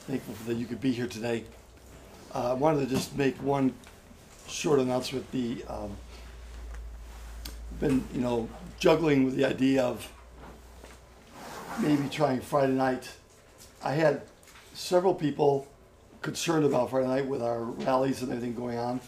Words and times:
thankful 0.00 0.34
that 0.46 0.54
you 0.54 0.66
could 0.66 0.80
be 0.80 0.92
here 0.92 1.06
today. 1.06 1.44
Uh, 2.34 2.50
I 2.50 2.54
wanted 2.54 2.80
to 2.80 2.94
just 2.94 3.16
make 3.16 3.36
one 3.42 3.72
short 4.48 4.78
announcement. 4.80 5.30
The 5.32 5.64
um, 5.68 5.96
been 7.80 8.04
you 8.12 8.20
know 8.20 8.48
juggling 8.78 9.24
with 9.24 9.36
the 9.36 9.44
idea 9.44 9.82
of 9.82 10.10
maybe 11.80 12.08
trying 12.08 12.40
Friday 12.40 12.72
night. 12.72 13.10
I 13.82 13.92
had 13.92 14.22
several 14.74 15.14
people 15.14 15.66
concerned 16.22 16.64
about 16.64 16.90
Friday 16.90 17.06
night 17.06 17.26
with 17.26 17.42
our 17.42 17.62
rallies 17.62 18.22
and 18.22 18.30
everything 18.32 18.54
going 18.54 18.78
on, 18.78 19.00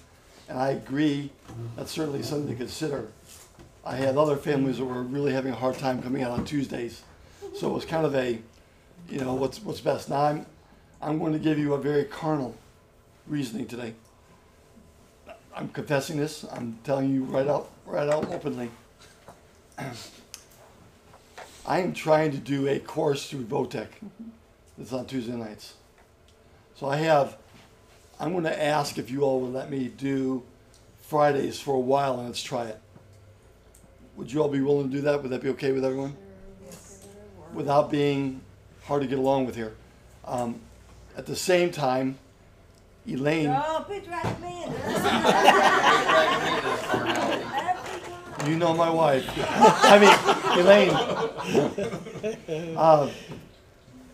and 0.48 0.58
I 0.58 0.70
agree 0.70 1.30
that's 1.76 1.90
certainly 1.90 2.22
something 2.22 2.48
to 2.48 2.54
consider. 2.54 3.08
I 3.84 3.96
had 3.96 4.16
other 4.16 4.36
families 4.36 4.78
that 4.78 4.84
were 4.84 5.02
really 5.02 5.32
having 5.32 5.52
a 5.52 5.56
hard 5.56 5.78
time 5.78 6.02
coming 6.02 6.22
out 6.22 6.30
on 6.30 6.44
Tuesdays, 6.44 7.02
so 7.56 7.70
it 7.70 7.72
was 7.72 7.84
kind 7.84 8.06
of 8.06 8.14
a, 8.14 8.40
you 9.08 9.20
know, 9.20 9.34
what's 9.34 9.60
what's 9.62 9.80
best. 9.80 10.08
Now 10.08 10.24
I'm, 10.24 10.46
I'm 11.02 11.18
going 11.18 11.32
to 11.32 11.38
give 11.38 11.58
you 11.58 11.72
a 11.74 11.78
very 11.78 12.04
carnal 12.04 12.54
reasoning 13.26 13.66
today. 13.66 13.94
I'm 15.54 15.68
confessing 15.68 16.18
this. 16.18 16.44
I'm 16.44 16.78
telling 16.84 17.14
you 17.14 17.24
right 17.24 17.46
out, 17.46 17.70
right 17.86 18.08
out 18.08 18.30
openly. 18.30 18.70
I 21.66 21.80
am 21.80 21.94
trying 21.94 22.32
to 22.32 22.36
do 22.38 22.68
a 22.68 22.78
course 22.78 23.30
through 23.30 23.44
Votech. 23.44 23.88
It's 24.78 24.92
on 24.92 25.06
Tuesday 25.06 25.32
nights. 25.32 25.74
So 26.74 26.86
I 26.88 26.96
have, 26.96 27.38
I'm 28.18 28.32
going 28.32 28.44
to 28.44 28.62
ask 28.62 28.98
if 28.98 29.10
you 29.10 29.22
all 29.22 29.40
would 29.40 29.52
let 29.52 29.70
me 29.70 29.88
do 29.88 30.42
Fridays 31.00 31.58
for 31.60 31.74
a 31.74 31.80
while 31.80 32.18
and 32.18 32.26
let's 32.26 32.42
try 32.42 32.66
it. 32.66 32.78
Would 34.16 34.30
you 34.30 34.42
all 34.42 34.48
be 34.48 34.60
willing 34.60 34.90
to 34.90 34.96
do 34.96 35.00
that? 35.02 35.22
Would 35.22 35.30
that 35.30 35.40
be 35.40 35.48
okay 35.50 35.72
with 35.72 35.84
everyone? 35.84 36.14
Without 37.54 37.90
being 37.90 38.42
hard 38.84 39.00
to 39.02 39.08
get 39.08 39.18
along 39.18 39.46
with 39.46 39.56
here. 39.56 39.74
Um, 40.24 40.60
at 41.16 41.26
the 41.26 41.36
same 41.36 41.70
time, 41.70 42.18
Elaine, 43.06 43.48
Oh, 43.50 43.84
be 43.88 44.00
dragging 44.00 44.40
me 44.42 44.64
into 44.64 44.76
this. 48.40 48.48
you 48.48 48.56
know 48.56 48.74
my 48.74 48.90
wife. 48.90 49.24
I 49.38 49.98
mean, 49.98 50.14
Elaine 50.60 50.90
uh, 52.76 53.10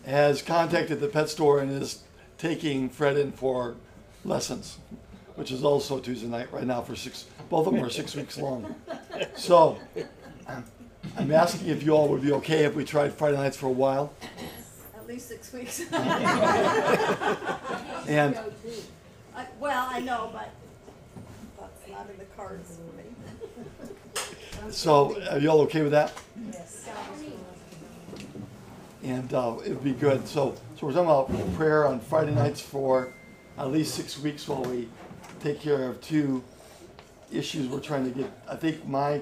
has 0.05 0.41
contacted 0.41 0.99
the 0.99 1.07
pet 1.07 1.29
store 1.29 1.59
and 1.59 1.71
is 1.71 2.03
taking 2.37 2.89
Fred 2.89 3.17
in 3.17 3.31
for 3.31 3.75
lessons, 4.25 4.77
which 5.35 5.51
is 5.51 5.63
also 5.63 5.99
Tuesday 5.99 6.27
night 6.27 6.51
right 6.51 6.65
now 6.65 6.81
for 6.81 6.95
six. 6.95 7.25
Both 7.49 7.67
of 7.67 7.73
them 7.73 7.83
are 7.83 7.89
six 7.89 8.15
weeks 8.15 8.37
long. 8.37 8.73
So 9.35 9.77
I'm 11.17 11.31
asking 11.31 11.67
if 11.69 11.83
you 11.83 11.91
all 11.93 12.07
would 12.09 12.21
be 12.21 12.31
okay 12.33 12.65
if 12.65 12.75
we 12.75 12.83
tried 12.85 13.13
Friday 13.13 13.37
nights 13.37 13.57
for 13.57 13.67
a 13.67 13.71
while. 13.71 14.13
At 15.07 15.13
least 15.13 15.29
six 15.29 15.53
weeks. 15.57 15.79
And 18.09 18.37
I- 19.35 19.45
Well, 19.57 19.87
I 19.89 20.01
know, 20.01 20.29
but 20.33 20.49
that's 21.57 21.89
not 21.89 22.09
in 22.09 22.17
the 22.17 22.25
cards 22.35 22.77
for 22.77 22.91
me. 22.97 23.05
so, 24.71 25.17
are 25.31 25.39
you 25.39 25.49
all 25.49 25.61
okay 25.61 25.81
with 25.81 25.93
that? 25.93 26.11
Yes. 26.51 26.89
And 29.01 29.33
uh, 29.33 29.55
it'd 29.63 29.81
be 29.81 29.93
good. 29.93 30.27
So, 30.27 30.55
so 30.77 30.87
we're 30.87 30.91
talking 30.93 31.05
about 31.09 31.55
prayer 31.55 31.85
on 31.87 32.01
Friday 32.01 32.33
nights 32.35 32.59
for 32.59 33.13
at 33.57 33.71
least 33.71 33.95
six 33.95 34.19
weeks 34.19 34.45
while 34.45 34.63
we 34.63 34.89
take 35.39 35.61
care 35.61 35.87
of 35.89 36.01
two 36.01 36.43
issues 37.31 37.67
we're 37.69 37.79
trying 37.79 38.03
to 38.11 38.19
get. 38.19 38.29
I 38.49 38.57
think 38.57 38.85
my 38.85 39.21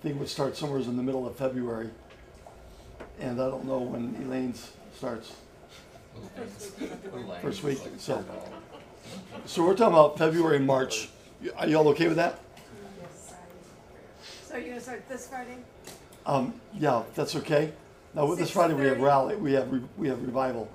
thing 0.00 0.18
would 0.18 0.30
start 0.30 0.56
somewhere 0.56 0.78
in 0.80 0.96
the 0.96 1.02
middle 1.02 1.26
of 1.26 1.36
February. 1.36 1.90
And 3.20 3.40
I 3.40 3.48
don't 3.50 3.64
know 3.66 3.78
when 3.78 4.14
Elaine's 4.26 4.72
starts, 4.96 5.34
first 7.42 7.62
week, 7.62 7.78
so. 7.98 8.24
So 9.44 9.64
we're 9.64 9.74
talking 9.74 9.92
about 9.92 10.18
February, 10.18 10.58
March. 10.58 11.10
Are 11.56 11.68
y'all 11.68 11.86
okay 11.88 12.08
with 12.08 12.16
that? 12.16 12.40
So 14.48 14.56
you're 14.56 14.68
gonna 14.68 14.80
start 14.80 15.06
this 15.08 15.28
Friday? 15.28 15.58
Um, 16.24 16.54
yeah, 16.78 17.02
that's 17.14 17.36
okay. 17.36 17.72
Now, 18.14 18.26
with 18.26 18.38
this 18.38 18.50
Friday, 18.50 18.72
we 18.72 18.86
have 18.86 18.96
6:30? 18.96 19.02
rally, 19.02 19.36
we 19.36 19.52
have, 19.52 19.70
re- 19.70 19.82
we 19.98 20.08
have 20.08 20.22
revival. 20.22 20.68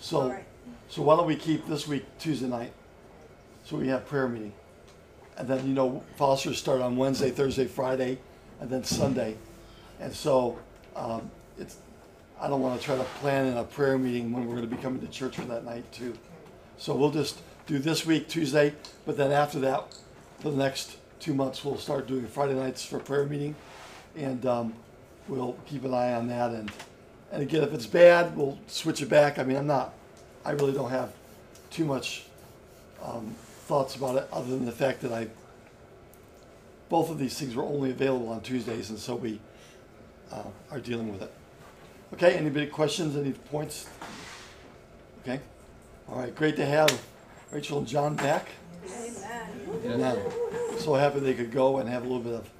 So, 0.00 0.30
right. 0.30 0.44
so 0.88 1.02
why 1.02 1.16
don't 1.16 1.26
we 1.26 1.36
keep 1.36 1.66
this 1.68 1.86
week 1.86 2.04
Tuesday 2.18 2.48
night? 2.48 2.72
So 3.64 3.76
we 3.76 3.86
have 3.88 4.06
prayer 4.06 4.28
meeting. 4.28 4.52
And 5.38 5.46
then, 5.46 5.66
you 5.66 5.72
know, 5.72 6.02
Foster's 6.16 6.58
start 6.58 6.80
on 6.80 6.96
Wednesday, 6.96 7.30
Thursday, 7.30 7.66
Friday, 7.66 8.18
and 8.60 8.68
then 8.68 8.82
Sunday. 8.82 9.36
And 10.00 10.12
so, 10.12 10.58
um, 10.96 11.30
it's, 11.58 11.76
I 12.38 12.48
don't 12.48 12.60
wanna 12.60 12.80
try 12.80 12.96
to 12.96 13.04
plan 13.20 13.46
in 13.46 13.56
a 13.56 13.64
prayer 13.64 13.96
meeting 13.96 14.30
when 14.32 14.46
we're 14.46 14.56
gonna 14.56 14.66
be 14.66 14.76
coming 14.76 15.00
to 15.00 15.08
church 15.08 15.36
for 15.36 15.46
that 15.46 15.64
night 15.64 15.90
too. 15.90 16.14
So 16.76 16.94
we'll 16.94 17.10
just 17.10 17.40
do 17.66 17.78
this 17.78 18.04
week 18.04 18.28
Tuesday, 18.28 18.74
but 19.06 19.16
then 19.16 19.32
after 19.32 19.58
that, 19.60 19.84
for 20.40 20.50
the 20.50 20.56
next 20.56 20.98
two 21.18 21.32
months, 21.32 21.64
we'll 21.64 21.78
start 21.78 22.06
doing 22.06 22.26
Friday 22.26 22.54
nights 22.54 22.84
for 22.84 22.98
prayer 22.98 23.24
meeting. 23.24 23.54
And, 24.16 24.44
um, 24.44 24.74
we'll 25.28 25.56
keep 25.66 25.84
an 25.84 25.92
eye 25.92 26.12
on 26.12 26.28
that 26.28 26.52
and, 26.52 26.70
and 27.32 27.42
again, 27.42 27.62
if 27.62 27.72
it's 27.72 27.86
bad, 27.86 28.36
we'll 28.36 28.58
switch 28.66 29.02
it 29.02 29.08
back. 29.08 29.38
I 29.38 29.42
mean, 29.42 29.56
I'm 29.56 29.66
not, 29.66 29.94
I 30.44 30.52
really 30.52 30.72
don't 30.72 30.90
have 30.90 31.12
too 31.70 31.84
much, 31.84 32.26
um, 33.02 33.34
thoughts 33.66 33.96
about 33.96 34.16
it, 34.16 34.28
other 34.32 34.48
than 34.48 34.64
the 34.64 34.72
fact 34.72 35.00
that 35.00 35.12
I, 35.12 35.28
both 36.88 37.10
of 37.10 37.18
these 37.18 37.36
things 37.38 37.56
were 37.56 37.64
only 37.64 37.90
available 37.90 38.28
on 38.28 38.42
Tuesdays, 38.42 38.90
and 38.90 38.98
so 38.98 39.16
we, 39.16 39.40
uh, 40.30 40.44
are 40.70 40.78
dealing 40.78 41.10
with 41.10 41.22
it. 41.22 41.32
Okay, 42.14 42.34
anybody 42.34 42.66
questions, 42.66 43.16
any 43.16 43.32
points? 43.32 43.88
Okay, 45.22 45.40
all 46.08 46.18
right, 46.18 46.34
great 46.34 46.56
to 46.56 46.64
have 46.64 47.02
Rachel 47.50 47.78
and 47.78 47.86
John 47.86 48.14
back. 48.14 48.48
Amen. 49.84 50.18
So 50.78 50.94
happy 50.94 51.18
they 51.18 51.34
could 51.34 51.50
go 51.50 51.78
and 51.78 51.88
have 51.88 52.04
a 52.04 52.06
little 52.06 52.22
bit 52.22 52.34
of 52.34 52.50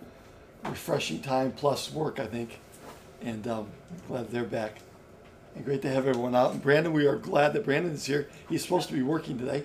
refreshing 0.65 1.21
time 1.21 1.53
plus 1.53 1.93
work, 1.93 2.19
I 2.19 2.27
think. 2.27 2.59
And 3.23 3.47
um, 3.47 3.69
glad 4.09 4.31
they're 4.31 4.45
back. 4.45 4.79
And 5.55 5.65
great 5.65 5.81
to 5.83 5.89
have 5.89 6.07
everyone 6.07 6.35
out. 6.35 6.53
And 6.53 6.61
Brandon, 6.63 6.93
we 6.93 7.07
are 7.07 7.17
glad 7.17 7.53
that 7.53 7.65
Brandon 7.65 7.93
is 7.93 8.05
here. 8.05 8.29
He's 8.49 8.63
supposed 8.63 8.89
to 8.89 8.95
be 8.95 9.03
working 9.03 9.39
today, 9.39 9.65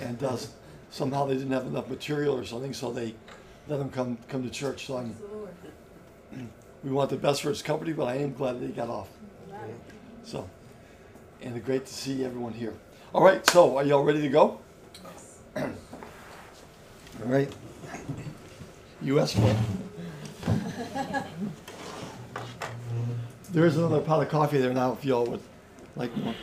and 0.00 0.22
uh, 0.24 0.36
somehow 0.90 1.26
they 1.26 1.34
didn't 1.34 1.52
have 1.52 1.66
enough 1.66 1.88
material 1.88 2.36
or 2.36 2.44
something, 2.44 2.72
so 2.72 2.90
they 2.92 3.14
let 3.68 3.78
him 3.78 3.90
come 3.90 4.18
come 4.28 4.42
to 4.42 4.50
church. 4.50 4.86
So 4.86 4.96
I'm. 4.96 5.14
We 6.84 6.90
want 6.90 7.10
the 7.10 7.16
best 7.16 7.42
for 7.42 7.48
his 7.48 7.62
company, 7.62 7.92
but 7.92 8.08
I 8.08 8.16
am 8.16 8.32
glad 8.32 8.60
that 8.60 8.66
he 8.66 8.72
got 8.72 8.88
off. 8.88 9.08
So, 10.24 10.48
and 11.40 11.64
great 11.64 11.86
to 11.86 11.94
see 11.94 12.24
everyone 12.24 12.52
here. 12.52 12.74
All 13.14 13.22
right, 13.22 13.48
so 13.50 13.76
are 13.76 13.84
y'all 13.84 14.04
ready 14.04 14.20
to 14.22 14.28
go? 14.28 14.60
All 15.56 15.68
right. 17.26 17.52
U.S. 19.02 19.34
flag. 19.34 19.56
There 23.52 23.66
is 23.66 23.76
another 23.76 24.00
pot 24.00 24.22
of 24.22 24.28
coffee 24.30 24.58
there 24.58 24.72
now 24.72 24.92
if 24.92 25.04
y'all 25.04 25.26
would 25.26 25.42
like 25.94 26.16
more. 26.16 26.34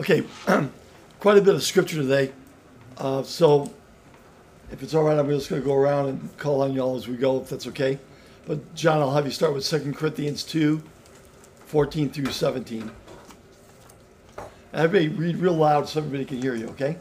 Okay, 0.00 0.24
quite 1.20 1.36
a 1.36 1.42
bit 1.42 1.54
of 1.54 1.62
scripture 1.62 1.96
today. 1.96 2.32
Uh, 2.96 3.22
so 3.22 3.70
if 4.72 4.82
it's 4.82 4.94
all 4.94 5.02
right, 5.02 5.18
I'm 5.18 5.28
just 5.28 5.50
going 5.50 5.60
to 5.60 5.68
go 5.68 5.74
around 5.74 6.06
and 6.08 6.38
call 6.38 6.62
on 6.62 6.72
y'all 6.72 6.96
as 6.96 7.06
we 7.06 7.16
go, 7.16 7.42
if 7.42 7.50
that's 7.50 7.66
okay. 7.66 7.98
But 8.46 8.74
John, 8.74 9.00
I'll 9.00 9.12
have 9.12 9.26
you 9.26 9.30
start 9.30 9.52
with 9.52 9.62
2 9.68 9.92
Corinthians 9.92 10.42
2, 10.44 10.82
14 11.66 12.08
through 12.08 12.32
17. 12.32 12.90
Everybody 14.72 15.08
read 15.08 15.36
real 15.36 15.52
loud 15.52 15.86
so 15.86 16.00
everybody 16.00 16.24
can 16.24 16.40
hear 16.40 16.54
you, 16.54 16.68
okay? 16.68 16.96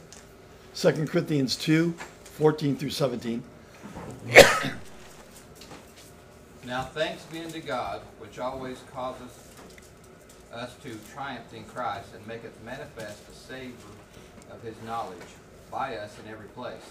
2 0.76 1.08
Corinthians 1.08 1.56
2, 1.56 1.94
14 1.94 2.76
through 2.76 2.90
17. 2.90 3.42
Now 6.66 6.84
thanks 6.84 7.24
be 7.24 7.40
unto 7.40 7.62
God, 7.62 8.02
which 8.20 8.40
always 8.40 8.82
causeth 8.94 9.49
us 10.54 10.76
to 10.84 10.98
triumph 11.14 11.54
in 11.54 11.64
Christ, 11.66 12.14
and 12.16 12.26
maketh 12.28 12.62
manifest 12.64 13.28
the 13.28 13.34
savor 13.34 13.74
of 14.52 14.62
his 14.64 14.76
knowledge 14.86 15.18
by 15.72 15.98
us 15.98 16.16
in 16.24 16.32
every 16.32 16.48
place. 16.50 16.86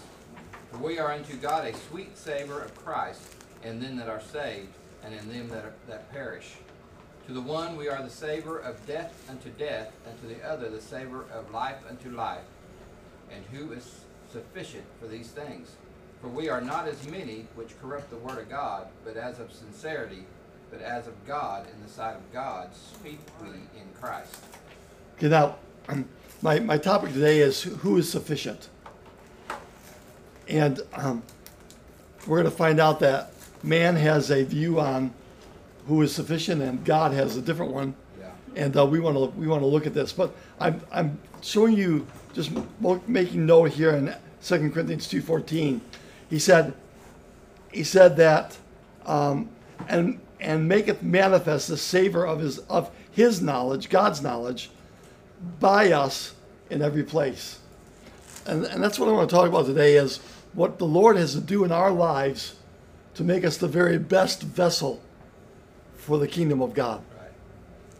For 0.71 0.77
we 0.77 0.99
are 0.99 1.11
unto 1.11 1.35
God 1.35 1.65
a 1.65 1.75
sweet 1.75 2.17
savor 2.17 2.61
of 2.61 2.75
Christ 2.75 3.21
in 3.63 3.79
them 3.79 3.97
that 3.97 4.07
are 4.09 4.21
saved, 4.21 4.73
and 5.03 5.13
in 5.13 5.29
them 5.29 5.49
that, 5.49 5.65
are, 5.65 5.73
that 5.87 6.11
perish. 6.11 6.55
To 7.27 7.33
the 7.33 7.41
one 7.41 7.75
we 7.75 7.89
are 7.89 8.01
the 8.01 8.09
savor 8.09 8.57
of 8.57 8.85
death 8.87 9.13
unto 9.29 9.49
death, 9.51 9.91
and 10.07 10.19
to 10.21 10.27
the 10.27 10.47
other 10.47 10.69
the 10.69 10.81
savor 10.81 11.25
of 11.33 11.51
life 11.51 11.77
unto 11.87 12.09
life. 12.09 12.45
And 13.31 13.43
who 13.51 13.71
is 13.73 14.01
sufficient 14.31 14.85
for 14.99 15.07
these 15.07 15.29
things? 15.29 15.75
For 16.21 16.27
we 16.27 16.49
are 16.49 16.61
not 16.61 16.87
as 16.87 17.07
many 17.07 17.45
which 17.55 17.79
corrupt 17.81 18.09
the 18.09 18.17
word 18.17 18.39
of 18.39 18.49
God, 18.49 18.87
but 19.05 19.15
as 19.15 19.39
of 19.39 19.53
sincerity, 19.53 20.25
but 20.71 20.81
as 20.81 21.07
of 21.07 21.13
God 21.25 21.65
in 21.73 21.83
the 21.83 21.89
sight 21.89 22.15
of 22.15 22.33
God, 22.33 22.69
speak 22.75 23.19
we 23.41 23.49
in 23.49 23.87
Christ. 23.99 24.37
Okay, 25.17 25.29
now, 25.29 25.55
my, 26.41 26.59
my 26.59 26.77
topic 26.77 27.13
today 27.13 27.39
is 27.39 27.63
who 27.63 27.97
is 27.97 28.09
sufficient? 28.09 28.69
And 30.47 30.81
um, 30.93 31.23
we're 32.27 32.41
going 32.41 32.51
to 32.51 32.57
find 32.57 32.79
out 32.79 32.99
that 33.01 33.31
man 33.63 33.95
has 33.95 34.31
a 34.31 34.43
view 34.43 34.79
on 34.79 35.13
who 35.87 36.01
is 36.01 36.13
sufficient 36.13 36.61
and 36.61 36.83
God 36.85 37.13
has 37.13 37.35
a 37.35 37.41
different 37.41 37.71
one. 37.71 37.95
Yeah. 38.19 38.31
And 38.55 38.77
uh, 38.77 38.85
we 38.85 38.99
want 38.99 39.15
to 39.15 39.39
we 39.39 39.47
want 39.47 39.61
to 39.61 39.67
look 39.67 39.87
at 39.87 39.93
this, 39.93 40.13
but 40.13 40.35
I'm 40.59 40.81
I'm 40.91 41.19
showing 41.41 41.75
you 41.75 42.05
just 42.33 42.51
making 43.07 43.45
note 43.45 43.71
here 43.71 43.91
in 43.91 44.13
2 44.43 44.69
Corinthians 44.71 45.07
two 45.07 45.21
fourteen. 45.21 45.81
He 46.29 46.37
said, 46.37 46.73
he 47.71 47.83
said 47.83 48.17
that, 48.17 48.57
um, 49.05 49.49
and 49.87 50.19
and 50.39 50.67
maketh 50.67 51.01
manifest 51.01 51.67
the 51.67 51.77
savor 51.77 52.25
of 52.25 52.39
his 52.39 52.59
of 52.59 52.91
his 53.11 53.41
knowledge, 53.41 53.89
God's 53.89 54.21
knowledge, 54.21 54.69
by 55.59 55.91
us 55.91 56.33
in 56.69 56.81
every 56.81 57.03
place. 57.03 57.59
And 58.45 58.65
and 58.65 58.83
that's 58.83 58.99
what 58.99 59.09
I 59.09 59.11
want 59.11 59.29
to 59.29 59.35
talk 59.35 59.47
about 59.47 59.65
today 59.65 59.95
is 59.95 60.17
what 60.53 60.79
the 60.79 60.85
Lord 60.85 61.17
has 61.17 61.33
to 61.33 61.41
do 61.41 61.63
in 61.63 61.71
our 61.71 61.91
lives 61.91 62.55
to 63.15 63.23
make 63.23 63.43
us 63.43 63.57
the 63.57 63.67
very 63.67 63.97
best 63.97 64.41
vessel 64.41 65.01
for 65.95 66.17
the 66.17 66.27
kingdom 66.27 66.61
of 66.61 66.73
God. 66.73 67.01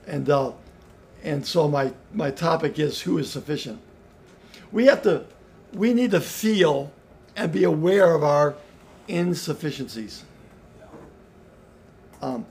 And 0.07 0.30
uh, 0.30 0.53
and 1.24 1.45
so 1.45 1.68
my 1.68 1.94
my 2.13 2.31
topic 2.31 2.80
is 2.80 3.01
who 3.01 3.18
is 3.18 3.30
sufficient. 3.30 3.80
We 4.71 4.85
have 4.85 5.01
to 5.03 5.25
we 5.74 5.94
need 5.94 6.12
to 6.12 6.21
feel 6.21 6.92
and 7.35 7.51
be 7.51 7.63
aware 7.63 8.13
of 8.15 8.24
our 8.24 8.56
insufficiencies. 9.07 10.24
Um, 12.21 12.45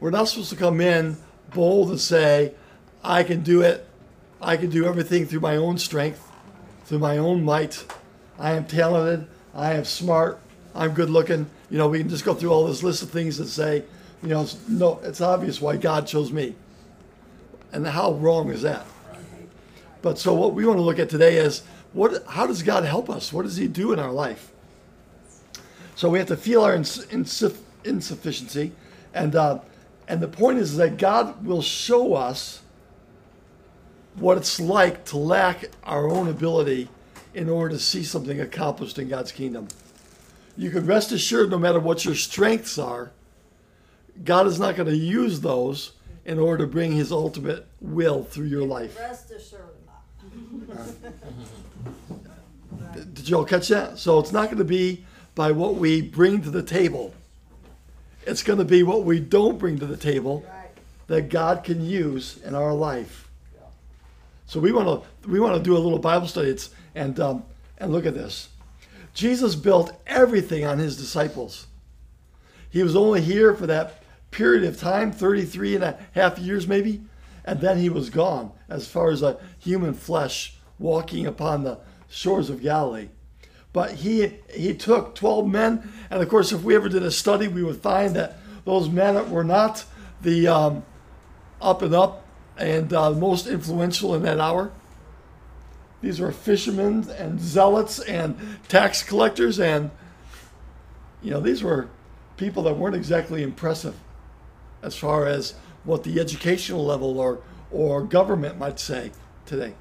we're 0.00 0.10
not 0.10 0.28
supposed 0.28 0.50
to 0.50 0.56
come 0.56 0.80
in 0.80 1.16
bold 1.52 1.90
and 1.90 2.00
say, 2.00 2.52
I 3.02 3.22
can 3.22 3.42
do 3.42 3.62
it. 3.62 3.86
I 4.40 4.56
can 4.56 4.70
do 4.70 4.86
everything 4.86 5.26
through 5.26 5.40
my 5.40 5.56
own 5.56 5.78
strength, 5.78 6.30
through 6.84 6.98
my 6.98 7.18
own 7.18 7.44
might. 7.44 7.84
I 8.38 8.52
am 8.52 8.66
talented. 8.66 9.26
I 9.54 9.74
am 9.74 9.84
smart. 9.84 10.40
I'm 10.74 10.92
good 10.92 11.10
looking. 11.10 11.46
You 11.70 11.78
know, 11.78 11.88
we 11.88 12.00
can 12.00 12.08
just 12.08 12.24
go 12.24 12.34
through 12.34 12.50
all 12.50 12.66
this 12.66 12.82
list 12.82 13.02
of 13.02 13.10
things 13.10 13.38
and 13.38 13.48
say, 13.48 13.84
you 14.22 14.28
know, 14.28 14.42
it's, 14.42 14.68
no, 14.68 15.00
it's 15.02 15.20
obvious 15.20 15.60
why 15.60 15.76
God 15.76 16.06
chose 16.06 16.32
me. 16.32 16.54
And 17.72 17.86
how 17.86 18.14
wrong 18.14 18.50
is 18.50 18.62
that? 18.62 18.86
But 20.02 20.18
so 20.18 20.34
what 20.34 20.54
we 20.54 20.66
want 20.66 20.78
to 20.78 20.82
look 20.82 20.98
at 20.98 21.08
today 21.08 21.36
is 21.36 21.62
what, 21.92 22.24
how 22.28 22.46
does 22.46 22.62
God 22.62 22.84
help 22.84 23.08
us? 23.08 23.32
What 23.32 23.42
does 23.42 23.56
He 23.56 23.68
do 23.68 23.92
in 23.92 23.98
our 23.98 24.12
life? 24.12 24.50
So 25.94 26.08
we 26.08 26.18
have 26.18 26.28
to 26.28 26.36
feel 26.36 26.62
our 26.62 26.74
ins- 26.74 27.06
insuff- 27.06 27.58
insufficiency, 27.84 28.72
and 29.12 29.34
uh, 29.34 29.60
and 30.08 30.20
the 30.20 30.28
point 30.28 30.58
is 30.58 30.76
that 30.76 30.98
God 30.98 31.44
will 31.44 31.62
show 31.62 32.14
us 32.14 32.62
what 34.14 34.36
it's 34.36 34.60
like 34.60 35.04
to 35.06 35.16
lack 35.16 35.64
our 35.82 36.08
own 36.08 36.28
ability 36.28 36.88
in 37.32 37.48
order 37.48 37.74
to 37.74 37.80
see 37.80 38.04
something 38.04 38.40
accomplished 38.40 38.98
in 38.98 39.08
God's 39.08 39.32
kingdom. 39.32 39.68
You 40.56 40.70
can 40.70 40.86
rest 40.86 41.10
assured, 41.10 41.50
no 41.50 41.58
matter 41.58 41.80
what 41.80 42.04
your 42.04 42.14
strengths 42.14 42.78
are, 42.78 43.10
God 44.22 44.46
is 44.46 44.60
not 44.60 44.76
going 44.76 44.88
to 44.88 44.96
use 44.96 45.40
those 45.40 45.92
in 46.24 46.38
order 46.38 46.64
to 46.64 46.70
bring 46.70 46.92
His 46.92 47.10
ultimate 47.10 47.66
will 47.80 48.22
through 48.22 48.46
your 48.46 48.64
life. 48.64 48.96
Rest 48.98 49.32
assured. 49.32 49.74
Did 53.14 53.28
you 53.28 53.36
all 53.36 53.44
catch 53.44 53.68
that? 53.68 53.98
So 53.98 54.18
it's 54.18 54.32
not 54.32 54.46
going 54.46 54.58
to 54.58 54.64
be 54.64 55.04
by 55.34 55.50
what 55.52 55.74
we 55.76 56.00
bring 56.00 56.42
to 56.42 56.50
the 56.50 56.62
table. 56.62 57.14
It's 58.26 58.42
going 58.42 58.58
to 58.58 58.64
be 58.64 58.82
what 58.82 59.04
we 59.04 59.20
don't 59.20 59.58
bring 59.58 59.78
to 59.78 59.86
the 59.86 59.96
table 59.96 60.44
that 61.06 61.28
God 61.28 61.64
can 61.64 61.84
use 61.84 62.38
in 62.42 62.54
our 62.54 62.72
life. 62.72 63.28
So 64.46 64.60
we 64.60 64.72
want 64.72 65.02
to 65.02 65.28
we 65.28 65.40
want 65.40 65.56
to 65.56 65.62
do 65.62 65.76
a 65.76 65.78
little 65.78 65.98
Bible 65.98 66.26
study 66.26 66.50
it's, 66.50 66.70
and 66.94 67.18
um, 67.18 67.44
and 67.78 67.92
look 67.92 68.06
at 68.06 68.14
this. 68.14 68.48
Jesus 69.14 69.54
built 69.54 69.92
everything 70.06 70.64
on 70.64 70.78
his 70.78 70.96
disciples. 70.96 71.66
He 72.70 72.82
was 72.82 72.96
only 72.96 73.20
here 73.20 73.54
for 73.54 73.66
that 73.66 74.02
period 74.30 74.64
of 74.64 74.78
time, 74.78 75.12
33 75.12 75.76
and 75.76 75.84
a 75.84 75.98
half 76.12 76.38
years 76.38 76.66
maybe, 76.66 77.02
and 77.44 77.60
then 77.60 77.78
he 77.78 77.88
was 77.88 78.10
gone 78.10 78.50
as 78.68 78.88
far 78.88 79.10
as 79.10 79.22
a 79.22 79.38
human 79.60 79.94
flesh 79.94 80.56
walking 80.78 81.26
upon 81.26 81.62
the 81.62 81.78
shores 82.08 82.50
of 82.50 82.60
Galilee. 82.60 83.08
But 83.74 83.90
he 83.96 84.34
he 84.54 84.72
took 84.72 85.16
12 85.16 85.48
men, 85.48 85.92
and 86.08 86.22
of 86.22 86.28
course, 86.28 86.52
if 86.52 86.62
we 86.62 86.76
ever 86.76 86.88
did 86.88 87.02
a 87.02 87.10
study, 87.10 87.48
we 87.48 87.64
would 87.64 87.82
find 87.82 88.14
that 88.14 88.38
those 88.64 88.88
men 88.88 89.28
were 89.30 89.42
not 89.42 89.84
the 90.22 90.46
um, 90.46 90.84
up 91.60 91.82
and 91.82 91.92
up 91.92 92.24
and 92.56 92.92
uh, 92.92 93.10
most 93.10 93.48
influential 93.48 94.14
in 94.14 94.22
that 94.22 94.38
hour. 94.38 94.70
These 96.02 96.20
were 96.20 96.30
fishermen 96.30 97.10
and 97.18 97.40
zealots 97.40 97.98
and 97.98 98.38
tax 98.68 99.02
collectors, 99.02 99.58
and 99.58 99.90
you 101.20 101.32
know 101.32 101.40
these 101.40 101.60
were 101.60 101.88
people 102.36 102.62
that 102.62 102.74
weren't 102.74 102.94
exactly 102.94 103.42
impressive 103.42 103.96
as 104.82 104.94
far 104.94 105.26
as 105.26 105.54
what 105.82 106.04
the 106.04 106.20
educational 106.20 106.84
level 106.84 107.18
or 107.18 107.40
or 107.72 108.04
government 108.04 108.56
might 108.56 108.78
say 108.78 109.10
today. 109.46 109.74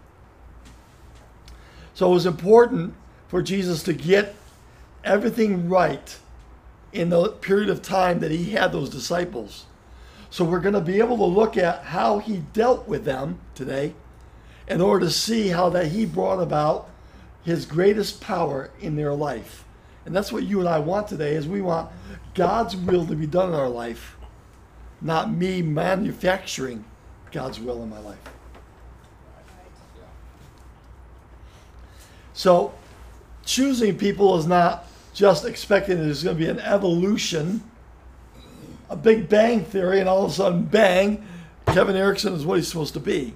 So 1.94 2.10
it 2.10 2.14
was 2.16 2.26
important 2.26 2.96
for 3.34 3.42
Jesus 3.42 3.82
to 3.82 3.94
get 3.94 4.36
everything 5.04 5.68
right 5.68 6.20
in 6.92 7.10
the 7.10 7.30
period 7.30 7.68
of 7.68 7.82
time 7.82 8.20
that 8.20 8.30
he 8.30 8.52
had 8.52 8.72
those 8.72 8.92
disciples. 8.92 9.66
So 10.30 10.46
we're 10.46 10.60
going 10.60 10.76
to 10.76 10.82
be 10.82 11.00
able 11.00 11.18
to 11.18 11.26
look 11.26 11.58
at 11.58 11.86
how 11.86 12.20
he 12.20 12.44
dealt 12.54 12.88
with 12.88 13.06
them 13.06 13.40
today 13.56 13.96
in 14.68 14.82
order 14.82 15.08
to 15.08 15.12
see 15.12 15.48
how 15.48 15.70
that 15.70 15.88
he 15.88 16.06
brought 16.06 16.44
about 16.44 16.92
his 17.44 17.66
greatest 17.66 18.22
power 18.22 18.70
in 18.80 18.96
their 18.98 19.16
life. 19.16 19.66
And 20.06 20.16
that's 20.16 20.32
what 20.32 20.44
you 20.44 20.60
and 20.60 20.70
I 20.70 20.78
want 20.78 21.08
today 21.08 21.34
is 21.34 21.48
we 21.48 21.64
want 21.64 21.90
God's 22.36 22.76
will 22.76 23.08
to 23.08 23.16
be 23.16 23.26
done 23.26 23.50
in 23.50 23.56
our 23.56 23.68
life, 23.68 24.16
not 25.02 25.32
me 25.32 25.64
manufacturing 25.64 26.86
God's 27.32 27.60
will 27.60 27.82
in 27.82 27.90
my 27.90 27.98
life. 27.98 28.22
So 32.36 32.76
choosing 33.46 33.98
people 33.98 34.38
is 34.38 34.48
not 34.48 34.86
just 35.14 35.46
expecting 35.46 35.98
there's 35.98 36.24
going 36.24 36.38
to 36.38 36.44
be 36.44 36.50
an 36.50 36.60
evolution, 36.60 37.62
a 38.90 38.96
big 38.96 39.30
bang 39.30 39.64
theory, 39.64 40.00
and 40.00 40.10
all 40.10 40.26
of 40.26 40.32
a 40.32 40.34
sudden, 40.34 40.64
bang, 40.64 41.26
Kevin 41.68 41.96
Erickson 41.96 42.34
is 42.34 42.46
what 42.46 42.58
he's 42.58 42.68
supposed 42.68 42.94
to 42.94 43.00
be. 43.00 43.36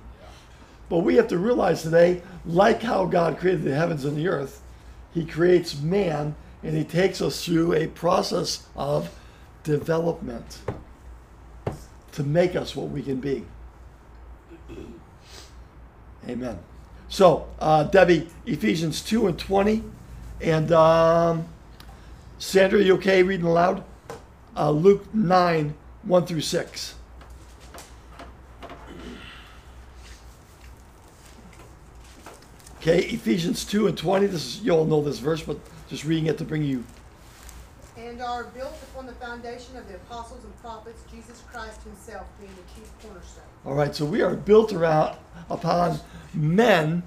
But 0.89 1.00
we 1.00 1.15
have 1.15 1.27
to 1.27 1.38
realize 1.38 1.83
today, 1.83 2.21
like 2.45 2.81
how 2.81 3.06
God 3.06 3.38
created 3.38 3.63
the 3.63 3.75
heavens 3.75 4.06
and 4.06 4.18
the 4.18 4.27
earth, 4.27 4.62
he 5.13 5.25
creates 5.25 5.80
man 5.80 6.36
and 6.63 6.75
he 6.75 6.83
takes 6.83 7.21
us 7.21 7.44
through 7.44 7.74
a 7.74 7.88
process 7.88 8.67
of 8.75 9.13
development 9.63 10.60
to 12.13 12.24
make 12.24 12.55
us 12.55 12.75
what 12.75 12.89
we 12.89 13.03
can 13.03 13.20
be. 13.20 13.46
Amen. 16.27 16.58
So, 17.10 17.48
uh, 17.60 17.84
Debbie, 17.84 18.28
Ephesians 18.46 19.02
2 19.02 19.28
and 19.28 19.40
20. 19.40 19.84
And 20.42 20.72
um, 20.72 21.48
Sandra, 22.38 22.82
you 22.82 22.96
okay 22.96 23.24
reading 23.24 23.46
aloud? 23.46 23.84
Uh, 24.56 24.72
Luke 24.72 25.14
9, 25.14 25.74
1 26.04 26.26
through 26.26 26.42
6. 26.42 26.96
Okay, 32.78 33.00
Ephesians 33.00 33.66
2 33.66 33.88
and 33.88 33.98
20. 33.98 34.28
This 34.28 34.46
is, 34.46 34.62
you 34.62 34.72
all 34.72 34.86
know 34.86 35.02
this 35.02 35.20
verse, 35.20 35.42
but 35.42 35.58
just 35.90 36.06
reading 36.06 36.28
it 36.28 36.38
to 36.38 36.44
bring 36.44 36.64
you. 36.64 36.84
And 37.98 38.22
are 38.22 38.44
built 38.46 38.75
upon 38.92 39.08
the 39.08 39.13
foundation 39.13 39.75
of 39.75 39.88
the 39.88 39.96
apostles 39.96 40.44
and 40.44 40.62
prophets, 40.62 41.04
Jesus 41.12 41.44
Christ 41.51 41.82
himself 41.84 42.27
being 42.39 42.51
the 42.51 42.75
chief 42.75 42.89
cornerstone. 43.01 43.44
All 43.66 43.74
right, 43.74 43.96
so 43.96 44.06
we 44.06 44.22
are 44.22 44.36
built 44.36 44.72
around 44.72 45.18
upon 45.50 46.00
men 46.34 47.04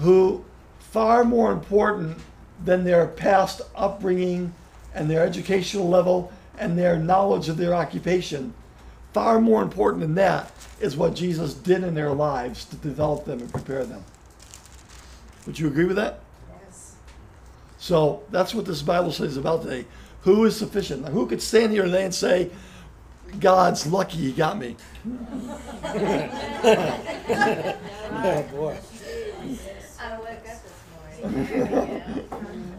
who 0.00 0.44
far 0.78 1.24
more 1.24 1.52
important 1.52 2.18
than 2.64 2.84
their 2.84 3.06
past 3.06 3.62
upbringing 3.76 4.52
and 4.94 5.08
their 5.08 5.24
educational 5.24 5.88
level 5.88 6.32
and 6.58 6.76
their 6.76 6.98
knowledge 6.98 7.48
of 7.48 7.56
their 7.56 7.74
occupation. 7.74 8.52
Far 9.12 9.40
more 9.40 9.62
important 9.62 10.02
than 10.02 10.14
that 10.16 10.52
is 10.80 10.96
what 10.96 11.14
Jesus 11.14 11.54
did 11.54 11.84
in 11.84 11.94
their 11.94 12.10
lives 12.10 12.64
to 12.66 12.76
develop 12.76 13.24
them 13.24 13.40
and 13.40 13.52
prepare 13.52 13.84
them. 13.84 14.04
Would 15.46 15.58
you 15.58 15.68
agree 15.68 15.84
with 15.84 15.96
that? 15.96 16.20
So 17.80 18.22
that's 18.30 18.54
what 18.54 18.66
this 18.66 18.82
Bible 18.82 19.10
study 19.10 19.30
is 19.30 19.38
about 19.38 19.62
today. 19.62 19.86
Who 20.20 20.44
is 20.44 20.54
sufficient? 20.54 21.02
Now, 21.02 21.10
who 21.12 21.26
could 21.26 21.40
stand 21.40 21.72
here 21.72 21.84
today 21.84 22.04
and 22.04 22.14
say, 22.14 22.50
God's 23.40 23.86
lucky 23.86 24.18
he 24.18 24.32
got 24.32 24.58
me? 24.58 24.76
Oh, 28.22 28.42
boy. 28.52 28.76
I 29.98 30.18
woke 30.18 30.28
up 30.28 30.62
this 30.62 30.74
morning. 31.22 32.28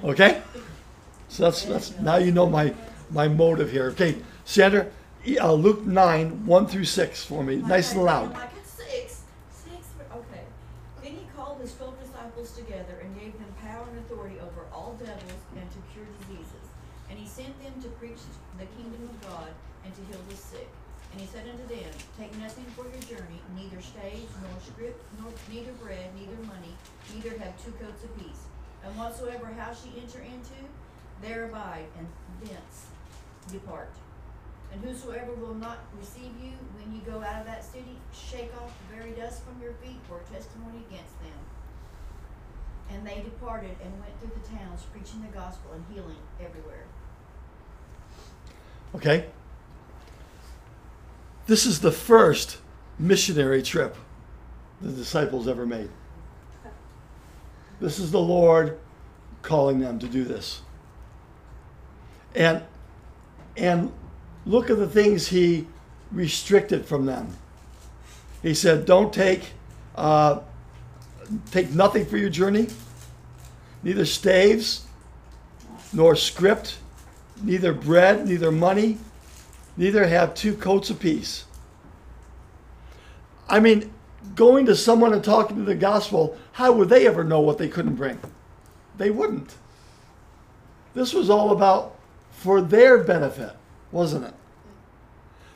Okay? 0.04 0.42
So 1.30 1.44
that's, 1.44 1.64
that's 1.64 1.98
now 2.00 2.18
you 2.18 2.32
know 2.32 2.48
my, 2.48 2.72
my 3.10 3.28
motive 3.28 3.72
here. 3.72 3.86
Okay, 3.92 4.18
Sandra, 4.46 4.86
uh, 5.40 5.54
Luke 5.54 5.84
9, 5.84 6.46
1 6.46 6.68
through 6.68 6.86
6 6.86 7.26
for 7.26 7.44
me, 7.44 7.56
nice 7.56 7.94
and 7.94 8.04
loud. 8.04 8.34
Like 8.34 8.50
it's 8.60 8.72
six. 8.72 9.24
Six. 9.50 9.78
Okay. 10.14 10.44
Then 11.02 11.14
he 11.14 11.26
called 11.36 11.60
his 11.62 11.74
twelve 11.74 12.00
disciples 12.04 12.52
together 12.52 13.00
and 13.02 13.18
gave 13.20 13.34
them 13.34 13.52
power 13.62 13.88
and 13.90 13.98
authority 14.00 14.36
over 14.42 14.52
over 14.62 14.68
all 14.74 14.94
devils 15.00 15.42
and 15.56 15.66
to 15.72 15.80
cure 15.94 16.06
diseases. 16.22 16.66
And 17.10 17.18
he 17.18 17.28
sent 17.28 17.54
them 17.64 17.74
to 17.82 17.90
preach 17.98 18.20
the 18.60 18.66
kingdom 18.78 19.10
of 19.10 19.30
God 19.30 19.50
and 19.86 19.94
to 19.96 20.02
heal 20.10 20.22
the 20.30 20.36
sick. 20.36 20.68
And 21.12 21.20
he 21.20 21.28
said 21.28 21.44
unto 21.50 21.68
them, 21.68 21.92
Take 22.18 22.32
nothing 22.40 22.66
for 22.76 22.88
your 22.88 23.04
journey, 23.04 23.42
neither 23.56 23.82
staves, 23.82 24.32
nor 24.40 24.56
scrip, 24.64 24.96
nor 25.20 25.32
neither 25.52 25.74
bread, 25.84 26.08
neither 26.16 26.40
money, 26.48 26.72
neither 27.14 27.38
have 27.40 27.51
two 27.64 27.72
coats 27.74 28.04
apiece. 28.04 28.46
And 28.84 28.98
whatsoever 28.98 29.46
house 29.48 29.86
ye 29.86 30.02
enter 30.02 30.20
into, 30.20 30.58
there 31.22 31.46
abide, 31.46 31.86
and 31.98 32.08
thence 32.44 32.88
depart. 33.52 33.92
And 34.74 34.84
whosoever 34.84 35.34
will 35.34 35.54
not 35.54 35.80
receive 36.00 36.32
you 36.42 36.54
when 36.80 36.96
you 36.96 37.02
go 37.06 37.22
out 37.22 37.42
of 37.42 37.46
that 37.46 37.64
city, 37.64 37.98
shake 38.14 38.52
off 38.62 38.72
the 38.90 38.96
very 38.96 39.12
dust 39.12 39.44
from 39.44 39.62
your 39.62 39.74
feet 39.74 40.00
for 40.08 40.20
a 40.20 40.34
testimony 40.34 40.84
against 40.90 41.20
them. 41.20 41.40
And 42.92 43.06
they 43.06 43.22
departed 43.22 43.76
and 43.84 43.92
went 44.00 44.20
through 44.20 44.32
the 44.42 44.48
towns, 44.58 44.84
preaching 44.92 45.22
the 45.22 45.38
gospel 45.38 45.72
and 45.74 45.84
healing 45.94 46.18
everywhere. 46.40 46.86
Okay? 48.96 49.26
This 51.48 51.66
is 51.66 51.82
the 51.82 51.92
first 51.92 52.58
missionary 52.98 53.62
trip 53.62 53.96
the 54.82 54.92
disciples 54.92 55.48
ever 55.48 55.66
made. 55.66 55.90
This 57.82 58.00
is 58.00 58.12
the 58.12 58.20
Lord 58.20 58.78
calling 59.42 59.80
them 59.80 60.00
to 60.00 60.08
do 60.08 60.24
this. 60.24 60.62
And 62.36 62.64
and 63.58 63.92
look 64.46 64.70
at 64.70 64.78
the 64.78 64.88
things 64.88 65.28
he 65.28 65.68
restricted 66.12 66.86
from 66.86 67.06
them. 67.06 67.36
He 68.42 68.54
said, 68.54 68.86
"Don't 68.86 69.12
take 69.12 69.52
uh, 69.96 70.40
take 71.50 71.72
nothing 71.72 72.06
for 72.06 72.18
your 72.18 72.30
journey, 72.30 72.68
neither 73.84 74.06
staves, 74.06 74.86
nor 75.92 76.16
script, 76.16 76.78
neither 77.42 77.74
bread, 77.74 78.28
neither 78.28 78.52
money, 78.52 78.98
neither 79.76 80.08
have 80.08 80.34
two 80.34 80.54
coats 80.56 80.90
apiece. 80.90 81.46
I 83.50 83.60
mean, 83.60 83.92
going 84.36 84.66
to 84.66 84.76
someone 84.76 85.14
and 85.14 85.24
talking 85.24 85.58
to 85.58 85.64
the 85.64 85.76
gospel, 85.76 86.38
how 86.54 86.72
would 86.72 86.90
they 86.90 87.08
ever 87.08 87.24
know 87.24 87.40
what 87.40 87.58
they 87.58 87.68
couldn't 87.68 87.96
bring? 87.96 88.20
They 88.98 89.10
wouldn't. 89.10 89.56
This 90.94 91.14
was 91.14 91.30
all 91.30 91.52
about 91.52 91.98
for 92.32 92.62
their 92.62 92.98
benefit, 92.98 93.56
wasn't 93.92 94.26
it? 94.26 94.34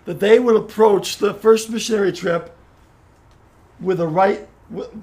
That 0.06 0.20
they 0.20 0.40
would 0.40 0.56
approach 0.56 1.18
the 1.18 1.34
first 1.34 1.70
missionary 1.70 2.12
trip 2.12 2.56
with 3.80 3.98
the 3.98 4.08
right, 4.08 4.48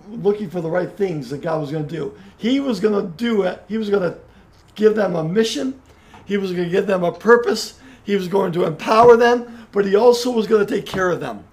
looking 0.09 0.49
for 0.49 0.61
the 0.61 0.71
right 0.71 0.91
things 0.91 1.29
that 1.31 1.43
God 1.43 1.61
was 1.61 1.71
going 1.71 1.87
to 1.87 1.95
do. 1.95 2.17
He 2.39 2.61
was 2.61 2.81
going 2.81 2.95
to 2.95 3.11
do 3.17 3.43
it. 3.43 3.63
He 3.69 3.79
was 3.79 3.91
going 3.91 4.11
to 4.11 4.19
give 4.75 4.95
them 4.95 5.15
a 5.15 5.25
mission. 5.25 5.81
He 6.25 6.37
was 6.37 6.53
going 6.53 6.65
to 6.65 6.71
give 6.71 6.87
them 6.87 7.05
a 7.05 7.13
purpose. 7.13 7.79
He 8.05 8.17
was 8.17 8.29
going 8.29 8.53
to 8.53 8.65
empower 8.65 9.17
them, 9.17 9.67
but 9.73 9.85
he 9.85 9.95
also 9.95 10.31
was 10.31 10.47
going 10.47 10.65
to 10.65 10.75
take 10.75 10.87
care 10.87 11.11
of 11.11 11.21
them. 11.21 11.45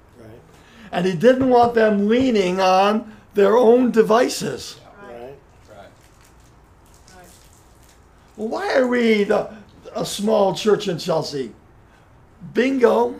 And 0.91 1.05
he 1.05 1.15
didn't 1.15 1.49
want 1.49 1.75
them 1.75 2.07
leaning 2.07 2.59
on 2.59 3.15
their 3.33 3.57
own 3.57 3.91
devices. 3.91 4.79
right. 5.03 5.35
Right. 5.69 5.87
Right. 7.15 7.27
Well, 8.35 8.47
why 8.47 8.73
are 8.73 8.87
we 8.87 9.23
the, 9.23 9.53
a 9.95 10.05
small 10.05 10.55
church 10.55 10.87
in 10.87 10.97
Chelsea? 10.97 11.53
Bingo. 12.53 13.15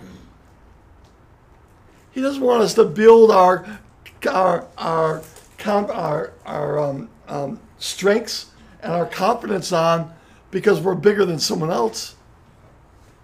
He 2.11 2.21
doesn't 2.21 2.41
want 2.41 2.63
us 2.63 2.73
to 2.75 2.85
build 2.85 3.31
our 3.31 3.79
our 4.27 4.67
our 4.77 5.21
our, 5.67 6.33
our 6.45 6.79
um, 6.79 7.09
um, 7.27 7.59
strengths 7.77 8.47
and 8.81 8.91
our 8.91 9.05
confidence 9.05 9.71
on 9.71 10.13
because 10.51 10.81
we're 10.81 10.95
bigger 10.95 11.25
than 11.25 11.39
someone 11.39 11.71
else. 11.71 12.15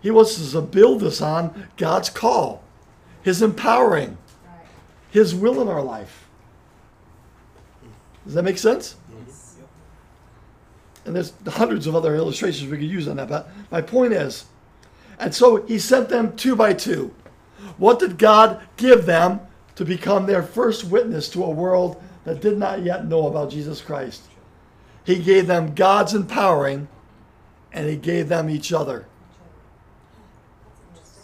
He 0.01 0.11
wants 0.11 0.39
us 0.39 0.51
to 0.51 0.61
build 0.61 1.01
this 1.01 1.21
on 1.21 1.67
God's 1.77 2.09
call, 2.09 2.63
His 3.23 3.41
empowering. 3.41 4.17
His 5.15 5.33
will 5.33 5.61
in 5.61 5.69
our 5.69 5.81
life. 5.81 6.27
Does 8.25 8.33
that 8.33 8.43
make 8.43 8.57
sense? 8.57 8.97
Mm-hmm. 9.09 9.63
And 11.05 11.15
there's 11.15 11.31
hundreds 11.47 11.87
of 11.87 11.95
other 11.95 12.15
illustrations 12.15 12.69
we 12.69 12.77
could 12.77 12.89
use 12.89 13.07
on 13.07 13.15
that. 13.15 13.29
But 13.29 13.49
my 13.71 13.79
point 13.79 14.11
is, 14.11 14.43
and 15.17 15.33
so 15.33 15.65
he 15.67 15.79
sent 15.79 16.09
them 16.09 16.35
two 16.35 16.53
by 16.53 16.73
two. 16.73 17.15
What 17.77 17.97
did 17.97 18.17
God 18.17 18.61
give 18.75 19.05
them 19.05 19.39
to 19.75 19.85
become 19.85 20.25
their 20.25 20.43
first 20.43 20.83
witness 20.83 21.29
to 21.29 21.45
a 21.45 21.49
world 21.49 22.03
that 22.25 22.41
did 22.41 22.57
not 22.57 22.83
yet 22.83 23.07
know 23.07 23.27
about 23.27 23.51
Jesus 23.51 23.79
Christ? 23.79 24.23
He 25.05 25.19
gave 25.19 25.47
them 25.47 25.75
God's 25.75 26.13
empowering, 26.13 26.89
and 27.71 27.87
he 27.87 27.95
gave 27.95 28.27
them 28.27 28.49
each 28.49 28.73
other. 28.73 29.05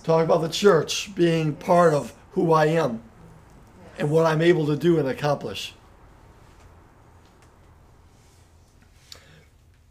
Talk 0.05 0.24
about 0.24 0.39
the 0.39 0.48
church 0.48 1.13
being 1.13 1.55
part 1.55 1.93
of 1.93 2.13
who 2.31 2.53
I 2.53 2.67
am 2.67 3.03
and 4.01 4.10
what 4.10 4.25
I'm 4.25 4.41
able 4.41 4.65
to 4.65 4.75
do 4.75 4.98
and 4.98 5.08
accomplish. 5.08 5.75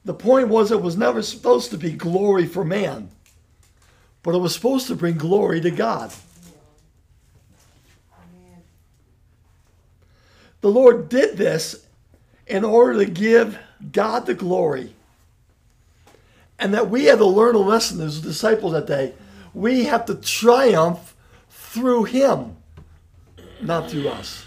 The 0.04 0.14
point 0.14 0.48
was, 0.48 0.72
it 0.72 0.82
was 0.82 0.96
never 0.96 1.22
supposed 1.22 1.70
to 1.70 1.78
be 1.78 1.92
glory 1.92 2.46
for 2.46 2.64
man, 2.64 3.12
but 4.24 4.34
it 4.34 4.38
was 4.38 4.52
supposed 4.52 4.88
to 4.88 4.96
bring 4.96 5.16
glory 5.16 5.60
to 5.60 5.70
God. 5.70 6.12
The 10.60 10.70
Lord 10.72 11.08
did 11.08 11.36
this 11.36 11.86
in 12.48 12.64
order 12.64 13.04
to 13.04 13.06
give 13.08 13.58
God 13.92 14.26
the 14.26 14.34
glory. 14.34 14.92
And 16.58 16.74
that 16.74 16.90
we 16.90 17.04
had 17.04 17.18
to 17.18 17.26
learn 17.26 17.54
a 17.54 17.58
lesson 17.58 18.00
as 18.00 18.20
disciples 18.20 18.72
that 18.72 18.88
day. 18.88 19.14
We 19.54 19.84
have 19.84 20.04
to 20.06 20.16
triumph 20.16 21.14
through 21.48 22.04
Him, 22.04 22.56
not 23.62 23.90
through 23.90 24.08
us. 24.08 24.46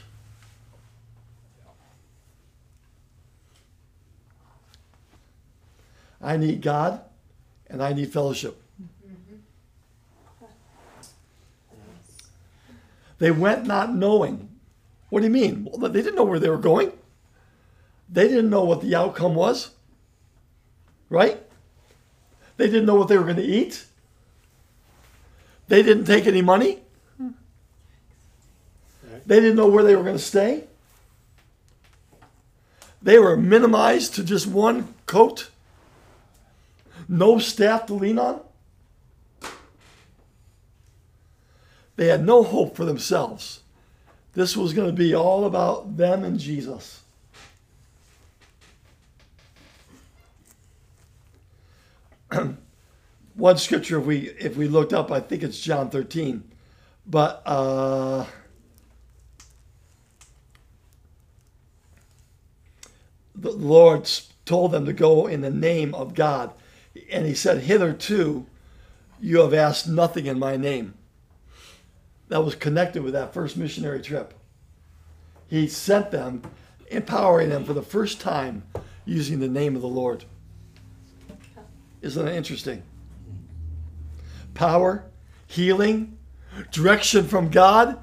I 6.22 6.38
need 6.38 6.62
God 6.62 7.02
and 7.68 7.84
I 7.84 7.94
need 7.94 8.12
fellowship. 8.14 8.60
They 13.20 13.32
went 13.32 13.66
not 13.66 13.94
knowing. 13.94 14.50
What 15.10 15.20
do 15.20 15.26
you 15.26 15.32
mean? 15.32 15.68
Well, 15.72 15.92
they 15.92 16.02
didn't 16.02 16.16
know 16.16 16.24
where 16.24 16.40
they 16.40 16.50
were 16.50 16.58
going. 16.58 16.92
They 18.10 18.28
didn't 18.28 18.50
know 18.50 18.64
what 18.64 18.82
the 18.82 18.96
outcome 18.96 19.36
was. 19.36 19.72
Right? 21.10 21.42
They 22.58 22.68
didn't 22.68 22.86
know 22.86 22.96
what 22.96 23.08
they 23.08 23.18
were 23.18 23.24
going 23.24 23.38
to 23.38 23.44
eat. 23.44 23.86
They 25.68 25.84
didn't 25.84 26.06
take 26.06 26.28
any 26.28 26.42
money. 26.42 26.83
They 29.26 29.40
didn't 29.40 29.56
know 29.56 29.68
where 29.68 29.84
they 29.84 29.96
were 29.96 30.04
going 30.04 30.18
to 30.18 30.22
stay. 30.22 30.66
They 33.02 33.20
were 33.20 33.36
minimized 33.36 34.16
to 34.16 34.24
just 34.24 34.48
one 34.48 34.94
coat. 35.06 35.50
No 37.08 37.38
staff 37.40 37.86
to 37.88 37.94
lean 37.94 38.18
on. 38.18 38.42
They 41.96 42.08
had 42.08 42.26
no 42.26 42.44
hope 42.44 42.76
for 42.76 42.86
themselves. 42.86 43.60
This 44.34 44.58
was 44.58 44.74
going 44.74 44.88
to 44.88 44.94
be 44.94 45.14
all 45.14 45.46
about 45.46 45.96
them 45.98 46.24
and 46.24 46.40
Jesus. 46.40 47.04
One 53.36 53.58
scripture, 53.58 54.00
if 54.00 54.06
we 54.06 54.30
if 54.30 54.56
we 54.58 54.68
looked 54.68 54.94
up, 54.94 55.12
I 55.12 55.20
think 55.20 55.44
it's 55.44 55.60
John 55.60 55.90
13, 55.92 56.44
but 57.06 57.44
uh, 57.46 58.26
the 63.44 63.52
Lord 63.52 64.10
told 64.46 64.72
them 64.72 64.86
to 64.86 64.94
go 64.94 65.28
in 65.28 65.42
the 65.42 65.52
name 65.52 65.94
of 65.94 66.16
God, 66.16 66.52
and 67.12 67.26
He 67.26 67.36
said, 67.36 67.60
"Hitherto, 67.60 68.48
you 69.22 69.42
have 69.42 69.54
asked 69.54 69.88
nothing 69.88 70.26
in 70.26 70.40
my 70.40 70.58
name." 70.58 70.96
that 72.34 72.44
was 72.44 72.56
connected 72.56 73.04
with 73.04 73.14
that 73.14 73.32
first 73.32 73.58
missionary 73.58 74.02
trip. 74.02 74.34
He 75.48 75.68
sent 75.68 76.10
them, 76.10 76.42
empowering 76.90 77.50
them 77.50 77.64
for 77.64 77.74
the 77.74 77.84
first 77.84 78.20
time 78.20 78.64
using 79.06 79.40
the 79.40 79.48
name 79.48 79.76
of 79.76 79.84
the 79.84 79.88
Lord. 79.88 80.26
Isn't 82.02 82.26
that 82.26 82.34
interesting? 82.34 82.82
Power, 84.56 85.06
healing, 85.46 86.18
direction 86.72 87.28
from 87.28 87.50
God. 87.50 88.00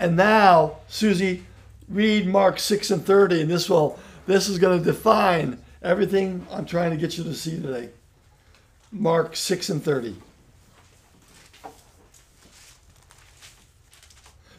And 0.00 0.16
now, 0.16 0.78
Susie, 0.88 1.46
read 1.88 2.26
Mark 2.26 2.58
6 2.58 2.90
and 2.90 3.06
30, 3.06 3.42
and 3.42 3.50
this 3.50 3.70
will 3.70 4.00
this 4.26 4.48
is 4.48 4.58
going 4.58 4.78
to 4.78 4.84
define 4.84 5.58
everything 5.82 6.46
I'm 6.50 6.64
trying 6.64 6.90
to 6.90 6.96
get 6.96 7.18
you 7.18 7.24
to 7.24 7.34
see 7.34 7.60
today. 7.60 7.90
Mark 8.90 9.36
6 9.36 9.68
and 9.70 9.82
30. 9.82 10.16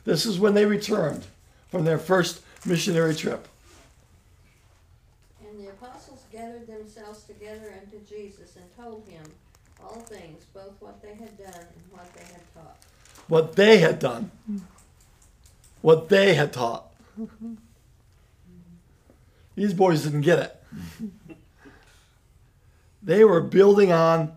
This 0.03 0.25
is 0.25 0.39
when 0.39 0.53
they 0.53 0.65
returned 0.65 1.25
from 1.69 1.84
their 1.84 1.98
first 1.98 2.41
missionary 2.65 3.15
trip. 3.15 3.48
And 5.48 5.60
the 5.60 5.69
apostles 5.69 6.22
gathered 6.31 6.67
themselves 6.67 7.24
together 7.24 7.74
unto 7.81 8.05
Jesus 8.05 8.55
and 8.55 8.65
told 8.77 9.07
him 9.07 9.24
all 9.84 10.01
things, 10.01 10.43
both 10.53 10.74
what 10.79 11.01
they 11.01 11.15
had 11.15 11.38
done 11.38 11.53
and 11.53 11.84
what 11.91 12.13
they 12.13 12.24
had 12.24 12.53
taught. 12.53 12.77
What 13.27 13.55
they 13.55 13.79
had 13.79 14.00
done. 14.00 14.31
What 15.81 16.10
they 16.10 16.36
had 16.36 16.53
taught. 16.53 16.91
These 19.56 19.74
boys 19.74 20.04
didn't 20.04 20.22
get 20.22 20.40
it. 20.40 20.64
They 23.02 23.24
were 23.24 23.42
building 23.42 23.92
on, 23.92 24.34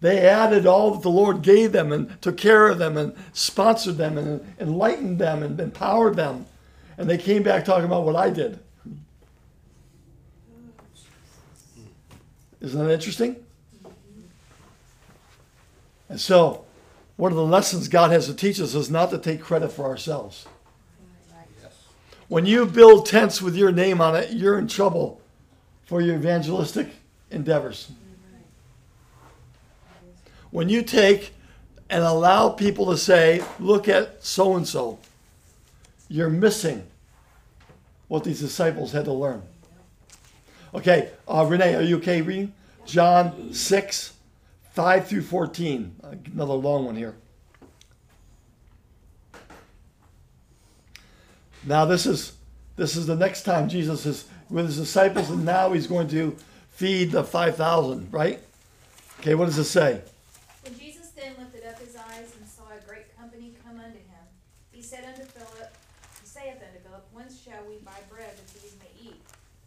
they 0.00 0.20
added 0.20 0.66
all 0.66 0.92
that 0.92 1.02
the 1.02 1.10
Lord 1.10 1.42
gave 1.42 1.72
them 1.72 1.92
and 1.92 2.20
took 2.22 2.36
care 2.36 2.68
of 2.68 2.78
them 2.78 2.96
and 2.96 3.14
sponsored 3.32 3.96
them 3.96 4.16
and 4.16 4.54
enlightened 4.60 5.18
them 5.18 5.42
and 5.42 5.58
empowered 5.58 6.14
them. 6.14 6.46
And 6.96 7.10
they 7.10 7.18
came 7.18 7.42
back 7.42 7.64
talking 7.64 7.86
about 7.86 8.04
what 8.04 8.14
I 8.14 8.30
did. 8.30 8.60
Isn't 12.60 12.86
that 12.86 12.92
interesting? 12.92 13.44
And 16.08 16.20
so, 16.20 16.64
one 17.16 17.32
of 17.32 17.36
the 17.36 17.44
lessons 17.44 17.88
God 17.88 18.10
has 18.12 18.26
to 18.26 18.34
teach 18.34 18.60
us 18.60 18.74
is 18.74 18.90
not 18.90 19.10
to 19.10 19.18
take 19.18 19.40
credit 19.40 19.70
for 19.70 19.84
ourselves. 19.84 20.46
When 22.34 22.46
you 22.46 22.66
build 22.66 23.06
tents 23.06 23.40
with 23.40 23.54
your 23.54 23.70
name 23.70 24.00
on 24.00 24.16
it, 24.16 24.32
you're 24.32 24.58
in 24.58 24.66
trouble 24.66 25.20
for 25.84 26.00
your 26.00 26.16
evangelistic 26.16 26.88
endeavors. 27.30 27.92
When 30.50 30.68
you 30.68 30.82
take 30.82 31.32
and 31.88 32.02
allow 32.02 32.48
people 32.48 32.86
to 32.86 32.96
say, 32.98 33.44
look 33.60 33.86
at 33.86 34.24
so 34.24 34.56
and 34.56 34.66
so, 34.66 34.98
you're 36.08 36.28
missing 36.28 36.84
what 38.08 38.24
these 38.24 38.40
disciples 38.40 38.90
had 38.90 39.04
to 39.04 39.12
learn. 39.12 39.40
Okay, 40.74 41.10
uh, 41.28 41.46
Renee, 41.48 41.76
are 41.76 41.82
you 41.82 41.98
okay 41.98 42.20
reading? 42.20 42.52
John 42.84 43.54
6, 43.54 44.12
5 44.72 45.06
through 45.06 45.22
14. 45.22 45.94
Another 46.32 46.54
long 46.54 46.84
one 46.84 46.96
here. 46.96 47.14
Now 51.66 51.86
this 51.86 52.04
is 52.04 52.36
this 52.76 52.96
is 52.96 53.06
the 53.06 53.16
next 53.16 53.42
time 53.42 53.68
Jesus 53.68 54.04
is 54.04 54.28
with 54.50 54.66
his 54.66 54.76
disciples, 54.76 55.30
and 55.30 55.44
now 55.44 55.72
he's 55.72 55.86
going 55.86 56.08
to 56.08 56.36
feed 56.70 57.12
the 57.12 57.24
five 57.24 57.56
thousand, 57.56 58.12
right? 58.12 58.38
Okay, 59.20 59.34
what 59.34 59.46
does 59.46 59.56
it 59.56 59.64
say? 59.64 60.02
When 60.62 60.78
Jesus 60.78 61.08
then 61.16 61.32
lifted 61.38 61.64
up 61.64 61.80
his 61.80 61.96
eyes 61.96 62.28
and 62.36 62.46
saw 62.46 62.64
a 62.68 62.86
great 62.86 63.16
company 63.16 63.54
come 63.64 63.80
unto 63.80 63.96
him, 63.96 64.24
he 64.72 64.82
said 64.82 65.04
unto 65.04 65.24
Philip, 65.24 65.72
he 66.20 66.26
saith 66.28 66.60
unto 66.60 66.80
Philip, 66.84 67.06
Whence 67.14 67.40
shall 67.40 67.64
we 67.66 67.78
buy 67.80 67.96
bread 68.10 68.36
that 68.36 68.60
these 68.60 68.76
may 68.76 68.92
eat? 69.00 69.20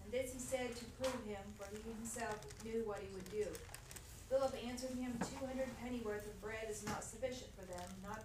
And 0.03 0.13
this 0.13 0.33
he 0.33 0.39
said 0.39 0.75
to 0.75 0.85
prove 1.01 1.17
him, 1.25 1.41
for 1.57 1.65
he 1.73 1.81
himself 1.97 2.37
knew 2.63 2.83
what 2.85 2.99
he 2.99 3.09
would 3.15 3.31
do. 3.31 3.49
Philip 4.29 4.53
answered 4.67 4.93
him, 4.99 5.17
Two 5.25 5.47
hundred 5.47 5.73
pennyworth 5.81 6.27
of 6.27 6.37
bread 6.41 6.69
is 6.69 6.85
not 6.85 7.03
sufficient 7.03 7.49
for 7.57 7.65
them, 7.65 7.87
not 8.05 8.21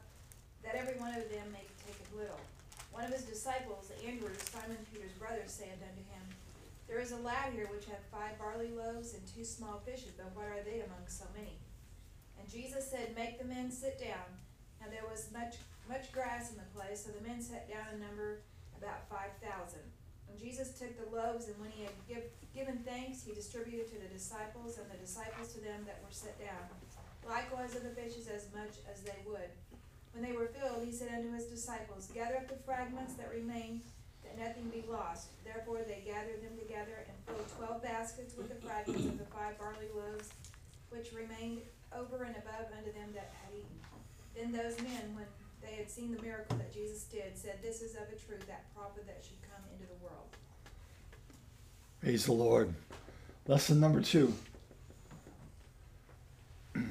that 0.62 0.74
every 0.74 1.00
one 1.00 1.14
of 1.16 1.24
them 1.32 1.48
may. 1.52 1.64
One 3.02 3.10
of 3.10 3.18
his 3.18 3.26
disciples, 3.26 3.90
Andrew, 4.06 4.30
Simon 4.38 4.78
Peter's 4.86 5.18
brother, 5.18 5.42
said 5.50 5.74
unto 5.82 6.06
him, 6.06 6.22
There 6.86 7.02
is 7.02 7.10
a 7.10 7.18
lad 7.26 7.50
here 7.50 7.66
which 7.66 7.90
hath 7.90 8.06
five 8.14 8.38
barley 8.38 8.70
loaves 8.70 9.18
and 9.18 9.22
two 9.26 9.42
small 9.42 9.82
fishes, 9.82 10.14
but 10.14 10.30
what 10.38 10.46
are 10.46 10.62
they 10.62 10.86
among 10.86 11.10
so 11.10 11.26
many? 11.34 11.58
And 12.38 12.46
Jesus 12.46 12.86
said, 12.86 13.18
Make 13.18 13.42
the 13.42 13.50
men 13.50 13.74
sit 13.74 13.98
down. 13.98 14.38
Now 14.78 14.86
there 14.94 15.02
was 15.10 15.34
much 15.34 15.58
much 15.90 16.14
grass 16.14 16.54
in 16.54 16.62
the 16.62 16.70
place, 16.78 17.02
so 17.02 17.10
the 17.10 17.26
men 17.26 17.42
sat 17.42 17.66
down 17.66 17.90
in 17.90 17.98
number 17.98 18.46
about 18.78 19.10
five 19.10 19.34
thousand. 19.42 19.82
And 20.30 20.38
Jesus 20.38 20.78
took 20.78 20.94
the 20.94 21.10
loaves, 21.10 21.50
and 21.50 21.58
when 21.58 21.74
he 21.74 21.82
had 21.82 21.98
give, 22.06 22.30
given 22.54 22.86
thanks, 22.86 23.26
he 23.26 23.34
distributed 23.34 23.90
to 23.90 23.98
the 23.98 24.14
disciples, 24.14 24.78
and 24.78 24.86
the 24.86 25.02
disciples 25.02 25.50
to 25.54 25.58
them 25.58 25.82
that 25.90 25.98
were 26.06 26.14
set 26.14 26.38
down. 26.38 26.70
Likewise 27.26 27.74
of 27.74 27.82
the 27.82 27.98
fishes 27.98 28.30
as 28.30 28.46
much 28.54 28.78
as 28.86 29.02
they 29.02 29.18
would. 29.26 29.50
When 30.12 30.22
they 30.22 30.36
were 30.36 30.46
filled, 30.46 30.84
he 30.84 30.92
said 30.92 31.08
unto 31.14 31.32
his 31.32 31.46
disciples, 31.46 32.10
Gather 32.14 32.36
up 32.36 32.48
the 32.48 32.62
fragments 32.64 33.14
that 33.14 33.30
remain, 33.32 33.80
that 34.24 34.38
nothing 34.38 34.68
be 34.68 34.84
lost. 34.90 35.28
Therefore 35.44 35.80
they 35.86 36.02
gathered 36.04 36.42
them 36.42 36.58
together, 36.58 37.06
and 37.08 37.16
filled 37.26 37.48
twelve 37.56 37.82
baskets 37.82 38.36
with 38.36 38.48
the 38.48 38.66
fragments 38.66 39.06
of 39.06 39.18
the 39.18 39.24
five 39.26 39.58
barley 39.58 39.88
loaves, 39.94 40.28
which 40.90 41.12
remained 41.12 41.62
over 41.96 42.24
and 42.24 42.36
above 42.36 42.68
unto 42.76 42.92
them 42.92 43.08
that 43.14 43.32
had 43.42 43.54
eaten. 43.54 43.78
Then 44.36 44.52
those 44.52 44.76
men, 44.82 45.14
when 45.14 45.26
they 45.62 45.76
had 45.76 45.90
seen 45.90 46.14
the 46.14 46.22
miracle 46.22 46.56
that 46.58 46.72
Jesus 46.72 47.04
did, 47.04 47.36
said, 47.36 47.58
This 47.62 47.80
is 47.82 47.94
of 47.94 48.02
a 48.02 48.16
truth 48.16 48.46
that 48.48 48.74
prophet 48.74 49.06
that 49.06 49.22
should 49.22 49.40
come 49.42 49.62
into 49.72 49.86
the 49.86 50.04
world. 50.04 50.28
Praise 52.00 52.26
the 52.26 52.32
Lord. 52.32 52.74
Lesson 53.46 53.80
number 53.80 54.02
two. 54.02 54.34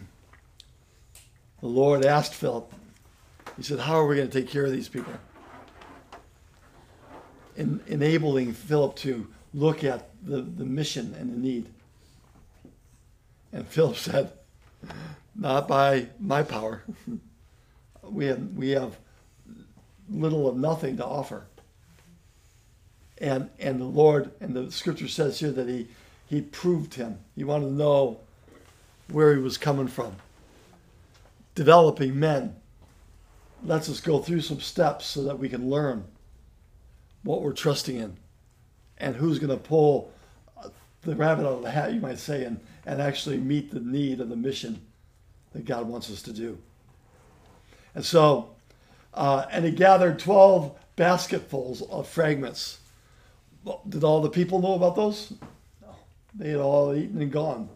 The 1.62 1.68
Lord 1.68 2.08
asked 2.08 2.34
Philip, 2.34 2.74
He 3.58 3.64
said, 3.64 3.80
How 3.80 3.96
are 3.96 4.08
we 4.08 4.16
going 4.16 4.30
to 4.30 4.42
take 4.42 4.50
care 4.50 4.66
of 4.66 4.72
these 4.72 4.90
people? 4.90 5.14
In, 7.56 7.82
enabling 7.88 8.54
Philip 8.54 8.96
to 8.98 9.28
look 9.54 9.84
at 9.84 10.10
the, 10.24 10.42
the 10.42 10.66
mission 10.66 11.16
and 11.20 11.34
the 11.34 11.38
need. 11.38 11.70
And 13.52 13.68
Philip 13.68 13.96
said, 13.98 14.32
Not 15.36 15.68
by 15.68 16.08
my 16.20 16.44
power. 16.44 16.84
we, 18.04 18.26
have, 18.26 18.42
we 18.56 18.70
have 18.70 18.98
little 20.10 20.48
of 20.48 20.58
nothing 20.58 20.98
to 20.98 21.06
offer 21.06 21.46
and 23.22 23.50
and 23.60 23.80
the 23.80 23.86
Lord 23.86 24.32
and 24.42 24.54
the 24.54 24.72
scripture 24.72 25.08
says 25.08 25.40
here 25.40 25.52
that 25.52 25.70
he 25.70 25.88
he 26.28 26.42
proved 26.42 26.96
him. 26.96 27.20
He 27.36 27.44
wanted 27.44 27.68
to 27.68 27.74
know 27.74 28.20
where 29.10 29.34
he 29.36 29.42
was 29.42 29.58
coming 29.58 29.88
from. 29.88 30.16
Developing 31.56 32.20
men 32.20 32.56
lets 33.63 33.89
us 33.89 34.00
go 34.00 34.19
through 34.19 34.41
some 34.41 34.60
steps 34.60 35.06
so 35.06 35.24
that 35.24 35.39
we 35.39 35.50
can 35.50 35.69
learn 35.69 36.04
what 37.24 37.41
we're 37.41 37.54
trusting 37.54 37.97
in 37.97 38.17
and 38.97 39.15
who's 39.15 39.39
going 39.39 39.50
to 39.50 39.63
pull 39.63 40.12
the 41.04 41.15
rabbit 41.15 41.45
out 41.45 41.54
of 41.54 41.62
the 41.63 41.71
hat, 41.71 41.93
you 41.93 42.00
might 42.00 42.19
say, 42.19 42.43
and, 42.43 42.60
and 42.86 43.02
actually 43.02 43.38
meet 43.38 43.71
the 43.71 43.80
need 43.80 44.19
of 44.19 44.30
the 44.30 44.36
mission 44.36 44.80
that 45.54 45.65
God 45.65 45.88
wants 45.88 46.12
us 46.12 46.21
to 46.24 46.34
do. 46.34 46.58
And 47.95 48.06
so, 48.06 48.52
uh, 49.13 49.45
and 49.52 49.65
he 49.65 49.71
gathered 49.71 50.19
12 50.19 50.78
basketfuls 50.95 51.82
of 51.84 52.08
fragments 52.08 52.82
did 53.88 54.04
all 54.04 54.21
the 54.21 54.30
people 54.30 54.62
know 54.62 54.74
about 54.74 54.95
those? 54.95 55.34
No. 55.82 55.95
They 56.36 56.50
had 56.50 56.60
all 56.60 56.95
eaten 56.95 57.21
and 57.21 57.32
gone. 57.32 57.69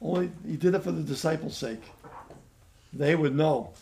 Only 0.00 0.30
he 0.46 0.56
did 0.56 0.74
it 0.74 0.82
for 0.82 0.92
the 0.92 1.02
disciples' 1.02 1.56
sake. 1.56 1.82
They 2.92 3.16
would 3.16 3.34
know 3.34 3.72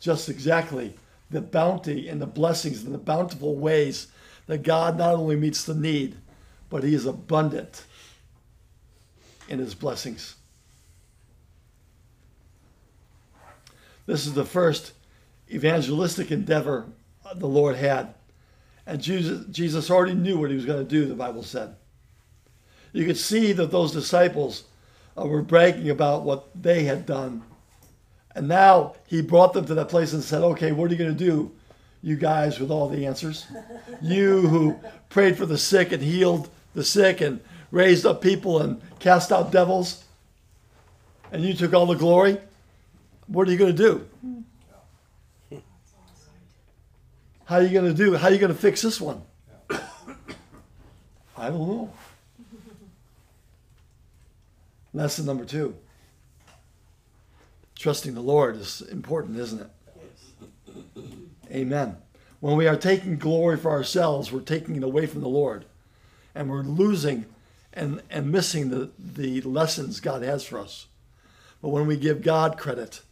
just 0.00 0.28
exactly 0.28 0.94
the 1.30 1.40
bounty 1.40 2.08
and 2.08 2.20
the 2.20 2.26
blessings 2.26 2.84
and 2.84 2.94
the 2.94 2.98
bountiful 2.98 3.56
ways 3.56 4.08
that 4.46 4.62
God 4.62 4.96
not 4.96 5.14
only 5.14 5.36
meets 5.36 5.64
the 5.64 5.74
need, 5.74 6.16
but 6.70 6.82
he 6.82 6.94
is 6.94 7.06
abundant 7.06 7.84
in 9.48 9.58
his 9.58 9.74
blessings. 9.74 10.36
This 14.06 14.26
is 14.26 14.32
the 14.32 14.44
first 14.44 14.92
evangelistic 15.50 16.30
endeavor 16.30 16.86
the 17.34 17.48
Lord 17.48 17.76
had 17.76 18.14
and 18.88 19.02
Jesus, 19.02 19.90
already 19.90 20.14
knew 20.14 20.38
what 20.38 20.48
he 20.48 20.56
was 20.56 20.64
going 20.64 20.82
to 20.82 20.90
do, 20.90 21.04
the 21.04 21.14
Bible 21.14 21.42
said. 21.42 21.76
You 22.94 23.04
could 23.04 23.18
see 23.18 23.52
that 23.52 23.70
those 23.70 23.92
disciples 23.92 24.64
uh, 25.16 25.26
were 25.26 25.42
bragging 25.42 25.90
about 25.90 26.22
what 26.22 26.48
they 26.54 26.84
had 26.84 27.04
done. 27.04 27.42
And 28.38 28.46
now 28.46 28.94
he 29.08 29.20
brought 29.20 29.52
them 29.52 29.66
to 29.66 29.74
that 29.74 29.88
place 29.88 30.12
and 30.12 30.22
said, 30.22 30.42
okay, 30.42 30.70
what 30.70 30.88
are 30.88 30.94
you 30.94 30.96
going 30.96 31.10
to 31.10 31.24
do, 31.24 31.50
you 32.02 32.14
guys 32.14 32.60
with 32.60 32.70
all 32.70 32.88
the 32.88 33.04
answers? 33.04 33.46
you 34.00 34.42
who 34.42 34.78
prayed 35.08 35.36
for 35.36 35.44
the 35.44 35.58
sick 35.58 35.90
and 35.90 36.00
healed 36.00 36.48
the 36.72 36.84
sick 36.84 37.20
and 37.20 37.40
raised 37.72 38.06
up 38.06 38.22
people 38.22 38.60
and 38.60 38.80
cast 39.00 39.32
out 39.32 39.50
devils, 39.50 40.04
and 41.32 41.42
you 41.42 41.52
took 41.52 41.74
all 41.74 41.86
the 41.86 41.96
glory. 41.96 42.38
What 43.26 43.48
are 43.48 43.50
you 43.50 43.58
going 43.58 43.74
to 43.74 44.06
hmm. 44.22 44.38
do? 45.50 45.62
How 47.44 47.56
are 47.56 47.62
you 47.62 47.70
going 47.70 47.92
to 47.92 47.92
do? 47.92 48.14
How 48.14 48.28
are 48.28 48.32
you 48.32 48.38
going 48.38 48.54
to 48.54 48.58
fix 48.58 48.82
this 48.82 49.00
one? 49.00 49.20
I 49.70 51.48
don't 51.48 51.58
know. 51.58 51.92
Lesson 54.94 55.26
number 55.26 55.44
two. 55.44 55.74
Trusting 57.78 58.14
the 58.14 58.20
Lord 58.20 58.56
is 58.56 58.80
important, 58.82 59.38
isn't 59.38 59.60
it? 59.60 61.04
Amen. 61.50 61.96
When 62.40 62.56
we 62.56 62.66
are 62.66 62.76
taking 62.76 63.18
glory 63.18 63.56
for 63.56 63.70
ourselves, 63.70 64.32
we're 64.32 64.40
taking 64.40 64.76
it 64.76 64.82
away 64.82 65.06
from 65.06 65.20
the 65.20 65.28
Lord. 65.28 65.64
And 66.34 66.50
we're 66.50 66.62
losing 66.62 67.26
and, 67.72 68.02
and 68.10 68.32
missing 68.32 68.70
the, 68.70 68.90
the 68.98 69.40
lessons 69.42 70.00
God 70.00 70.22
has 70.22 70.44
for 70.44 70.58
us. 70.58 70.86
But 71.62 71.68
when 71.68 71.86
we 71.86 71.96
give 71.96 72.22
God 72.22 72.58
credit, 72.58 73.02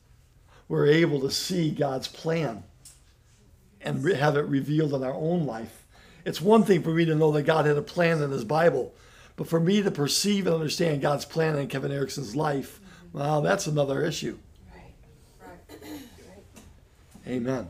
we're 0.68 0.86
able 0.86 1.20
to 1.20 1.30
see 1.30 1.70
God's 1.70 2.08
plan 2.08 2.64
and 3.80 4.02
re- 4.02 4.14
have 4.14 4.36
it 4.36 4.46
revealed 4.46 4.94
in 4.94 5.04
our 5.04 5.14
own 5.14 5.46
life 5.46 5.84
It's 6.24 6.40
one 6.40 6.64
thing 6.64 6.82
for 6.82 6.90
me 6.90 7.04
to 7.04 7.14
know 7.14 7.30
that 7.32 7.42
God 7.42 7.66
had 7.66 7.76
a 7.76 7.82
plan 7.82 8.20
in 8.20 8.32
His 8.32 8.44
Bible, 8.44 8.92
but 9.36 9.46
for 9.46 9.60
me 9.60 9.80
to 9.82 9.92
perceive 9.92 10.46
and 10.46 10.56
understand 10.56 11.02
God's 11.02 11.24
plan 11.24 11.56
in 11.56 11.68
Kevin 11.68 11.92
Erickson's 11.92 12.34
life, 12.34 12.80
well, 13.12 13.40
that's 13.40 13.68
another 13.68 14.04
issue. 14.04 14.36
Right. 17.26 17.34
Amen. 17.34 17.68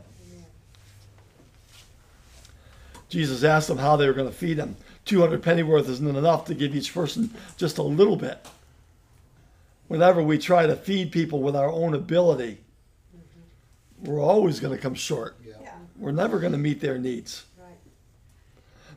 Jesus 3.09 3.43
asked 3.43 3.67
them 3.67 3.77
how 3.77 3.95
they 3.95 4.07
were 4.07 4.13
going 4.13 4.29
to 4.29 4.35
feed 4.35 4.57
them. 4.57 4.75
200 5.05 5.41
pennyworth 5.41 5.87
isn't 5.87 6.15
enough 6.15 6.45
to 6.45 6.53
give 6.53 6.75
each 6.75 6.93
person 6.93 7.33
just 7.55 7.77
a 7.77 7.83
little 7.83 8.17
bit. 8.17 8.45
Whenever 9.87 10.21
we 10.21 10.37
try 10.37 10.67
to 10.67 10.75
feed 10.75 11.11
people 11.13 11.41
with 11.41 11.55
our 11.55 11.69
own 11.69 11.93
ability, 11.93 12.57
we're 14.03 14.21
always 14.21 14.59
going 14.59 14.75
to 14.75 14.81
come 14.81 14.95
short. 14.95 15.37
Yeah. 15.45 15.55
We're 15.97 16.11
never 16.11 16.39
going 16.39 16.51
to 16.51 16.57
meet 16.57 16.81
their 16.81 16.97
needs. 16.97 17.45
Right. 17.57 17.77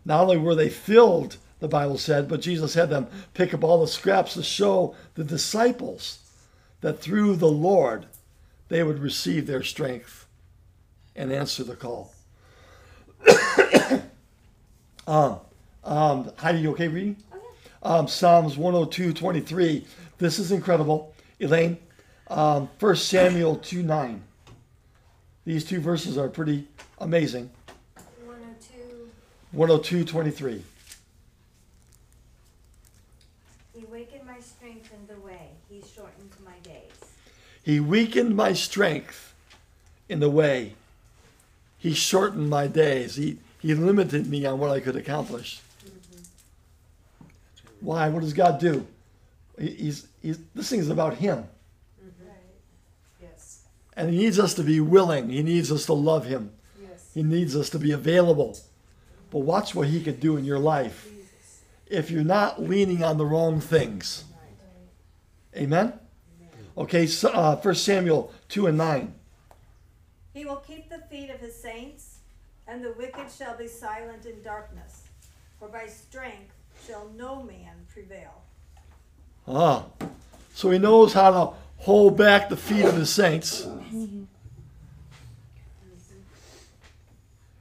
Not 0.04 0.22
only 0.22 0.36
were 0.36 0.56
they 0.56 0.68
filled, 0.68 1.36
the 1.60 1.68
Bible 1.68 1.96
said, 1.96 2.28
but 2.28 2.40
Jesus 2.40 2.74
had 2.74 2.90
them 2.90 3.06
pick 3.34 3.54
up 3.54 3.62
all 3.62 3.80
the 3.80 3.86
scraps 3.86 4.34
to 4.34 4.42
show 4.42 4.96
the 5.14 5.22
disciples 5.22 6.18
that 6.80 7.00
through 7.00 7.36
the 7.36 7.46
Lord 7.46 8.06
they 8.68 8.82
would 8.82 8.98
receive 8.98 9.46
their 9.46 9.62
strength 9.62 10.26
and 11.20 11.30
answer 11.30 11.62
the 11.62 11.76
call. 11.76 12.10
um, 15.06 15.38
um, 15.84 16.32
Heidi, 16.38 16.60
you 16.60 16.70
okay 16.70 16.88
reading? 16.88 17.16
Um, 17.82 18.08
Psalms 18.08 18.56
102, 18.56 19.12
23. 19.12 19.86
This 20.16 20.38
is 20.38 20.50
incredible. 20.50 21.14
Elaine, 21.38 21.76
um, 22.28 22.70
1 22.80 22.96
Samuel 22.96 23.56
2, 23.56 23.82
9. 23.82 24.22
These 25.44 25.64
two 25.66 25.80
verses 25.80 26.16
are 26.16 26.28
pretty 26.28 26.66
amazing. 26.98 27.50
One 28.24 28.38
oh 28.42 28.54
two, 28.58 29.10
102, 29.52 30.04
23. 30.04 30.64
He 33.74 33.84
wakened 33.84 34.26
my 34.26 34.40
strength 34.40 34.90
in 34.92 35.06
the 35.14 35.20
way. 35.20 35.48
He 35.68 35.82
shortened 35.94 36.32
my 36.44 36.58
days. 36.62 36.92
He 37.62 37.78
weakened 37.78 38.34
my 38.34 38.54
strength 38.54 39.34
in 40.08 40.20
the 40.20 40.30
way. 40.30 40.74
He 41.80 41.94
shortened 41.94 42.50
my 42.50 42.66
days. 42.66 43.16
He, 43.16 43.38
he 43.58 43.74
limited 43.74 44.26
me 44.26 44.44
on 44.44 44.58
what 44.58 44.70
I 44.70 44.80
could 44.80 44.96
accomplish. 44.96 45.60
Why? 47.80 48.10
What 48.10 48.20
does 48.20 48.34
God 48.34 48.60
do? 48.60 48.86
He- 49.58 49.70
He's, 49.70 50.06
he's, 50.22 50.38
this 50.54 50.68
thing 50.68 50.80
is 50.80 50.90
about 50.90 51.14
Him. 51.14 51.44
Yes. 53.20 53.62
And 53.96 54.10
He 54.10 54.18
needs 54.18 54.38
us 54.38 54.52
to 54.54 54.62
be 54.62 54.78
willing. 54.78 55.30
He 55.30 55.42
needs 55.42 55.72
us 55.72 55.86
to 55.86 55.94
love 55.94 56.26
Him. 56.26 56.52
Yes. 56.80 57.10
He 57.14 57.22
needs 57.22 57.56
us 57.56 57.70
to 57.70 57.78
be 57.78 57.92
available. 57.92 58.58
But 59.30 59.38
watch 59.38 59.74
what 59.74 59.88
He 59.88 60.02
could 60.02 60.20
do 60.20 60.36
in 60.36 60.44
your 60.44 60.58
life 60.58 61.08
if 61.86 62.10
you're 62.10 62.22
not 62.22 62.62
leaning 62.62 63.02
on 63.02 63.16
the 63.16 63.24
wrong 63.24 63.58
things. 63.58 64.24
Amen? 65.56 65.94
Okay, 66.76 67.06
so, 67.06 67.30
uh, 67.30 67.56
1 67.56 67.74
Samuel 67.74 68.32
2 68.50 68.66
and 68.68 68.78
9. 68.78 69.14
He 70.32 70.44
will 70.44 70.56
keep 70.56 70.88
the 70.88 70.98
feet 71.10 71.30
of 71.30 71.40
his 71.40 71.54
saints, 71.54 72.18
and 72.66 72.84
the 72.84 72.92
wicked 72.92 73.30
shall 73.30 73.56
be 73.56 73.66
silent 73.66 74.26
in 74.26 74.42
darkness. 74.42 75.04
For 75.58 75.68
by 75.68 75.86
strength 75.86 76.54
shall 76.86 77.10
no 77.16 77.42
man 77.42 77.86
prevail. 77.92 78.42
Ah, 79.48 79.86
so 80.54 80.70
he 80.70 80.78
knows 80.78 81.12
how 81.12 81.30
to 81.30 81.56
hold 81.78 82.16
back 82.16 82.48
the 82.48 82.56
feet 82.56 82.84
of 82.84 82.94
his 82.94 83.10
saints. 83.10 83.66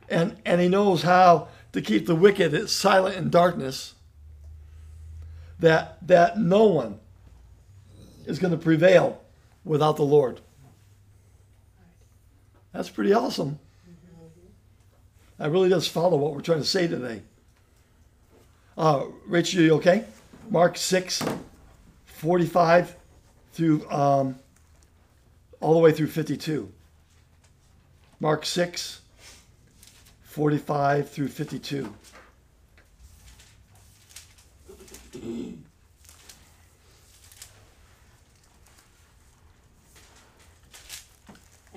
And, 0.07 0.37
and 0.45 0.61
he 0.61 0.67
knows 0.67 1.03
how 1.03 1.47
to 1.71 1.81
keep 1.81 2.05
the 2.05 2.15
wicked 2.15 2.69
silent 2.69 3.15
in 3.15 3.29
darkness. 3.29 3.95
That, 5.59 5.97
that 6.07 6.39
no 6.39 6.65
one 6.65 6.99
is 8.25 8.39
going 8.39 8.51
to 8.51 8.57
prevail 8.57 9.21
without 9.63 9.97
the 9.97 10.03
Lord. 10.03 10.41
That's 12.73 12.89
pretty 12.89 13.13
awesome. 13.13 13.59
That 15.37 15.51
really 15.51 15.69
does 15.69 15.87
follow 15.87 16.17
what 16.17 16.33
we're 16.33 16.41
trying 16.41 16.59
to 16.59 16.65
say 16.65 16.87
today. 16.87 17.21
Uh, 18.77 19.05
Rachel, 19.27 19.61
you 19.61 19.73
okay? 19.75 20.05
Mark 20.49 20.77
6, 20.77 21.23
45 22.05 22.95
through 23.53 23.89
um, 23.89 24.35
all 25.59 25.73
the 25.73 25.79
way 25.79 25.91
through 25.91 26.07
52. 26.07 26.71
Mark 28.19 28.45
6, 28.45 29.01
45 30.23 31.09
through 31.09 31.27
52. 31.29 31.93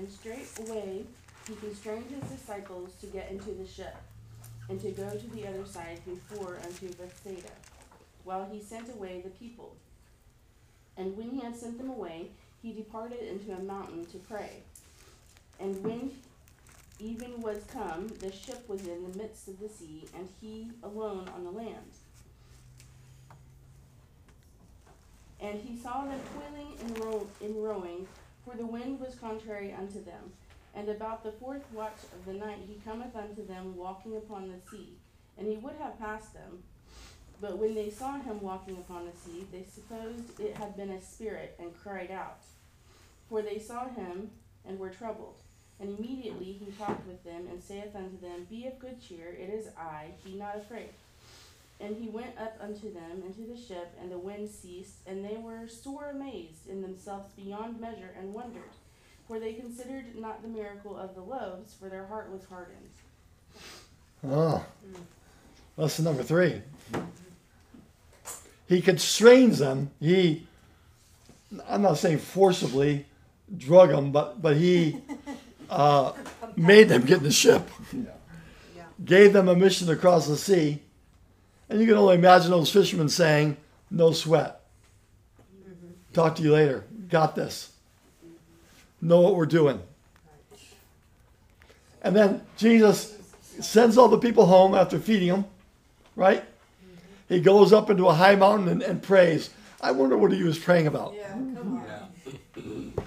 And 0.02 0.10
straightway 0.10 1.04
he 1.46 1.54
constrained 1.54 2.10
his 2.10 2.28
disciples 2.28 2.92
to 3.00 3.06
get 3.06 3.30
into 3.30 3.52
the 3.52 3.64
ship, 3.64 3.94
and 4.68 4.80
to 4.80 4.90
go 4.90 5.08
to 5.08 5.26
the 5.28 5.46
other 5.46 5.64
side 5.64 6.00
before 6.04 6.58
unto 6.64 6.92
Bethsaida, 6.94 7.52
while 8.24 8.48
he 8.50 8.60
sent 8.60 8.92
away 8.92 9.20
the 9.20 9.30
people. 9.30 9.76
And 10.96 11.16
when 11.16 11.30
he 11.30 11.40
had 11.40 11.54
sent 11.54 11.78
them 11.78 11.88
away, 11.88 12.30
he 12.60 12.72
departed 12.72 13.20
into 13.20 13.52
a 13.52 13.62
mountain 13.62 14.04
to 14.06 14.18
pray. 14.18 14.64
And 15.60 15.80
when 15.84 16.10
even 16.98 17.40
was 17.40 17.62
come, 17.72 18.08
the 18.18 18.32
ship 18.32 18.68
was 18.68 18.84
in 18.88 19.08
the 19.08 19.16
midst 19.16 19.46
of 19.46 19.60
the 19.60 19.68
sea, 19.68 20.08
and 20.16 20.28
he 20.40 20.72
alone 20.82 21.28
on 21.28 21.44
the 21.44 21.50
land. 21.52 21.92
And 25.40 25.60
he 25.60 25.76
saw 25.76 26.04
them 26.04 26.18
toiling 26.34 26.72
and, 26.80 26.98
row- 26.98 27.28
in 27.40 27.62
rowing, 27.62 28.08
for 28.44 28.56
the 28.56 28.66
wind 28.66 29.00
was 29.00 29.14
contrary 29.14 29.72
unto 29.72 30.04
them. 30.04 30.32
And 30.74 30.88
about 30.88 31.22
the 31.22 31.32
fourth 31.32 31.64
watch 31.72 31.98
of 32.12 32.24
the 32.24 32.38
night 32.38 32.58
he 32.66 32.80
cometh 32.84 33.14
unto 33.14 33.46
them 33.46 33.76
walking 33.76 34.16
upon 34.16 34.48
the 34.48 34.70
sea. 34.70 34.94
And 35.38 35.46
he 35.46 35.56
would 35.56 35.74
have 35.78 35.98
passed 35.98 36.32
them. 36.32 36.62
But 37.40 37.58
when 37.58 37.74
they 37.74 37.90
saw 37.90 38.20
him 38.20 38.40
walking 38.40 38.76
upon 38.76 39.06
the 39.06 39.18
sea, 39.18 39.46
they 39.50 39.64
supposed 39.64 40.38
it 40.40 40.56
had 40.56 40.76
been 40.76 40.90
a 40.90 41.02
spirit, 41.02 41.56
and 41.58 41.76
cried 41.76 42.10
out. 42.10 42.38
For 43.28 43.42
they 43.42 43.58
saw 43.58 43.88
him, 43.88 44.30
and 44.64 44.78
were 44.78 44.90
troubled. 44.90 45.40
And 45.80 45.98
immediately 45.98 46.52
he 46.52 46.70
talked 46.78 47.06
with 47.06 47.24
them, 47.24 47.48
and 47.50 47.60
saith 47.62 47.96
unto 47.96 48.20
them, 48.20 48.46
Be 48.48 48.66
of 48.66 48.78
good 48.78 49.02
cheer, 49.02 49.36
it 49.36 49.50
is 49.50 49.66
I, 49.76 50.10
be 50.24 50.34
not 50.34 50.56
afraid. 50.56 50.90
And 51.82 51.96
he 51.96 52.08
went 52.08 52.38
up 52.38 52.56
unto 52.60 52.92
them 52.92 53.24
into 53.26 53.40
the 53.40 53.60
ship, 53.60 53.92
and 54.00 54.10
the 54.10 54.18
wind 54.18 54.48
ceased, 54.48 54.98
and 55.06 55.24
they 55.24 55.36
were 55.36 55.66
sore 55.66 56.10
amazed 56.10 56.68
in 56.68 56.80
themselves 56.80 57.32
beyond 57.34 57.80
measure, 57.80 58.14
and 58.16 58.32
wondered. 58.32 58.70
For 59.26 59.40
they 59.40 59.54
considered 59.54 60.14
not 60.14 60.42
the 60.42 60.48
miracle 60.48 60.96
of 60.96 61.14
the 61.16 61.22
loaves, 61.22 61.74
for 61.74 61.88
their 61.88 62.06
heart 62.06 62.30
was 62.30 62.44
hardened. 62.44 62.90
Oh, 64.24 64.64
lesson 65.76 66.04
number 66.04 66.22
three. 66.22 66.62
He 68.68 68.80
constrains 68.80 69.58
them. 69.58 69.90
He, 70.00 70.46
I'm 71.68 71.82
not 71.82 71.98
saying 71.98 72.18
forcibly 72.18 73.06
drug 73.56 73.90
them, 73.90 74.12
but, 74.12 74.40
but 74.40 74.56
he 74.56 74.98
uh, 75.70 76.12
made 76.56 76.88
them 76.88 77.02
get 77.02 77.18
in 77.18 77.24
the 77.24 77.32
ship. 77.32 77.68
Yeah. 77.92 78.84
Gave 79.04 79.32
them 79.32 79.48
a 79.48 79.56
mission 79.56 79.90
across 79.90 80.28
the 80.28 80.36
sea. 80.36 80.80
And 81.72 81.80
you 81.80 81.86
can 81.86 81.96
only 81.96 82.16
imagine 82.16 82.50
those 82.50 82.70
fishermen 82.70 83.08
saying, 83.08 83.56
No 83.90 84.12
sweat. 84.12 84.60
Mm-hmm. 85.40 86.12
Talk 86.12 86.36
to 86.36 86.42
you 86.42 86.52
later. 86.52 86.84
Got 87.08 87.34
this. 87.34 87.72
Know 89.00 89.22
what 89.22 89.36
we're 89.36 89.46
doing. 89.46 89.80
And 92.02 92.14
then 92.14 92.42
Jesus 92.58 93.16
sends 93.58 93.96
all 93.96 94.08
the 94.08 94.18
people 94.18 94.44
home 94.44 94.74
after 94.74 94.98
feeding 94.98 95.28
them, 95.28 95.46
right? 96.14 96.42
Mm-hmm. 96.42 97.34
He 97.36 97.40
goes 97.40 97.72
up 97.72 97.88
into 97.88 98.06
a 98.06 98.12
high 98.12 98.36
mountain 98.36 98.68
and, 98.68 98.82
and 98.82 99.02
prays. 99.02 99.48
I 99.80 99.92
wonder 99.92 100.18
what 100.18 100.30
he 100.30 100.42
was 100.42 100.58
praying 100.58 100.88
about. 100.88 101.14
Yeah, 101.16 101.30
come 101.30 101.56
on. 101.78 101.84
Yeah. 101.86 103.02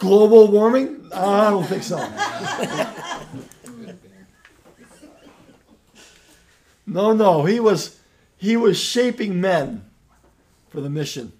Global 0.00 0.48
warming? 0.48 1.08
I 1.14 1.50
don't 1.50 1.66
think 1.66 1.84
so. 1.84 1.98
No, 6.88 7.12
no. 7.12 7.44
He 7.44 7.60
was 7.60 8.00
he 8.36 8.56
was 8.56 8.78
shaping 8.78 9.40
men 9.40 9.84
for 10.70 10.80
the 10.80 10.88
mission. 10.88 11.32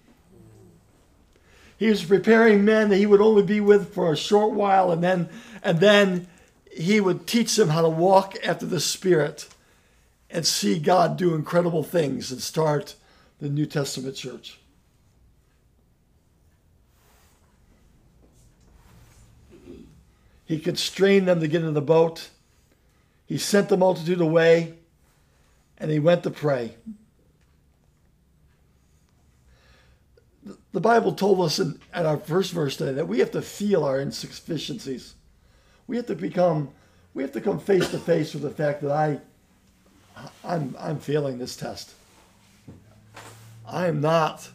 He 1.77 1.87
was 1.87 2.03
preparing 2.03 2.65
men 2.65 2.89
that 2.89 2.97
he 2.97 3.05
would 3.05 3.21
only 3.21 3.41
be 3.41 3.59
with 3.59 3.93
for 3.93 4.11
a 4.11 4.17
short 4.17 4.51
while 4.51 4.91
and 4.91 5.03
then 5.03 5.29
and 5.63 5.79
then 5.79 6.27
he 6.71 7.01
would 7.01 7.25
teach 7.25 7.55
them 7.55 7.69
how 7.69 7.81
to 7.81 7.89
walk 7.89 8.35
after 8.43 8.65
the 8.65 8.79
Spirit 8.79 9.47
and 10.29 10.45
see 10.45 10.77
God 10.77 11.17
do 11.17 11.33
incredible 11.33 11.83
things 11.83 12.31
and 12.31 12.41
start 12.41 12.95
the 13.39 13.49
New 13.49 13.65
Testament 13.65 14.15
church. 14.15 14.59
He 20.45 20.59
constrained 20.59 21.27
them 21.27 21.39
to 21.39 21.47
get 21.47 21.63
in 21.63 21.73
the 21.73 21.81
boat. 21.81 22.29
He 23.25 23.37
sent 23.37 23.69
the 23.69 23.77
multitude 23.77 24.21
away 24.21 24.78
and 25.79 25.89
he 25.89 25.99
went 25.99 26.23
to 26.23 26.29
pray. 26.29 26.75
The 30.71 30.81
Bible 30.81 31.13
told 31.13 31.41
us 31.41 31.59
in, 31.59 31.79
at 31.93 32.05
our 32.05 32.17
first 32.17 32.51
verse 32.51 32.77
today 32.77 32.93
that 32.93 33.07
we 33.07 33.19
have 33.19 33.31
to 33.31 33.41
feel 33.41 33.83
our 33.83 33.99
insufficiencies. 33.99 35.15
We 35.87 35.95
have 35.97 36.05
to 36.07 36.15
become, 36.15 36.69
we 37.13 37.23
have 37.23 37.31
to 37.33 37.41
come 37.41 37.59
face 37.59 37.89
to 37.89 37.99
face 37.99 38.33
with 38.33 38.43
the 38.43 38.51
fact 38.51 38.81
that 38.81 38.91
I, 38.91 39.19
I'm, 40.43 40.75
I'm 40.79 40.99
failing 40.99 41.37
this 41.37 41.55
test. 41.55 41.93
I 43.65 43.87
am 43.87 44.01
not 44.01 44.49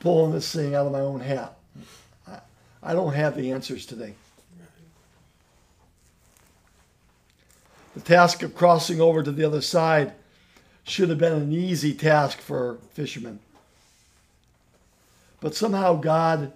pulling 0.00 0.32
this 0.32 0.52
thing 0.52 0.74
out 0.74 0.86
of 0.86 0.92
my 0.92 1.00
own 1.00 1.20
hat. 1.20 1.56
I, 2.26 2.40
I 2.82 2.92
don't 2.92 3.14
have 3.14 3.36
the 3.36 3.52
answers 3.52 3.86
today. 3.86 4.14
The 7.94 8.00
task 8.00 8.42
of 8.42 8.54
crossing 8.54 9.00
over 9.00 9.22
to 9.22 9.30
the 9.30 9.44
other 9.44 9.60
side 9.60 10.12
should 10.84 11.08
have 11.08 11.18
been 11.18 11.32
an 11.32 11.52
easy 11.52 11.94
task 11.94 12.38
for 12.38 12.78
fishermen. 12.92 13.38
But 15.40 15.54
somehow 15.54 15.94
God 15.94 16.52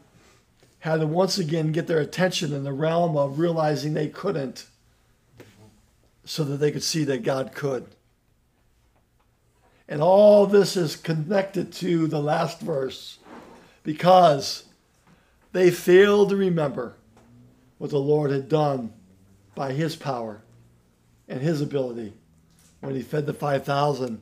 had 0.81 1.01
to 1.01 1.07
once 1.07 1.39
again 1.39 1.73
get 1.73 1.87
their 1.87 2.01
attention 2.01 2.53
in 2.53 2.65
the 2.65 2.73
realm 2.73 3.17
of 3.17 3.39
realizing 3.39 3.95
they 3.95 4.09
couldn't 4.09 4.67
so 6.25 6.45
that 6.45 6.59
they 6.59 6.71
could 6.71 6.83
see 6.83 7.05
that 7.05 7.23
God 7.23 7.53
could. 7.55 7.87
And 9.89 10.03
all 10.03 10.47
this 10.47 10.77
is 10.77 10.97
connected 10.97 11.73
to 11.75 12.07
the 12.09 12.21
last 12.21 12.61
verse 12.61 13.19
because 13.85 14.65
they 15.53 15.71
failed 15.71 16.31
to 16.31 16.37
remember 16.37 16.97
what 17.79 17.91
the 17.91 17.99
Lord 17.99 18.31
had 18.31 18.49
done 18.49 18.93
by 19.55 19.73
his 19.73 19.95
power 19.95 20.43
and 21.29 21.41
his 21.41 21.61
ability 21.61 22.13
when 22.81 22.95
he 22.95 23.03
fed 23.03 23.27
the 23.27 23.35
5,000 23.35 24.21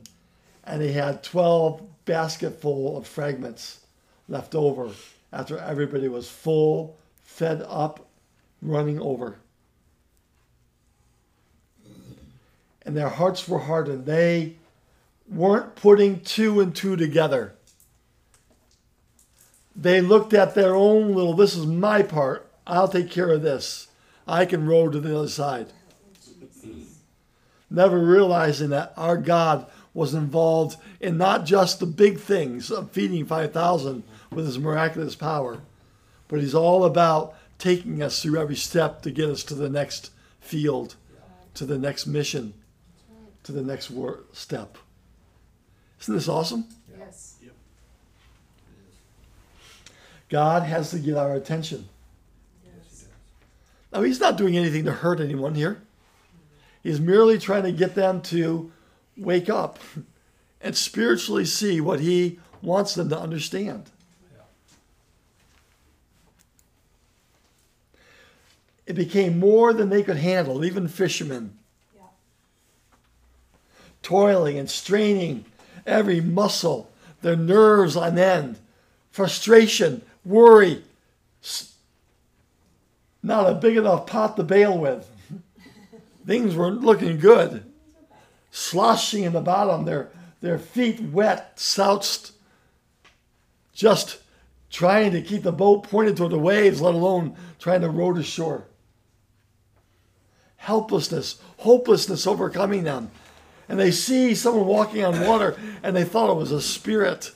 and 0.63 0.81
he 0.81 0.93
had 0.93 1.23
12 1.23 1.81
basketful 2.05 2.97
of 2.97 3.07
fragments 3.07 3.81
left 4.27 4.55
over 4.55 4.91
after 5.31 5.57
everybody 5.57 6.07
was 6.07 6.29
full, 6.29 6.97
fed 7.23 7.63
up, 7.67 8.07
running 8.61 8.99
over. 8.99 9.37
And 12.83 12.95
their 12.95 13.09
hearts 13.09 13.47
were 13.47 13.59
hardened. 13.59 14.05
They 14.05 14.55
weren't 15.27 15.75
putting 15.75 16.21
two 16.21 16.61
and 16.61 16.75
two 16.75 16.95
together. 16.95 17.53
They 19.75 19.99
looked 19.99 20.33
at 20.33 20.55
their 20.55 20.73
own 20.73 21.13
little, 21.13 21.33
this 21.33 21.55
is 21.55 21.65
my 21.65 22.01
part. 22.01 22.49
I'll 22.65 22.87
take 22.87 23.11
care 23.11 23.31
of 23.31 23.41
this. 23.41 23.87
I 24.27 24.45
can 24.45 24.65
row 24.65 24.89
to 24.89 24.99
the 24.99 25.17
other 25.17 25.27
side. 25.27 25.73
Never 27.69 27.99
realizing 27.99 28.69
that 28.69 28.93
our 28.95 29.17
God 29.17 29.65
was 29.93 30.13
involved 30.13 30.77
in 30.99 31.17
not 31.17 31.45
just 31.45 31.79
the 31.79 31.85
big 31.85 32.19
things 32.19 32.69
of 32.69 32.91
feeding 32.91 33.25
5,000 33.25 34.03
with 34.31 34.45
his 34.45 34.59
miraculous 34.59 35.15
power, 35.15 35.61
but 36.27 36.41
he's 36.41 36.53
all 36.53 36.83
about 36.83 37.35
taking 37.57 38.03
us 38.03 38.21
through 38.21 38.39
every 38.39 38.55
step 38.55 39.01
to 39.01 39.11
get 39.11 39.29
us 39.29 39.43
to 39.43 39.55
the 39.55 39.69
next 39.69 40.11
field, 40.39 40.95
to 41.53 41.65
the 41.65 41.77
next 41.77 42.05
mission, 42.05 42.53
to 43.43 43.51
the 43.51 43.61
next 43.61 43.89
wor- 43.89 44.23
step. 44.33 44.77
Isn't 46.01 46.15
this 46.15 46.27
awesome? 46.27 46.65
Yes. 46.97 47.35
God 50.29 50.63
has 50.63 50.91
to 50.91 50.99
get 50.99 51.17
our 51.17 51.33
attention. 51.35 51.87
Now, 53.93 54.01
he's 54.01 54.19
not 54.19 54.37
doing 54.37 54.57
anything 54.57 54.83
to 54.85 54.91
hurt 54.91 55.21
anyone 55.21 55.55
here. 55.55 55.81
He's 56.85 57.01
merely 57.01 57.39
trying 57.39 57.63
to 57.63 57.71
get 57.71 57.95
them 57.95 58.21
to 58.21 58.71
wake 59.17 59.49
up 59.49 59.79
and 60.61 60.77
spiritually 60.77 61.43
see 61.43 61.81
what 61.81 61.99
he 61.99 62.37
wants 62.61 62.93
them 62.93 63.09
to 63.09 63.19
understand. 63.19 63.89
It 68.85 68.93
became 68.93 69.39
more 69.39 69.73
than 69.73 69.89
they 69.89 70.03
could 70.03 70.17
handle, 70.17 70.63
even 70.63 70.87
fishermen. 70.87 71.57
Toiling 74.03 74.59
and 74.59 74.69
straining 74.69 75.45
every 75.87 76.21
muscle, 76.21 76.91
their 77.23 77.35
nerves 77.35 77.95
on 77.95 78.19
end, 78.19 78.59
frustration, 79.09 80.03
worry, 80.23 80.83
not 83.23 83.49
a 83.49 83.55
big 83.55 83.75
enough 83.75 84.05
pot 84.05 84.37
to 84.37 84.43
bail 84.43 84.77
with. 84.77 85.09
Things 86.25 86.55
weren't 86.55 86.81
looking 86.81 87.19
good. 87.19 87.71
Sloshing 88.51 89.23
in 89.23 89.33
the 89.33 89.41
bottom, 89.41 89.85
their, 89.85 90.09
their 90.41 90.57
feet 90.57 91.01
wet, 91.01 91.59
slouched, 91.59 92.31
just 93.73 94.19
trying 94.69 95.11
to 95.11 95.21
keep 95.21 95.43
the 95.43 95.51
boat 95.51 95.83
pointed 95.83 96.17
toward 96.17 96.31
the 96.31 96.39
waves, 96.39 96.81
let 96.81 96.95
alone 96.95 97.35
trying 97.59 97.81
to 97.81 97.89
row 97.89 98.13
to 98.13 98.23
shore. 98.23 98.65
Helplessness, 100.55 101.41
hopelessness 101.57 102.25
overcoming 102.25 102.83
them. 102.83 103.11
And 103.67 103.79
they 103.79 103.91
see 103.91 104.33
someone 104.35 104.65
walking 104.65 105.03
on 105.03 105.25
water 105.27 105.57
and 105.83 105.95
they 105.95 106.03
thought 106.03 106.31
it 106.31 106.37
was 106.37 106.51
a 106.51 106.61
spirit. 106.61 107.31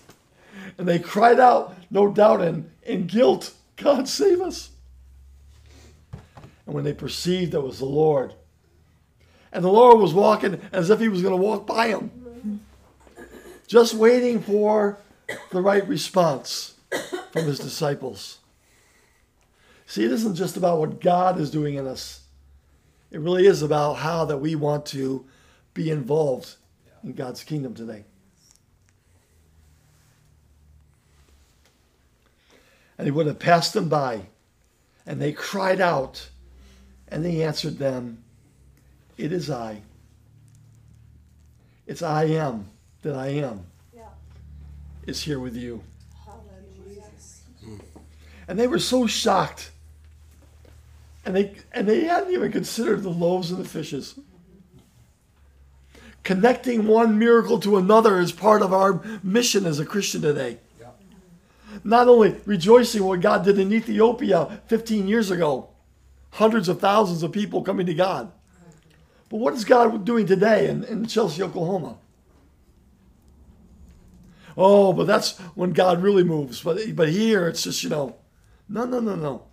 And 0.78 0.88
they 0.88 1.00
cried 1.00 1.40
out, 1.40 1.76
no 1.92 2.12
doubt, 2.12 2.42
in, 2.42 2.72
in 2.84 3.08
guilt, 3.08 3.54
God 3.76 4.08
save 4.08 4.42
us. 4.42 4.70
And 6.66 6.76
when 6.76 6.84
they 6.84 6.94
perceived 6.94 7.54
it 7.54 7.64
was 7.64 7.80
the 7.80 7.86
Lord, 7.86 8.34
and 9.52 9.64
the 9.64 9.72
Lord 9.72 10.00
was 10.00 10.14
walking 10.14 10.62
as 10.72 10.90
if 10.90 11.00
he 11.00 11.10
was 11.10 11.22
going 11.22 11.36
to 11.36 11.42
walk 11.42 11.66
by 11.66 11.88
them, 11.90 12.62
just 13.68 13.94
waiting 13.94 14.42
for 14.42 14.98
the 15.52 15.62
right 15.62 15.88
response 15.88 16.76
from 17.32 17.46
his 17.46 17.60
disciples. 17.60 18.40
See, 19.86 20.06
it 20.06 20.12
isn't 20.12 20.36
just 20.36 20.58
about 20.58 20.80
what 20.80 21.02
God 21.02 21.40
is 21.40 21.50
doing 21.50 21.76
in 21.76 21.88
us. 21.88 22.22
It 23.12 23.20
really 23.20 23.48
is 23.48 23.64
about 23.64 23.96
how 23.96 24.26
that 24.26 24.38
we 24.38 24.56
want 24.56 24.86
to 24.88 25.26
be 25.74 25.90
involved 25.90 26.56
in 27.04 27.14
God's 27.14 27.44
kingdom 27.44 27.74
today. 27.74 28.06
And 32.98 33.08
he 33.08 33.12
would 33.12 33.28
have 33.28 33.40
passed 33.40 33.74
them 33.74 33.90
by, 33.90 34.24
and 35.06 35.22
they 35.22 35.32
cried 35.32 35.80
out, 35.80 36.30
and 37.08 37.26
he 37.26 37.44
answered 37.44 37.80
them, 37.80 38.24
It 39.20 39.34
is 39.34 39.50
I. 39.50 39.82
It's 41.86 42.02
I 42.02 42.24
am 42.24 42.70
that 43.02 43.16
I 43.16 43.28
am. 43.28 43.66
Yeah. 43.94 44.04
Is 45.06 45.22
here 45.22 45.42
with 45.42 45.58
you. 45.58 45.84
Hallelujah. 46.26 47.04
And 48.48 48.58
they 48.58 48.66
were 48.66 48.80
so 48.80 49.08
shocked. 49.08 49.72
And 51.26 51.36
they 51.36 51.54
and 51.74 51.86
they 51.86 52.06
hadn't 52.06 52.32
even 52.32 52.50
considered 52.50 53.04
the 53.04 53.10
loaves 53.10 53.52
and 53.52 53.60
the 53.60 53.68
fishes. 53.68 54.18
Connecting 56.24 56.88
one 56.88 57.20
miracle 57.20 57.60
to 57.60 57.76
another 57.76 58.22
is 58.22 58.32
part 58.32 58.62
of 58.62 58.72
our 58.72 59.04
mission 59.22 59.66
as 59.66 59.80
a 59.80 59.86
Christian 59.86 60.22
today. 60.22 60.60
Yep. 60.80 61.02
Not 61.84 62.08
only 62.08 62.38
rejoicing 62.46 63.04
what 63.04 63.20
God 63.20 63.44
did 63.44 63.60
in 63.60 63.74
Ethiopia 63.74 64.62
15 64.68 65.10
years 65.10 65.30
ago, 65.30 65.72
hundreds 66.32 66.70
of 66.70 66.80
thousands 66.80 67.22
of 67.22 67.34
people 67.34 67.64
coming 67.64 67.86
to 67.86 67.94
God. 67.94 68.32
But 69.30 69.38
what 69.38 69.54
is 69.54 69.64
God 69.64 70.06
doing 70.06 70.26
today 70.26 70.68
in, 70.68 70.84
in 70.84 71.06
Chelsea, 71.06 71.44
Oklahoma? 71.44 71.98
Oh, 74.58 74.92
but 74.92 75.06
that's 75.08 75.38
when 75.56 75.72
God 75.72 76.02
really 76.02 76.24
moves. 76.24 76.62
But 76.62 76.96
but 76.96 77.10
here 77.10 77.48
it's 77.48 77.64
just, 77.64 77.84
you 77.84 77.90
know, 77.90 78.16
no, 78.68 78.86
no, 78.86 79.00
no, 79.00 79.16
no. 79.16 79.44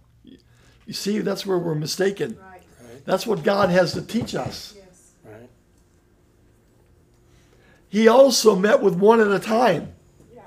You 0.87 0.93
see, 0.93 1.19
that's 1.19 1.45
where 1.45 1.59
we're 1.59 1.75
mistaken. 1.75 2.37
Right. 2.41 2.63
Right, 2.81 3.05
That's 3.05 3.27
what 3.27 3.43
God 3.43 3.71
has 3.71 3.93
to 3.95 4.03
teach 4.03 4.35
us. 4.35 4.75
Yes. 4.77 5.13
right. 5.25 5.49
He 7.89 8.09
also 8.09 8.57
met 8.57 8.83
with 8.83 8.95
one 8.95 9.21
at 9.21 9.31
a 9.31 9.39
time. 9.39 9.93
Yes. 10.35 10.45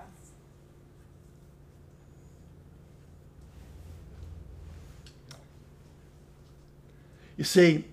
You 7.38 7.44
see, 7.44 7.86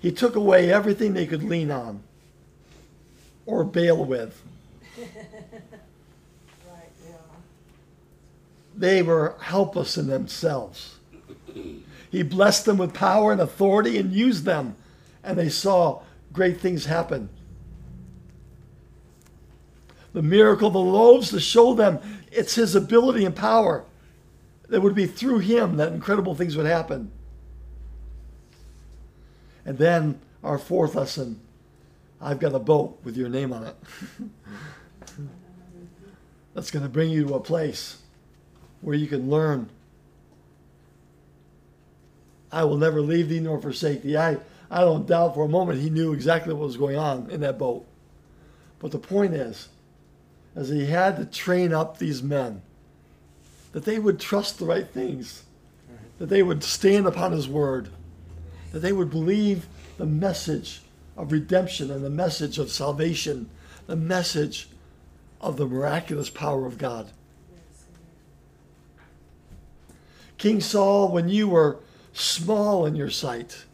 he 0.00 0.12
took 0.12 0.36
away 0.36 0.72
everything 0.72 1.12
they 1.12 1.26
could 1.26 1.42
lean 1.42 1.70
on 1.70 2.02
or 3.46 3.64
bail 3.64 4.04
with. 4.04 4.42
Right, 6.68 6.90
yeah. 7.06 7.14
They 8.76 9.02
were 9.02 9.36
helpless 9.40 9.96
in 9.96 10.06
themselves. 10.06 10.96
He 12.10 12.22
blessed 12.22 12.64
them 12.64 12.78
with 12.78 12.94
power 12.94 13.32
and 13.32 13.40
authority 13.40 13.98
and 13.98 14.12
used 14.12 14.44
them, 14.44 14.76
and 15.22 15.38
they 15.38 15.48
saw 15.48 16.02
great 16.32 16.60
things 16.60 16.86
happen. 16.86 17.28
The 20.12 20.22
miracle 20.22 20.68
of 20.68 20.72
the 20.72 20.80
loaves 20.80 21.30
to 21.30 21.40
show 21.40 21.74
them 21.74 22.00
it's 22.32 22.54
his 22.54 22.74
ability 22.74 23.24
and 23.24 23.34
power 23.36 23.84
that 24.68 24.80
would 24.80 24.94
be 24.94 25.06
through 25.06 25.40
him 25.40 25.76
that 25.76 25.92
incredible 25.92 26.34
things 26.34 26.56
would 26.56 26.66
happen. 26.66 27.10
And 29.68 29.76
then 29.76 30.18
our 30.42 30.56
fourth 30.56 30.94
lesson, 30.94 31.40
I've 32.22 32.40
got 32.40 32.54
a 32.54 32.58
boat 32.58 32.98
with 33.04 33.18
your 33.18 33.28
name 33.28 33.52
on 33.52 33.64
it. 33.64 33.76
That's 36.54 36.70
going 36.70 36.84
to 36.84 36.88
bring 36.88 37.10
you 37.10 37.26
to 37.26 37.34
a 37.34 37.40
place 37.40 37.98
where 38.80 38.96
you 38.96 39.06
can 39.06 39.28
learn. 39.28 39.68
I 42.50 42.64
will 42.64 42.78
never 42.78 43.02
leave 43.02 43.28
thee 43.28 43.40
nor 43.40 43.60
forsake 43.60 44.02
thee. 44.02 44.16
I, 44.16 44.38
I 44.70 44.80
don't 44.80 45.06
doubt 45.06 45.34
for 45.34 45.44
a 45.44 45.48
moment 45.50 45.82
he 45.82 45.90
knew 45.90 46.14
exactly 46.14 46.54
what 46.54 46.64
was 46.64 46.78
going 46.78 46.96
on 46.96 47.30
in 47.30 47.42
that 47.42 47.58
boat. 47.58 47.84
But 48.78 48.90
the 48.90 48.98
point 48.98 49.34
is, 49.34 49.68
as 50.56 50.70
he 50.70 50.86
had 50.86 51.18
to 51.18 51.26
train 51.26 51.74
up 51.74 51.98
these 51.98 52.22
men, 52.22 52.62
that 53.72 53.84
they 53.84 53.98
would 53.98 54.18
trust 54.18 54.60
the 54.60 54.64
right 54.64 54.88
things, 54.88 55.42
that 56.16 56.30
they 56.30 56.42
would 56.42 56.64
stand 56.64 57.06
upon 57.06 57.32
his 57.32 57.46
word, 57.46 57.90
that 58.72 58.80
they 58.80 58.92
would 58.92 59.10
believe 59.10 59.66
the 59.96 60.06
message 60.06 60.82
of 61.16 61.32
redemption 61.32 61.90
and 61.90 62.04
the 62.04 62.10
message 62.10 62.58
of 62.58 62.70
salvation, 62.70 63.48
the 63.86 63.96
message 63.96 64.68
of 65.40 65.56
the 65.56 65.66
miraculous 65.66 66.30
power 66.30 66.66
of 66.66 66.78
God. 66.78 67.10
King 70.36 70.60
Saul, 70.60 71.08
when 71.08 71.28
you 71.28 71.48
were 71.48 71.78
small 72.12 72.86
in 72.86 72.94
your 72.94 73.10
sight, 73.10 73.64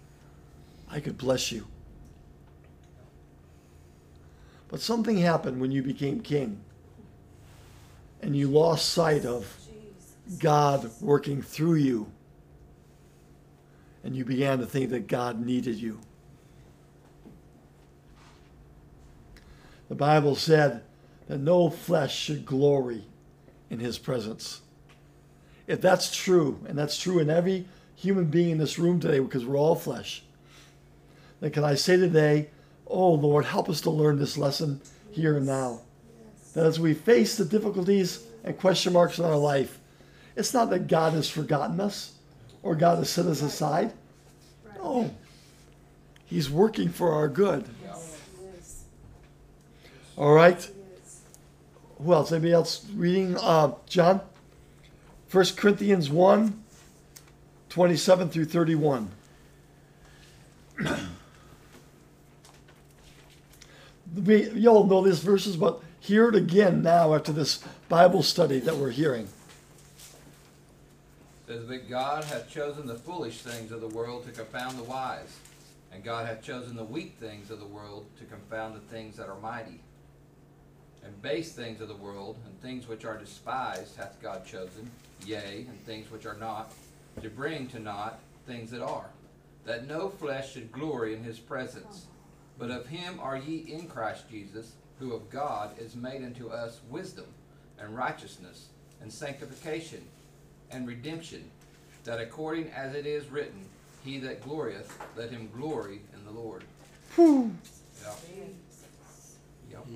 I 0.90 1.00
could 1.00 1.18
bless 1.18 1.52
you. 1.52 1.66
But 4.68 4.80
something 4.80 5.18
happened 5.18 5.61
when 5.61 5.70
you 5.70 5.83
became 5.83 6.20
king 6.20 6.61
and 8.22 8.35
you 8.35 8.48
lost 8.48 8.88
sight 8.88 9.26
of 9.26 9.59
God 10.38 10.90
working 11.00 11.42
through 11.42 11.74
you. 11.74 12.11
And 14.04 14.14
you 14.14 14.24
began 14.24 14.58
to 14.58 14.66
think 14.66 14.90
that 14.90 15.08
God 15.08 15.44
needed 15.44 15.76
you. 15.76 15.98
The 19.88 19.94
Bible 19.94 20.36
said 20.36 20.82
that 21.26 21.38
no 21.38 21.70
flesh 21.70 22.14
should 22.14 22.44
glory 22.44 23.04
in 23.70 23.80
his 23.80 23.98
presence. 23.98 24.60
If 25.66 25.80
that's 25.80 26.14
true, 26.14 26.60
and 26.68 26.76
that's 26.76 26.98
true 26.98 27.18
in 27.18 27.30
every 27.30 27.66
human 27.94 28.26
being 28.26 28.50
in 28.50 28.58
this 28.58 28.78
room 28.78 29.00
today, 29.00 29.18
because 29.20 29.46
we're 29.46 29.56
all 29.56 29.74
flesh, 29.74 30.22
then 31.40 31.50
can 31.50 31.64
I 31.64 31.74
say 31.74 31.96
today, 31.96 32.50
oh 32.86 33.12
Lord, 33.12 33.46
help 33.46 33.70
us 33.70 33.80
to 33.82 33.90
learn 33.90 34.18
this 34.18 34.36
lesson 34.36 34.82
here 35.10 35.38
and 35.38 35.46
now. 35.46 35.80
That 36.52 36.66
as 36.66 36.78
we 36.78 36.92
face 36.92 37.36
the 37.36 37.44
difficulties 37.44 38.26
and 38.44 38.58
question 38.58 38.92
marks 38.92 39.18
in 39.18 39.24
our 39.24 39.36
life, 39.36 39.78
it's 40.36 40.52
not 40.52 40.68
that 40.70 40.88
God 40.88 41.14
has 41.14 41.30
forgotten 41.30 41.80
us 41.80 42.14
or 42.64 42.74
God 42.74 42.98
has 42.98 43.11
set 43.11 43.27
us 43.27 43.42
aside. 43.42 43.92
No. 44.77 45.14
He's 46.24 46.50
working 46.50 46.88
for 46.88 47.12
our 47.12 47.29
good. 47.29 47.68
All 50.16 50.33
right. 50.33 50.68
Who 51.98 52.12
else? 52.12 52.33
Anybody 52.33 52.53
else 52.53 52.85
reading? 52.94 53.37
Uh, 53.37 53.74
John? 53.87 54.20
1 55.31 55.44
Corinthians 55.57 56.11
1 56.11 56.62
27 57.68 58.29
through 58.31 58.44
31. 58.44 59.11
we, 64.24 64.48
you 64.50 64.68
all 64.68 64.85
know 64.87 65.03
these 65.03 65.18
verses, 65.18 65.57
but 65.57 65.83
hear 65.98 66.29
it 66.29 66.37
again 66.37 66.83
now 66.83 67.14
after 67.14 67.33
this 67.33 67.64
Bible 67.88 68.22
study 68.22 68.61
that 68.61 68.77
we're 68.77 68.90
hearing. 68.90 69.27
Says, 71.54 71.66
But 71.66 71.88
God 71.88 72.24
hath 72.24 72.50
chosen 72.50 72.84
the 72.84 72.96
foolish 72.96 73.42
things 73.42 73.70
of 73.70 73.80
the 73.80 73.86
world 73.86 74.24
to 74.24 74.32
confound 74.32 74.76
the 74.76 74.82
wise, 74.82 75.38
and 75.92 76.02
God 76.02 76.26
hath 76.26 76.42
chosen 76.42 76.74
the 76.74 76.82
weak 76.82 77.14
things 77.20 77.48
of 77.48 77.60
the 77.60 77.64
world 77.64 78.06
to 78.18 78.24
confound 78.24 78.74
the 78.74 78.92
things 78.92 79.16
that 79.16 79.28
are 79.28 79.38
mighty. 79.38 79.80
And 81.04 81.22
base 81.22 81.52
things 81.52 81.80
of 81.80 81.86
the 81.86 81.94
world, 81.94 82.38
and 82.44 82.60
things 82.60 82.88
which 82.88 83.04
are 83.04 83.16
despised, 83.16 83.96
hath 83.96 84.20
God 84.20 84.44
chosen, 84.44 84.90
yea, 85.24 85.64
and 85.68 85.80
things 85.86 86.10
which 86.10 86.26
are 86.26 86.36
not, 86.36 86.72
to 87.22 87.30
bring 87.30 87.68
to 87.68 87.78
naught 87.78 88.18
things 88.48 88.72
that 88.72 88.82
are, 88.82 89.10
that 89.64 89.86
no 89.86 90.08
flesh 90.08 90.54
should 90.54 90.72
glory 90.72 91.14
in 91.14 91.22
his 91.22 91.38
presence. 91.38 92.06
But 92.58 92.72
of 92.72 92.88
him 92.88 93.20
are 93.20 93.36
ye 93.36 93.58
in 93.58 93.86
Christ 93.86 94.28
Jesus, 94.28 94.72
who 94.98 95.12
of 95.12 95.30
God 95.30 95.78
is 95.78 95.94
made 95.94 96.24
unto 96.24 96.48
us 96.48 96.80
wisdom, 96.90 97.26
and 97.78 97.96
righteousness, 97.96 98.70
and 99.00 99.12
sanctification, 99.12 100.02
and 100.70 100.87
redemption, 100.87 101.44
that 102.05 102.20
according 102.20 102.68
as 102.70 102.94
it 102.94 103.07
is 103.07 103.29
written, 103.29 103.64
He 104.05 104.18
that 104.18 104.42
glorieth, 104.42 104.90
let 105.16 105.31
him 105.31 105.48
glory 105.55 106.00
in 106.12 106.24
the 106.24 106.31
Lord. 106.31 106.64
Whew. 107.14 107.55
Yep. 108.03 108.18
Yep. 109.70 109.87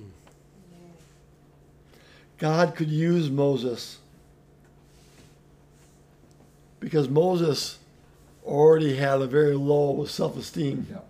God 2.39 2.77
could 2.77 2.89
use 2.89 3.31
Moses 3.31 3.99
because 6.81 7.09
Moses 7.09 7.79
already 8.45 8.97
had 8.97 9.21
a 9.21 9.27
very 9.27 9.55
low 9.55 10.05
self 10.07 10.37
esteem. 10.37 10.87
Yep. 10.91 11.09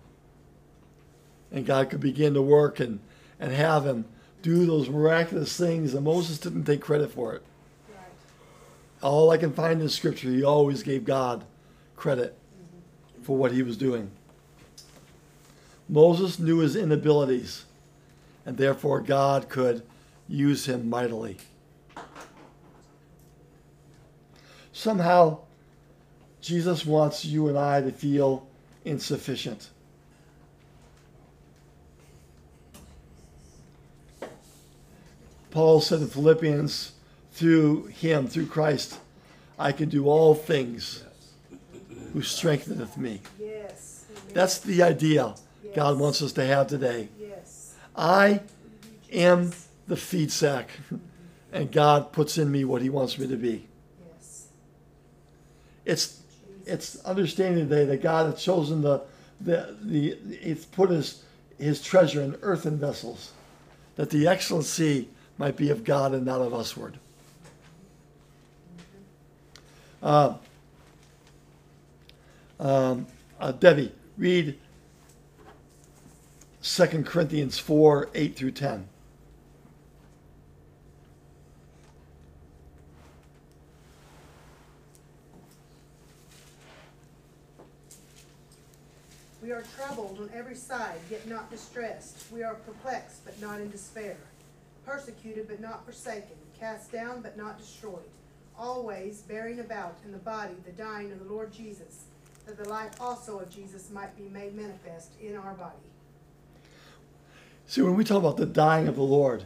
And 1.51 1.65
God 1.65 1.89
could 1.89 1.99
begin 1.99 2.33
to 2.33 2.41
work 2.41 2.79
and, 2.79 2.99
and 3.39 3.51
have 3.51 3.85
him 3.85 4.05
do 4.41 4.65
those 4.65 4.89
miraculous 4.89 5.55
things, 5.57 5.93
and 5.93 6.05
Moses 6.05 6.37
didn't 6.37 6.65
take 6.65 6.81
credit 6.81 7.11
for 7.11 7.33
it. 7.33 7.43
All 9.01 9.31
I 9.31 9.37
can 9.37 9.53
find 9.53 9.81
in 9.81 9.89
Scripture, 9.89 10.29
he 10.29 10.43
always 10.43 10.83
gave 10.83 11.05
God 11.05 11.45
credit 11.95 12.37
for 13.21 13.37
what 13.37 13.51
he 13.51 13.63
was 13.63 13.77
doing. 13.77 14.11
Moses 15.87 16.37
knew 16.37 16.59
his 16.59 16.75
inabilities, 16.75 17.65
and 18.45 18.57
therefore 18.57 19.01
God 19.01 19.49
could 19.49 19.83
use 20.27 20.65
him 20.65 20.89
mightily. 20.89 21.37
Somehow, 24.71 25.39
Jesus 26.41 26.85
wants 26.85 27.25
you 27.25 27.47
and 27.47 27.57
I 27.57 27.81
to 27.81 27.91
feel 27.91 28.47
insufficient. 28.85 29.69
Paul 35.51 35.81
said 35.81 35.99
in 35.99 36.07
Philippians, 36.07 36.93
through 37.39 37.85
him, 37.85 38.27
through 38.27 38.47
Christ, 38.47 38.99
I 39.57 39.71
can 39.71 39.87
do 39.87 40.09
all 40.09 40.35
things 40.35 41.05
who 42.11 42.21
strengtheneth 42.21 42.97
me. 42.97 43.21
Yes. 43.39 44.05
That's 44.33 44.59
the 44.59 44.83
idea 44.83 45.35
God 45.73 45.97
wants 45.97 46.21
us 46.21 46.33
to 46.33 46.45
have 46.45 46.67
today. 46.67 47.07
Yes. 47.17 47.75
I 47.95 48.41
am 49.13 49.53
the 49.87 49.95
feed 49.95 50.33
sack, 50.33 50.69
and 51.53 51.71
God 51.71 52.11
puts 52.11 52.37
in 52.37 52.51
me 52.51 52.65
what 52.65 52.81
He 52.81 52.89
wants 52.89 53.17
me 53.17 53.25
to 53.27 53.37
be. 53.37 53.67
Yes. 54.13 54.47
It's 55.85 56.21
it's 56.65 57.01
understanding 57.05 57.69
today 57.69 57.85
that 57.85 58.01
God 58.01 58.33
has 58.33 58.43
chosen 58.43 58.81
the 58.81 59.01
the 59.39 59.77
the 59.81 60.17
it's 60.41 60.65
put 60.65 60.89
His 60.89 61.23
His 61.57 61.81
treasure 61.81 62.21
in 62.21 62.35
earthen 62.41 62.77
vessels, 62.77 63.31
that 63.95 64.09
the 64.09 64.27
excellency 64.27 65.07
might 65.37 65.55
be 65.55 65.69
of 65.69 65.85
God 65.85 66.13
and 66.13 66.25
not 66.25 66.41
of 66.41 66.51
usward. 66.51 66.99
Uh, 70.01 70.35
um, 72.59 73.05
uh, 73.39 73.51
Debbie, 73.51 73.91
read 74.17 74.57
2 76.61 77.03
Corinthians 77.03 77.59
4 77.59 78.09
8 78.13 78.35
through 78.35 78.51
10. 78.51 78.87
We 89.41 89.51
are 89.51 89.63
troubled 89.75 90.19
on 90.19 90.29
every 90.33 90.55
side, 90.55 90.99
yet 91.09 91.27
not 91.27 91.49
distressed. 91.49 92.25
We 92.31 92.43
are 92.43 92.55
perplexed, 92.55 93.25
but 93.25 93.39
not 93.41 93.59
in 93.59 93.71
despair. 93.71 94.17
Persecuted, 94.85 95.47
but 95.47 95.59
not 95.59 95.85
forsaken. 95.85 96.35
Cast 96.59 96.91
down, 96.91 97.21
but 97.21 97.37
not 97.37 97.57
destroyed. 97.57 98.03
Always 98.59 99.21
bearing 99.21 99.61
about 99.61 99.97
in 100.03 100.11
the 100.11 100.17
body 100.17 100.53
the 100.65 100.71
dying 100.73 101.13
of 101.13 101.19
the 101.19 101.33
Lord 101.33 101.53
Jesus, 101.53 102.03
that 102.45 102.61
the 102.61 102.67
life 102.67 102.91
also 102.99 103.39
of 103.39 103.49
Jesus 103.49 103.89
might 103.89 104.15
be 104.17 104.23
made 104.23 104.53
manifest 104.53 105.13
in 105.21 105.37
our 105.37 105.53
body. 105.53 105.77
See, 107.67 107.81
when 107.81 107.95
we 107.95 108.03
talk 108.03 108.17
about 108.17 108.35
the 108.35 108.45
dying 108.45 108.89
of 108.89 108.97
the 108.97 109.01
Lord, 109.01 109.45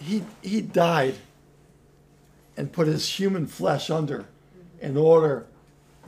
he, 0.00 0.24
he 0.42 0.60
died 0.60 1.14
and 2.56 2.72
put 2.72 2.88
his 2.88 3.08
human 3.08 3.46
flesh 3.46 3.88
under 3.88 4.26
in 4.80 4.96
order 4.96 5.46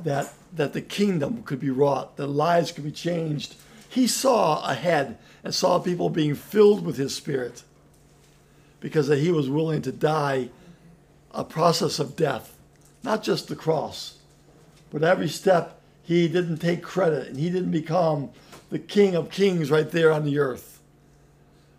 that, 0.03 0.33
that 0.53 0.73
the 0.73 0.81
kingdom 0.81 1.45
could 1.45 1.61
be 1.61 1.71
wrought, 1.71 2.17
that 2.17 2.27
lives 2.27 2.73
could 2.73 2.85
be 2.85 2.91
changed. 2.91 3.55
He 3.89 4.09
saw 4.09 4.69
ahead 4.69 5.17
and 5.45 5.55
saw 5.55 5.79
people 5.79 6.11
being 6.11 6.35
filled 6.35 6.85
with 6.85 6.97
his 6.97 7.15
spirit 7.15 7.63
because 8.81 9.07
that 9.07 9.19
he 9.19 9.31
was 9.31 9.49
willing 9.49 9.83
to 9.83 9.93
die 9.93 10.49
a 11.33 11.45
process 11.45 11.99
of 11.99 12.17
death, 12.17 12.57
not 13.03 13.23
just 13.23 13.49
the 13.49 13.57
cross, 13.57 14.19
but 14.91 15.03
every 15.03 15.29
step 15.29 15.81
he 16.03 16.29
didn't 16.29 16.59
take 16.59 16.83
credit 16.83 17.29
and 17.29 17.37
he 17.37 17.51
didn't 17.51 17.71
become 17.71 18.31
the 18.71 18.79
King 18.79 19.15
of 19.15 19.31
Kings 19.31 19.71
right 19.71 19.91
there 19.91 20.13
on 20.13 20.25
the 20.25 20.39
earth. 20.39 20.81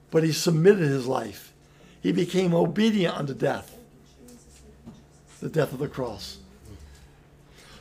But 0.10 0.24
he 0.24 0.32
submitted 0.32 0.88
his 0.88 1.08
life. 1.08 1.54
He 2.02 2.12
became 2.12 2.54
obedient 2.54 3.18
unto 3.18 3.34
death, 3.34 3.78
the 5.40 5.50
death 5.50 5.72
of 5.74 5.80
the 5.80 5.88
cross. 5.88 6.38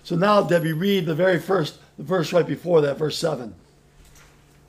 So 0.02 0.16
now, 0.16 0.42
Debbie, 0.42 0.72
read 0.72 1.06
the 1.06 1.14
very 1.14 1.38
first 1.38 1.78
the 2.00 2.06
verse 2.06 2.32
right 2.32 2.46
before 2.46 2.80
that, 2.80 2.96
verse 2.96 3.18
7. 3.18 3.54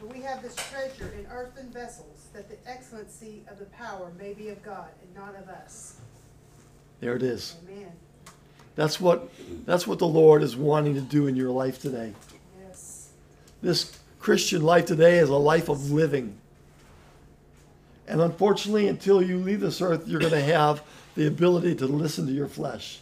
We 0.03 0.21
have 0.21 0.41
this 0.41 0.55
treasure 0.55 1.13
in 1.17 1.25
earthen 1.31 1.71
vessels, 1.71 2.27
that 2.33 2.49
the 2.49 2.69
excellency 2.69 3.43
of 3.49 3.57
the 3.57 3.65
power 3.65 4.11
may 4.19 4.33
be 4.33 4.49
of 4.49 4.61
God 4.61 4.89
and 5.01 5.15
not 5.15 5.35
of 5.35 5.47
us. 5.47 5.95
There 7.01 7.15
it 7.15 7.23
is. 7.23 7.55
Amen. 7.67 7.91
That's 8.75 9.01
what 9.01 9.29
that's 9.65 9.85
what 9.85 9.99
the 9.99 10.07
Lord 10.07 10.43
is 10.43 10.55
wanting 10.55 10.93
to 10.95 11.01
do 11.01 11.27
in 11.27 11.35
your 11.35 11.49
life 11.49 11.81
today. 11.81 12.13
Yes. 12.63 13.09
This 13.61 13.99
Christian 14.19 14.61
life 14.61 14.85
today 14.85 15.17
is 15.17 15.29
a 15.29 15.35
life 15.35 15.67
of 15.67 15.91
living. 15.91 16.37
And 18.07 18.21
unfortunately, 18.21 18.87
until 18.87 19.21
you 19.21 19.37
leave 19.37 19.61
this 19.61 19.81
earth, 19.81 20.07
you're 20.07 20.19
going 20.19 20.31
to 20.31 20.41
have 20.41 20.83
the 21.15 21.27
ability 21.27 21.75
to 21.75 21.85
listen 21.87 22.25
to 22.27 22.31
your 22.31 22.47
flesh, 22.47 22.99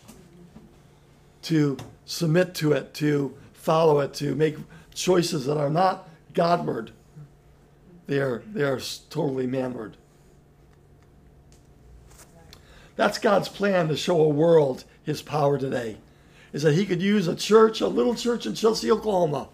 to 1.43 1.77
submit 2.05 2.53
to 2.55 2.73
it, 2.73 2.93
to 2.95 3.35
follow 3.53 3.99
it, 3.99 4.13
to 4.15 4.35
make 4.35 4.55
choices 4.93 5.45
that 5.45 5.57
are 5.57 5.69
not 5.69 6.07
Godward. 6.33 6.91
They 8.07 8.19
are, 8.19 8.43
they 8.53 8.63
are 8.63 8.79
totally 9.09 9.47
manward. 9.47 9.93
That's 12.99 13.17
God's 13.17 13.47
plan 13.47 13.87
to 13.87 13.95
show 13.95 14.19
a 14.19 14.27
world 14.27 14.83
his 15.03 15.21
power 15.21 15.57
today. 15.57 15.95
Is 16.51 16.63
that 16.63 16.73
he 16.73 16.85
could 16.85 17.01
use 17.01 17.29
a 17.29 17.35
church, 17.35 17.79
a 17.79 17.87
little 17.87 18.13
church 18.13 18.45
in 18.45 18.55
Chelsea, 18.55 18.91
Oklahoma. 18.91 19.47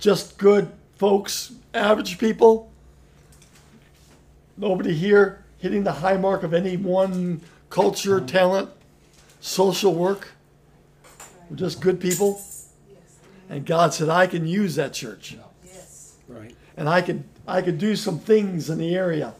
Just 0.00 0.36
good 0.36 0.72
folks, 0.96 1.52
average 1.72 2.18
people. 2.18 2.72
Nobody 4.56 4.92
here 4.92 5.44
hitting 5.58 5.84
the 5.84 5.92
high 5.92 6.16
mark 6.16 6.42
of 6.42 6.52
any 6.52 6.76
one 6.76 7.42
culture, 7.70 8.20
talent, 8.20 8.70
social 9.38 9.94
work. 9.94 10.30
We're 11.48 11.58
just 11.58 11.80
good 11.80 12.00
people. 12.00 12.42
And 13.48 13.64
God 13.64 13.94
said, 13.94 14.08
I 14.08 14.26
can 14.26 14.48
use 14.48 14.74
that 14.74 14.92
church. 14.92 15.36
Yes. 15.64 16.16
Right. 16.26 16.56
And 16.76 16.88
I 16.88 17.02
could 17.02 17.22
I 17.46 17.62
could 17.62 17.78
do 17.78 17.94
some 17.94 18.18
things 18.18 18.68
in 18.68 18.78
the 18.78 18.96
area. 18.96 19.32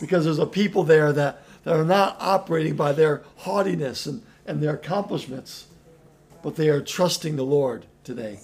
Because 0.00 0.24
there's 0.24 0.40
a 0.40 0.46
people 0.46 0.82
there 0.82 1.12
that, 1.12 1.44
that 1.64 1.76
are 1.76 1.84
not 1.84 2.16
operating 2.20 2.76
by 2.76 2.92
their 2.92 3.22
haughtiness 3.38 4.06
and, 4.06 4.22
and 4.46 4.62
their 4.62 4.74
accomplishments, 4.74 5.66
but 6.42 6.56
they 6.56 6.68
are 6.68 6.80
trusting 6.80 7.36
the 7.36 7.44
Lord 7.44 7.86
today. 8.04 8.40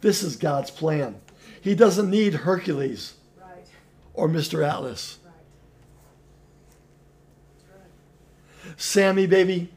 This 0.00 0.22
is 0.22 0.36
God's 0.36 0.70
plan. 0.70 1.16
He 1.60 1.74
doesn't 1.74 2.08
need 2.08 2.34
Hercules 2.34 3.14
Right. 3.40 3.66
or 4.14 4.28
Mr. 4.28 4.66
Atlas. 4.66 5.18
Right. 7.68 8.74
Sammy, 8.76 9.26
baby, 9.26 9.70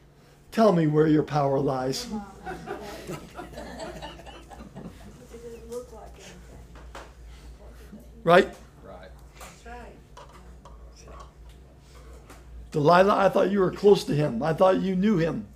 tell 0.52 0.72
me 0.72 0.86
where 0.86 1.08
your 1.08 1.24
power 1.24 1.58
lies. 1.58 2.06
Right? 8.24 8.46
Right. 8.84 9.10
That's 9.38 9.66
right. 9.66 9.96
Delilah, 12.72 13.14
I 13.16 13.28
thought 13.28 13.50
you 13.50 13.60
were 13.60 13.70
close 13.70 14.02
to 14.04 14.14
him. 14.14 14.42
I 14.42 14.54
thought 14.54 14.80
you 14.80 14.96
knew 14.96 15.18
him. 15.18 15.46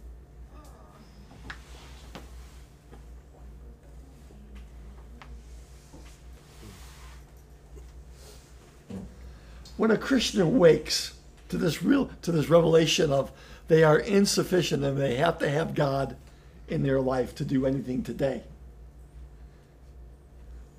When 9.78 9.90
a 9.90 9.96
Christian 9.96 10.42
awakes 10.42 11.14
to 11.48 11.56
this 11.56 11.82
real 11.82 12.10
to 12.22 12.32
this 12.32 12.48
revelation 12.48 13.12
of 13.12 13.30
they 13.68 13.82
are 13.82 13.98
insufficient 13.98 14.84
and 14.84 14.98
they 14.98 15.16
have 15.16 15.38
to 15.38 15.48
have 15.48 15.74
God 15.74 16.16
in 16.68 16.82
their 16.82 17.00
life 17.00 17.34
to 17.36 17.44
do 17.44 17.66
anything 17.66 18.02
today, 18.02 18.42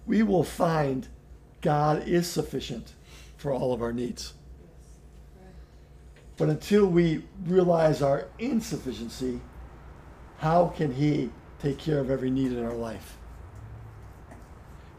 we 0.05 0.21
will 0.23 0.43
find 0.43 1.07
God 1.61 2.07
is 2.07 2.27
sufficient 2.27 2.93
for 3.37 3.51
all 3.51 3.73
of 3.73 3.81
our 3.81 3.93
needs. 3.93 4.33
But 6.37 6.49
until 6.49 6.85
we 6.85 7.23
realize 7.45 8.01
our 8.01 8.27
insufficiency, 8.37 9.41
how 10.37 10.67
can 10.75 10.93
He 10.93 11.31
take 11.59 11.79
care 11.79 11.99
of 11.99 12.11
every 12.11 12.29
need 12.29 12.51
in 12.51 12.63
our 12.63 12.75
life? 12.75 13.17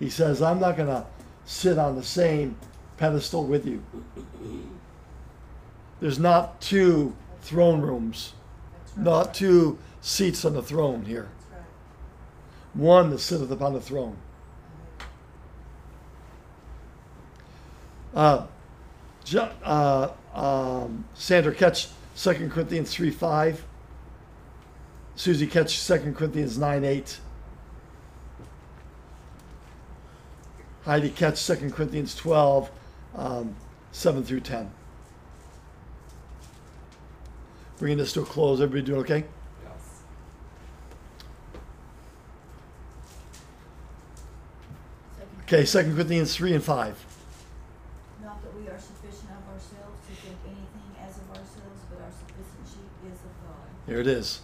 He 0.01 0.11
says, 0.11 0.43
I'm 0.43 0.61
not 0.61 0.76
going 0.76 0.89
to 0.89 1.07
sit 1.45 1.78
on 1.78 1.97
the 1.97 2.03
same 2.03 2.57
pedestal 2.97 3.45
with 3.45 3.66
you. 3.66 3.82
There's 6.01 6.18
not 6.18 6.61
two 6.61 7.14
throne 7.43 7.80
rooms, 7.80 8.34
right. 8.97 9.05
not 9.05 9.34
two 9.34 9.78
seats 10.01 10.45
on 10.45 10.55
the 10.55 10.62
throne 10.62 11.05
here. 11.05 11.28
Right. 11.53 11.62
One 12.74 13.11
that 13.11 13.18
sitteth 13.18 13.51
upon 13.51 13.72
the 13.72 13.80
throne. 13.80 14.16
Uh, 18.14 18.47
Jo- 19.24 19.51
uh, 19.62 20.11
um, 20.39 21.05
Sandra, 21.14 21.53
catch 21.55 21.89
2 22.16 22.49
Corinthians 22.49 22.95
3 22.95 23.11
5. 23.11 23.64
Susie, 25.16 25.47
catch 25.47 25.86
2 25.86 26.12
Corinthians 26.12 26.57
9 26.57 26.84
8. 26.84 27.20
Heidi, 30.84 31.11
catch 31.11 31.45
2 31.47 31.70
Corinthians 31.70 32.14
12 32.14 32.70
um, 33.16 33.55
7 33.93 34.22
through 34.22 34.41
10. 34.41 34.70
Bringing 37.78 37.99
this 37.99 38.12
to 38.12 38.22
a 38.22 38.24
close. 38.24 38.61
Everybody 38.61 38.86
doing 38.86 39.01
okay? 39.01 39.24
Second 45.16 45.28
Okay, 45.43 45.64
2 45.64 45.95
Corinthians 45.95 46.36
3 46.36 46.55
and 46.55 46.64
5. 46.64 47.05
Not 48.22 48.43
that 48.43 48.55
we 48.55 48.68
are 48.68 48.78
sufficient 48.78 49.30
of 49.30 49.55
ourselves 49.55 49.97
to 50.09 50.12
think 50.20 50.36
anything 50.45 50.91
as 51.01 51.16
of 51.16 51.30
ourselves, 51.30 51.80
but 51.89 52.03
our 52.03 52.11
sufficiency 52.11 52.84
is 53.07 53.18
of 53.22 53.32
God. 53.47 53.70
There 53.89 53.99
it 53.99 54.07
is. 54.07 54.43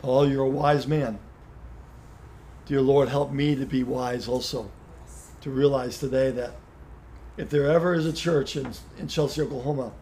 Paul, 0.00 0.28
you're 0.28 0.44
a 0.44 0.48
wise 0.48 0.88
man. 0.88 1.20
Dear 2.66 2.80
Lord, 2.80 3.08
help 3.08 3.30
me 3.30 3.54
to 3.54 3.64
be 3.64 3.84
wise 3.84 4.26
also. 4.26 4.70
To 5.42 5.50
realize 5.50 5.98
today 5.98 6.32
that 6.32 6.56
if 7.36 7.50
there 7.50 7.70
ever 7.70 7.94
is 7.94 8.06
a 8.06 8.12
church 8.12 8.56
in, 8.56 8.72
in 8.98 9.06
Chelsea, 9.06 9.42
Oklahoma, 9.42 9.92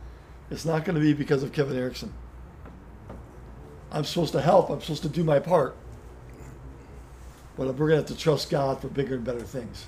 it's 0.51 0.65
not 0.65 0.85
going 0.85 0.95
to 0.95 1.01
be 1.01 1.13
because 1.13 1.43
of 1.43 1.53
Kevin 1.53 1.77
Erickson. 1.77 2.13
I'm 3.91 4.05
supposed 4.05 4.33
to 4.33 4.41
help, 4.41 4.71
I'm 4.71 4.81
supposed 4.81 5.03
to 5.03 5.09
do 5.09 5.25
my 5.25 5.39
part. 5.39 5.77
But 7.57 7.69
we're 7.69 7.89
going 7.89 7.91
to 7.91 7.97
have 7.97 8.07
to 8.07 8.17
trust 8.17 8.51
God 8.51 8.81
for 8.81 8.89
bigger 8.89 9.15
and 9.15 9.25
better 9.25 9.41
things. 9.41 9.87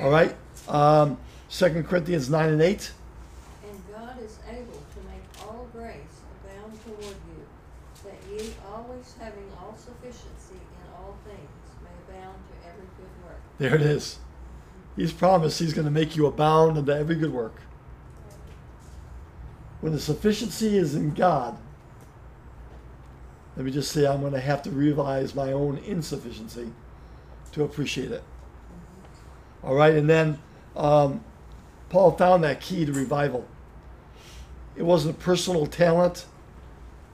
All 0.00 0.10
right? 0.10 0.36
Um, 0.68 1.18
2 1.50 1.84
Corinthians 1.84 2.28
9 2.28 2.48
and 2.50 2.62
8. 2.62 2.92
And 3.70 3.82
God 3.90 4.22
is 4.22 4.38
able 4.50 4.72
to 4.72 5.00
make 5.08 5.46
all 5.46 5.66
grace 5.72 5.96
abound 6.44 6.78
toward 6.84 7.16
you, 7.16 7.46
that 8.04 8.18
ye 8.30 8.52
always 8.70 9.14
having 9.18 9.50
all 9.58 9.74
sufficiency 9.76 10.60
in 10.60 10.92
all 10.94 11.16
things 11.24 11.48
may 11.82 12.14
abound 12.14 12.36
to 12.50 12.68
every 12.68 12.86
good 12.98 13.24
work. 13.24 13.40
There 13.64 13.76
it 13.76 13.80
is. 13.80 14.18
He's 14.94 15.10
promised 15.10 15.58
he's 15.58 15.72
going 15.72 15.86
to 15.86 15.90
make 15.90 16.16
you 16.16 16.26
abound 16.26 16.76
unto 16.76 16.92
every 16.92 17.14
good 17.14 17.32
work. 17.32 17.62
When 19.80 19.94
the 19.94 19.98
sufficiency 19.98 20.76
is 20.76 20.94
in 20.94 21.14
God, 21.14 21.56
let 23.56 23.64
me 23.64 23.72
just 23.72 23.90
say 23.90 24.06
I'm 24.06 24.20
going 24.20 24.34
to 24.34 24.40
have 24.40 24.60
to 24.64 24.70
realize 24.70 25.34
my 25.34 25.52
own 25.52 25.78
insufficiency 25.78 26.72
to 27.52 27.64
appreciate 27.64 28.10
it. 28.10 28.22
All 29.62 29.74
right, 29.74 29.94
and 29.94 30.10
then 30.10 30.38
um, 30.76 31.24
Paul 31.88 32.18
found 32.18 32.44
that 32.44 32.60
key 32.60 32.84
to 32.84 32.92
revival. 32.92 33.48
It 34.76 34.82
wasn't 34.82 35.16
a 35.16 35.18
personal 35.18 35.64
talent, 35.64 36.26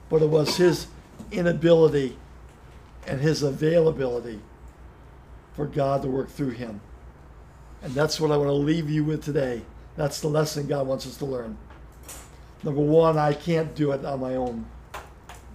but 0.09 0.21
it 0.21 0.29
was 0.29 0.57
his 0.57 0.87
inability 1.31 2.17
and 3.07 3.21
his 3.21 3.41
availability 3.41 4.41
for 5.53 5.65
God 5.65 6.01
to 6.03 6.07
work 6.07 6.29
through 6.29 6.51
him. 6.51 6.81
And 7.81 7.93
that's 7.93 8.19
what 8.19 8.31
I 8.31 8.37
want 8.37 8.49
to 8.49 8.53
leave 8.53 8.89
you 8.89 9.03
with 9.03 9.23
today. 9.23 9.61
That's 9.95 10.21
the 10.21 10.27
lesson 10.27 10.67
God 10.67 10.87
wants 10.87 11.07
us 11.07 11.17
to 11.17 11.25
learn. 11.25 11.57
Number 12.63 12.81
one, 12.81 13.17
I 13.17 13.33
can't 13.33 13.73
do 13.75 13.91
it 13.91 14.05
on 14.05 14.19
my 14.19 14.35
own. 14.35 14.65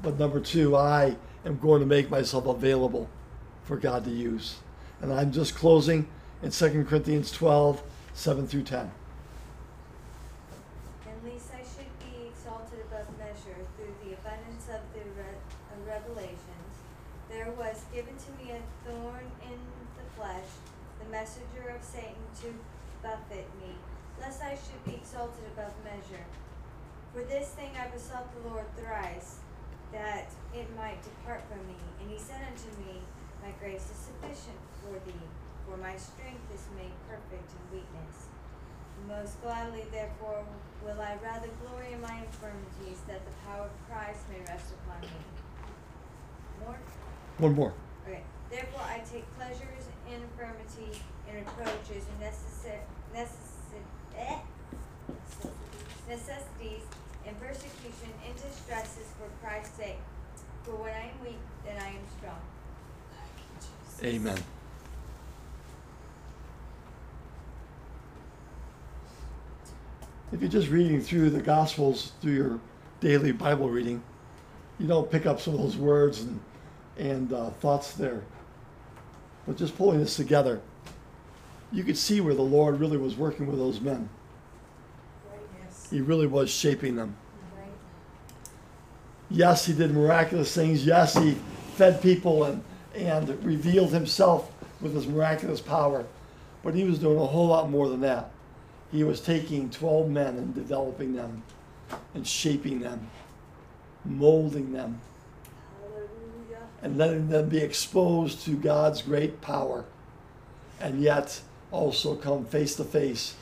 But 0.03 0.18
number 0.18 0.40
two, 0.40 0.76
I 0.76 1.16
am 1.44 1.59
going 1.59 1.80
to 1.80 1.86
make 1.86 2.11
myself 2.11 2.47
available 2.47 3.09
for 3.62 3.76
God 3.76 4.05
to 4.05 4.11
use. 4.11 4.57
And 5.01 5.12
I'm 5.12 5.32
just 5.32 5.55
closing 5.55 6.09
in 6.42 6.51
2 6.51 6.84
Corinthians 6.84 7.30
12, 7.30 7.82
7 8.14 8.47
through 8.47 8.62
10. 8.64 8.90
And 11.07 11.32
least 11.32 11.49
I 11.55 11.62
should 11.62 11.90
be 12.01 12.26
exalted 12.26 12.80
above 12.90 13.07
measure 13.18 13.62
through 13.76 13.94
the 14.05 14.14
abundance 14.14 14.66
of 14.68 14.80
the 14.92 15.01
re- 15.16 15.38
uh, 15.70 15.90
revelations. 15.90 16.40
There 17.30 17.51
was 17.53 17.82
given 17.94 18.16
messenger 21.16 21.72
of 21.74 21.82
Satan 21.82 22.28
to 22.42 22.53
buffet 23.03 23.49
me, 23.57 23.72
lest 24.20 24.42
I 24.42 24.51
should 24.53 24.84
be 24.84 25.01
exalted 25.01 25.44
above 25.57 25.72
measure. 25.82 26.24
For 27.14 27.22
this 27.24 27.49
thing 27.57 27.70
I 27.87 27.89
besought 27.91 28.26
the 28.34 28.49
Lord 28.51 28.66
thrice, 28.76 29.39
that 29.93 30.26
it 30.53 30.66
might 30.76 30.99
depart 31.05 31.43
from 31.47 31.62
me. 31.68 31.78
And 32.01 32.11
he 32.11 32.18
said 32.18 32.43
unto 32.43 32.66
me, 32.82 32.99
My 33.45 33.53
grace 33.61 33.87
is 33.87 34.11
sufficient 34.11 34.59
for 34.82 34.99
thee, 35.07 35.26
for 35.64 35.76
my 35.76 35.95
strength 35.95 36.43
is 36.53 36.66
made 36.74 36.91
perfect 37.07 37.47
in 37.47 37.78
weakness. 37.78 38.26
Most 39.07 39.41
gladly, 39.41 39.84
therefore, 39.93 40.43
will 40.82 41.01
I 41.01 41.14
rather 41.22 41.47
glory 41.62 41.93
in 41.93 42.01
my 42.01 42.26
infirmities, 42.26 43.07
that 43.07 43.22
the 43.24 43.34
power 43.47 43.70
of 43.70 43.74
Christ 43.87 44.18
may 44.32 44.41
rest 44.51 44.74
upon 44.82 45.03
me. 45.03 45.22
More? 46.64 46.78
One 47.39 47.55
more. 47.55 47.74
Okay. 48.09 48.22
Therefore, 48.51 48.82
I 48.82 48.99
take 49.07 49.30
pleasures 49.39 49.87
in 50.11 50.22
infirmity, 50.26 50.99
in 51.30 51.34
reproaches, 51.37 52.03
in 52.03 52.16
necessar- 52.18 52.82
necessi- 53.14 54.18
eh? 54.18 54.39
necessities, 56.09 56.82
in 57.27 57.35
persecution, 57.35 58.11
in 58.27 58.33
distresses 58.35 59.07
for 59.18 59.29
Christ's 59.45 59.77
sake. 59.77 59.99
For 60.62 60.72
when 60.72 60.93
I 60.93 61.11
am 61.11 61.24
weak, 61.24 61.39
then 61.64 61.77
I 61.81 61.89
am 61.89 62.03
strong. 62.18 62.39
Amen. 64.03 64.39
If 70.33 70.41
you're 70.41 70.51
just 70.51 70.68
reading 70.68 71.01
through 71.01 71.31
the 71.31 71.41
Gospels 71.41 72.12
through 72.20 72.33
your 72.33 72.61
daily 73.01 73.33
Bible 73.33 73.70
reading, 73.70 74.03
you 74.79 74.87
don't 74.87 75.11
pick 75.11 75.24
up 75.24 75.41
some 75.41 75.55
of 75.55 75.61
those 75.61 75.77
words 75.77 76.20
and, 76.20 76.41
and 76.99 77.33
uh, 77.33 77.51
thoughts 77.51 77.93
there. 77.95 78.22
But 79.47 79.57
just 79.57 79.77
pulling 79.79 80.01
this 80.01 80.16
together, 80.16 80.61
you 81.72 81.85
could 81.85 81.97
see 81.97 82.20
where 82.20 82.35
the 82.35 82.43
Lord 82.43 82.81
really 82.81 82.97
was 82.97 83.16
working 83.16 83.47
with 83.47 83.59
those 83.59 83.81
men. 83.81 84.09
He 85.91 86.01
really 86.01 86.26
was 86.26 86.51
shaping 86.51 86.97
them. 86.97 87.16
Yes, 89.28 89.66
he 89.66 89.72
did 89.72 89.91
miraculous 89.93 90.55
things. 90.55 90.87
Yes, 90.87 91.14
he 91.14 91.37
fed 91.74 92.01
people 92.01 92.45
and, 92.45 92.62
and 92.95 93.45
revealed 93.45 93.93
himself 93.93 94.51
with 94.80 94.95
his 94.95 95.07
miraculous 95.07 95.61
power. 95.61 96.07
But 96.62 96.74
he 96.74 96.84
was 96.84 96.99
doing 96.99 97.18
a 97.18 97.26
whole 97.26 97.49
lot 97.49 97.70
more 97.70 97.89
than 97.89 98.01
that. 98.03 98.30
He 98.93 99.03
was 99.05 99.20
taking 99.20 99.70
12 99.70 100.09
men 100.09 100.37
and 100.37 100.55
developing 100.55 101.14
them 101.14 101.43
and 102.14 102.26
shaping 102.26 102.80
them, 102.80 103.09
molding 104.05 104.72
them, 104.72 105.01
Hallelujah. 105.80 106.66
and 106.82 106.97
letting 106.97 107.28
them 107.28 107.49
be 107.49 107.59
exposed 107.59 108.45
to 108.45 108.57
God's 108.57 109.03
great 109.03 109.41
power. 109.41 109.84
And 110.80 111.01
yet 111.01 111.41
also 111.72 112.14
come 112.14 112.45
face 112.45 112.76
to 112.76 112.84
face 112.84 113.34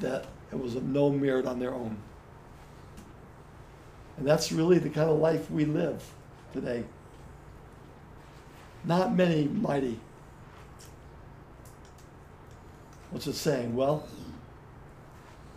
that 0.00 0.26
it 0.50 0.58
was 0.58 0.74
of 0.74 0.84
no 0.84 1.10
merit 1.10 1.46
on 1.46 1.58
their 1.58 1.74
own. 1.74 1.96
And 4.16 4.26
that's 4.26 4.50
really 4.50 4.78
the 4.78 4.90
kind 4.90 5.08
of 5.08 5.18
life 5.18 5.50
we 5.50 5.64
live 5.64 6.02
today. 6.52 6.84
Not 8.84 9.14
many 9.14 9.44
mighty. 9.44 9.98
What's 13.10 13.26
it 13.26 13.34
saying? 13.34 13.74
Well, 13.74 14.06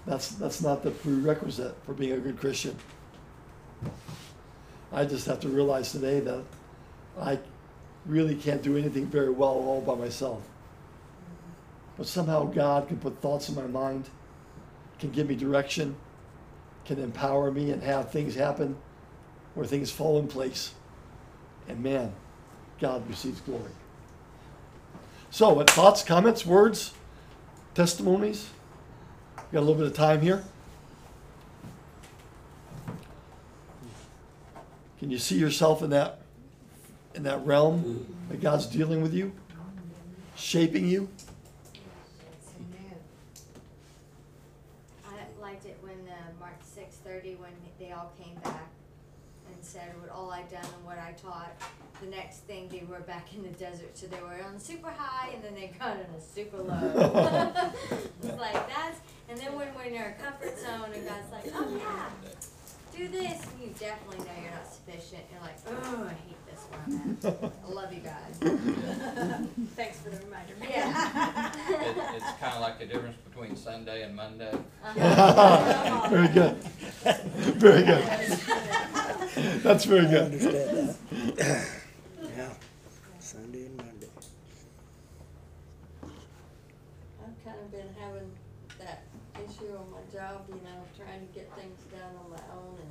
that's 0.06 0.30
that's 0.30 0.62
not 0.62 0.84
the 0.84 0.92
prerequisite 0.92 1.76
for 1.86 1.94
being 1.94 2.14
a 2.14 2.18
good 2.18 2.40
Christian. 2.40 2.76
I 4.92 5.06
just 5.06 5.26
have 5.28 5.40
to 5.42 5.50
realize 5.50 5.92
today 5.92 6.20
that 6.22 6.44
I 7.20 7.40
really 8.06 8.36
can't 8.36 8.62
do 8.62 8.78
anything 8.78 9.06
very 9.06 9.30
well 9.30 9.50
all 9.50 9.82
by 9.82 9.96
myself. 9.96 10.42
But 11.98 12.08
somehow 12.08 12.46
God 12.46 12.88
can 12.88 12.98
put 12.98 13.22
thoughts 13.22 13.50
in 13.50 13.56
my 13.56 13.68
mind, 13.68 14.10
can 15.02 15.12
give 15.12 15.28
me 15.28 15.36
direction, 15.36 15.98
can 16.86 16.98
empower 17.00 17.52
me 17.52 17.72
and 17.72 17.84
have 17.84 18.12
things 18.12 18.36
happen 18.36 18.78
where 19.54 19.66
things 19.66 19.92
fall 19.92 20.18
in 20.20 20.28
place. 20.28 20.74
And 21.68 21.84
man, 21.84 22.14
God 22.80 23.08
receives 23.10 23.42
glory. 23.42 23.72
So, 25.30 25.54
what 25.54 25.70
thoughts, 25.70 26.04
comments, 26.04 26.46
words, 26.46 26.94
testimonies? 27.74 28.50
Got 29.52 29.60
a 29.60 29.62
little 29.62 29.76
bit 29.76 29.88
of 29.88 29.94
time 29.94 30.22
here. 30.22 30.44
Can 35.00 35.10
you 35.10 35.18
see 35.18 35.38
yourself 35.38 35.82
in 35.82 35.90
that 35.90 36.20
in 37.16 37.24
that 37.24 37.46
realm 37.46 38.06
that 38.30 38.40
God's 38.40 38.68
dealing 38.68 39.02
with 39.02 39.14
you, 39.14 39.32
shaping 40.36 40.88
you? 40.88 41.10
Amen. 42.56 42.96
I 45.06 45.42
liked 45.42 45.66
it 45.66 45.78
when 45.82 45.96
uh, 46.08 46.40
Mark 46.40 46.56
six 46.62 46.98
thirty 46.98 47.36
when 47.36 47.52
they 47.80 47.92
all 47.92 48.14
came 48.22 48.36
back 48.44 48.70
and 49.48 49.58
said 49.62 49.94
what 50.00 50.12
all 50.12 50.30
I 50.32 50.44
done 50.44 50.64
and 50.64 50.86
what 50.86 50.98
I 51.12 51.14
taught. 51.14 51.52
The 52.02 52.08
next 52.08 52.40
thing 52.46 52.68
they 52.70 52.84
were 52.90 53.02
back 53.02 53.28
in 53.36 53.44
the 53.44 53.50
desert, 53.50 53.96
so 53.96 54.08
they 54.08 54.20
were 54.22 54.44
on 54.44 54.60
super 54.60 54.90
high 54.90 55.34
and 55.34 55.44
then 55.44 55.54
they 55.54 55.72
got 55.78 55.92
on 55.92 56.06
a 56.18 56.22
super 56.22 56.58
low. 56.58 56.74
it's 58.24 58.40
like 58.40 58.54
that's 58.54 59.00
and 59.30 59.38
then 59.38 59.56
when 59.56 59.68
we're 59.76 59.84
in 59.84 59.98
our 59.98 60.16
comfort 60.20 60.58
zone 60.58 60.90
and 60.94 61.08
God's 61.08 61.32
like, 61.32 61.46
oh 61.54 61.78
yeah, 61.78 62.10
do 62.98 63.08
this, 63.08 63.46
and 63.46 63.62
you 63.62 63.74
definitely 63.80 64.26
know 64.26 64.32
you're 64.42 64.52
not 64.52 64.68
sufficient. 64.68 65.22
You're 65.32 65.42
like, 65.42 65.58
oh, 65.68 66.10
I 66.10 66.14
hate 66.14 66.46
this 66.50 66.66
where 66.70 66.82
I'm 66.88 67.18
at. 67.24 67.54
I 67.64 67.72
love 67.72 67.94
you 67.94 68.00
guys. 68.00 68.38
Thanks 69.76 70.00
for 70.00 70.10
the 70.10 70.18
reminder. 70.26 70.54
Yeah. 70.60 71.52
It, 71.70 71.98
it's 72.16 72.40
kinda 72.40 72.60
like 72.60 72.80
the 72.80 72.86
difference 72.88 73.18
between 73.30 73.56
Sunday 73.56 74.04
and 74.04 74.16
Monday. 74.16 74.58
Uh-huh. 74.84 76.08
very 76.10 76.28
good. 76.30 76.56
Very 76.64 77.84
good. 77.84 78.04
That's 79.64 79.86
very 79.86 80.08
I 80.08 80.10
good. 80.10 80.81
Understand 81.42 81.66
that. 82.22 82.38
Yeah, 82.38 82.54
Sunday 83.20 83.66
and 83.66 83.78
Monday. 83.78 84.10
I've 86.04 87.46
kind 87.46 87.60
of 87.60 87.72
been 87.72 87.88
having 88.00 88.32
that 88.80 89.04
issue 89.36 89.76
on 89.78 89.90
my 89.92 90.04
job, 90.12 90.46
you 90.50 90.56
know, 90.56 90.82
trying 90.98 91.26
to 91.26 91.34
get 91.34 91.52
things 91.56 91.78
done 91.92 92.14
on 92.24 92.32
my 92.32 92.44
own 92.54 92.78
and 92.78 92.90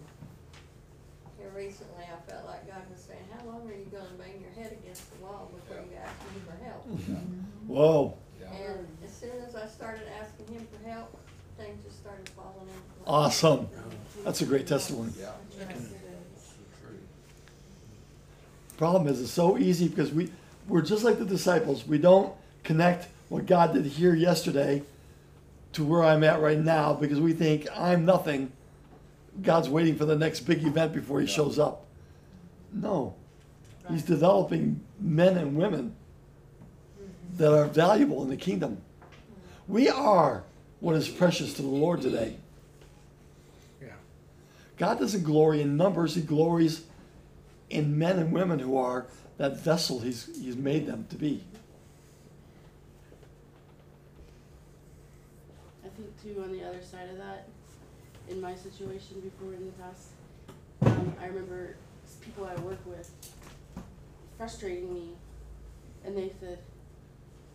here 1.39 1.51
recently 1.57 2.05
I 2.05 2.31
felt 2.31 2.45
like 2.47 2.67
God 2.67 2.83
was 2.93 3.01
saying, 3.01 3.25
how 3.33 3.45
long 3.47 3.67
are 3.69 3.73
you 3.75 3.87
gonna 3.91 4.13
bang 4.19 4.41
your 4.41 4.51
head 4.53 4.77
against 4.83 5.11
the 5.11 5.25
wall 5.25 5.51
before 5.55 5.83
you 5.83 5.97
ask 5.97 6.13
me 6.35 6.41
for 6.47 6.65
help? 6.65 6.87
Mm-hmm. 6.91 7.73
Whoa. 7.75 8.15
Yeah. 8.41 8.53
And 8.53 8.87
as 9.05 9.13
soon 9.13 9.41
as 9.47 9.55
I 9.55 9.67
started 9.67 10.03
asking 10.21 10.55
him 10.55 10.67
for 10.73 10.89
help, 10.89 11.17
things 11.57 11.79
just 11.85 12.01
started 12.01 12.29
falling 12.31 12.67
into 12.69 12.73
place. 12.73 13.07
Awesome. 13.07 13.69
That's 14.25 14.41
a 14.43 14.45
great 14.45 14.67
testimony. 14.67 15.13
Yeah. 15.19 15.31
Yes, 15.59 15.69
it 15.71 15.77
is. 15.77 16.53
True. 16.83 16.99
Problem 18.81 19.09
is, 19.09 19.21
it's 19.21 19.31
so 19.31 19.59
easy 19.59 19.89
because 19.89 20.11
we 20.11 20.31
we're 20.67 20.81
just 20.81 21.05
like 21.05 21.19
the 21.19 21.27
disciples. 21.27 21.87
We 21.87 21.99
don't 21.99 22.33
connect 22.65 23.09
what 23.29 23.45
God 23.45 23.75
did 23.75 23.85
here 23.85 24.15
yesterday 24.15 24.83
to 25.75 25.85
where 25.85 26.03
I'm 26.03 26.25
at 26.25 26.41
right 26.41 26.59
now 26.59 26.95
because 26.95 27.21
we 27.21 27.35
think 27.35 27.69
I'm 27.77 28.07
nothing. 28.07 28.51
God's 29.43 29.69
waiting 29.69 29.97
for 29.97 30.07
the 30.07 30.17
next 30.17 30.41
big 30.41 30.65
event 30.65 30.95
before 30.95 31.21
He 31.21 31.27
Yeah. 31.27 31.35
shows 31.35 31.59
up. 31.59 31.85
No, 32.73 33.17
He's 33.91 34.03
developing 34.03 34.81
men 34.99 35.37
and 35.37 35.59
women 35.59 35.95
mm-hmm. 36.99 37.37
that 37.37 37.53
are 37.53 37.67
valuable 37.67 38.23
in 38.23 38.31
the 38.31 38.37
kingdom. 38.39 38.81
We 39.69 39.91
are 39.91 40.43
what 40.81 40.97
is 40.97 41.07
precious 41.07 41.53
to 41.53 41.61
the 41.61 41.69
Lord 41.69 42.01
today. 42.01 42.39
Yeah. 43.83 43.89
God 44.79 44.99
doesn't 44.99 45.25
glory 45.25 45.61
in 45.61 45.77
numbers, 45.77 46.15
He 46.15 46.23
glories 46.23 46.85
in 47.71 47.97
men 47.97 48.19
and 48.19 48.33
women 48.33 48.59
who 48.59 48.77
are 48.77 49.07
that 49.39 49.57
vessel 49.57 50.01
He's, 50.01 50.29
he's 50.37 50.57
made 50.57 50.87
them 50.87 51.07
to 51.09 51.17
be. 51.17 51.43
I 55.85 55.89
think 55.89 56.23
too 56.23 56.43
on 56.43 56.53
the 56.53 56.63
other 56.65 56.83
side 56.83 57.09
of 57.09 57.17
that, 57.19 57.49
in 58.29 58.41
my 58.41 58.55
situation 58.55 59.21
before 59.21 59.55
in 59.55 59.67
the 59.67 59.73
past, 59.73 60.09
um, 60.83 61.15
I 61.21 61.27
remember 61.27 61.77
people 62.21 62.45
I 62.45 62.55
work 62.61 62.79
with 62.85 63.11
frustrating 64.37 64.93
me, 64.93 65.11
and 66.05 66.17
they 66.17 66.33
said, 66.41 66.59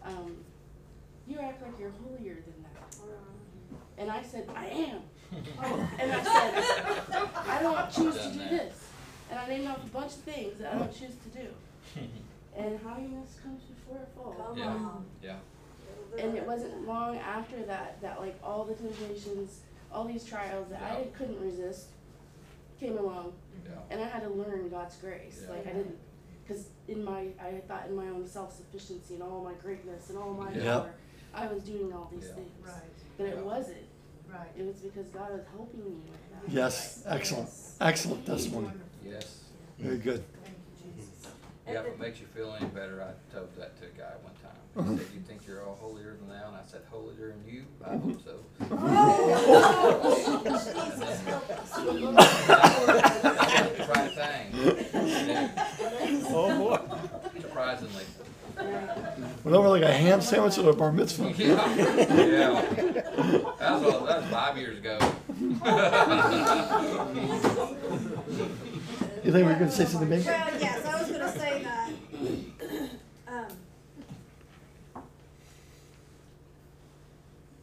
um, 0.04 0.38
"You 1.28 1.40
act 1.40 1.62
like 1.62 1.80
you're 1.80 1.92
holier 2.04 2.36
than 2.36 2.64
that," 2.64 2.98
and 3.98 4.12
I 4.12 4.24
said, 4.24 4.50
"I 4.56 4.66
am," 4.68 5.02
and 6.00 6.12
I 6.12 6.24
said, 6.24 7.30
"I 7.36 7.60
don't 7.62 7.92
choose 7.92 8.18
to 8.18 8.34
do 8.34 8.50
this," 8.50 8.85
and 9.30 9.40
I 9.40 9.48
named 9.48 9.68
off 9.68 9.84
a 9.84 9.88
bunch 9.88 10.12
of 10.14 10.20
things 10.20 10.58
that 10.60 10.74
I 10.74 10.78
don't 10.80 10.92
choose 10.92 11.16
to 11.24 11.30
do, 11.40 11.48
and 12.58 12.80
haughtiness 12.82 13.38
comes 13.44 13.62
before 13.64 14.02
a 14.04 14.18
fall. 14.18 14.34
Come 14.48 14.58
Yeah. 14.58 14.68
on. 14.68 15.06
Yeah. 15.22 15.38
And 16.18 16.38
it 16.38 16.46
wasn't 16.48 16.88
long 16.88 17.18
after 17.18 17.64
that 17.64 18.02
that 18.02 18.20
like 18.22 18.40
all 18.44 18.64
the 18.64 18.74
temptations, 18.76 19.60
all 19.92 20.06
these 20.06 20.24
trials 20.24 20.70
that 20.70 20.82
I 20.82 21.04
couldn't 21.18 21.40
resist 21.42 21.88
came 22.80 22.98
along 22.98 23.34
Yeah. 23.66 23.72
and 23.90 24.02
I 24.02 24.08
had 24.08 24.24
to 24.24 24.30
learn 24.30 24.70
God's 24.70 24.96
grace. 24.98 25.42
Yeah. 25.44 25.50
Like 25.52 25.68
I 25.68 25.72
didn't 25.74 25.98
because 26.48 26.68
in 26.88 27.04
my 27.04 27.28
I 27.42 27.62
thought 27.68 27.88
in 27.88 27.96
my 27.96 28.08
own 28.08 28.26
self 28.28 28.56
sufficiency 28.56 29.16
and 29.16 29.24
all 29.24 29.44
my 29.44 29.54
greatness 29.62 30.10
and 30.10 30.18
all 30.18 30.34
my 30.34 30.52
Yep. 30.54 30.64
power, 30.64 30.94
I 31.34 31.48
was 31.48 31.64
doing 31.64 31.92
all 31.92 32.10
these 32.14 32.28
Yeah. 32.28 32.36
things. 32.36 32.52
Right, 32.66 32.74
But 33.18 33.26
it 33.28 33.38
wasn't. 33.46 33.78
right. 34.32 34.48
It 34.58 34.66
was 34.66 34.78
because 34.78 35.08
God 35.10 35.32
was 35.34 35.42
helping 35.56 35.84
me 35.84 35.96
with 36.10 36.46
that. 36.46 36.50
Yes, 36.52 37.04
excellent, 37.06 37.50
excellent 37.82 38.26
testimony. 38.26 38.72
Yes. 39.08 39.42
Very 39.80 39.98
good. 39.98 40.24
Thank 40.44 40.58
you, 40.58 40.94
Jesus. 40.94 41.28
Yeah, 41.68 41.82
if 41.82 41.88
it 41.88 42.00
makes 42.00 42.20
you 42.20 42.28
feel 42.28 42.56
any 42.60 42.68
better, 42.68 43.02
I 43.04 43.14
told 43.34 43.56
that 43.58 43.80
to 43.82 43.86
a 43.86 43.90
guy 43.90 44.14
one 44.22 44.34
time. 44.42 44.52
Uh-huh. 44.78 44.92
He 44.92 44.98
said, 44.98 45.08
"You 45.14 45.22
think 45.22 45.48
you're 45.48 45.64
all 45.64 45.76
holier 45.76 46.16
than 46.20 46.28
thou?" 46.28 46.48
And 46.48 46.56
I 46.58 46.64
said, 46.66 46.82
"Holier 46.90 47.34
than 47.34 47.46
you? 47.48 47.66
I 47.86 47.98
hope 47.98 48.22
so." 48.24 48.40
That's 53.26 53.90
right 53.90 54.12
thing. 54.14 54.46
Oh, 56.28 56.58
boy. 56.58 56.80
Surprisingly. 57.42 58.04
Went 59.44 59.56
over 59.56 59.70
like 59.70 59.84
a 59.84 59.92
ham 59.94 60.22
sandwich 60.22 60.58
at 60.58 60.66
a 60.66 60.74
bar 60.74 60.92
mitzvah. 60.92 61.32
Yeah. 61.38 61.76
yeah. 61.76 62.62
That 63.60 63.82
was, 63.82 63.94
that 64.08 64.22
was 64.22 64.26
five 64.30 64.58
years 64.58 64.78
ago. 64.78 64.98
You 69.26 69.32
think 69.32 69.48
we 69.48 69.54
were 69.54 69.58
gonna 69.60 69.72
say 69.72 69.86
something 69.86 70.08
big? 70.08 70.24
Well, 70.24 70.48
yes, 70.62 70.86
I 70.86 71.02
was 71.02 71.12
gonna 71.12 71.32
say 71.32 71.64
that, 71.64 71.90
um, 73.28 75.04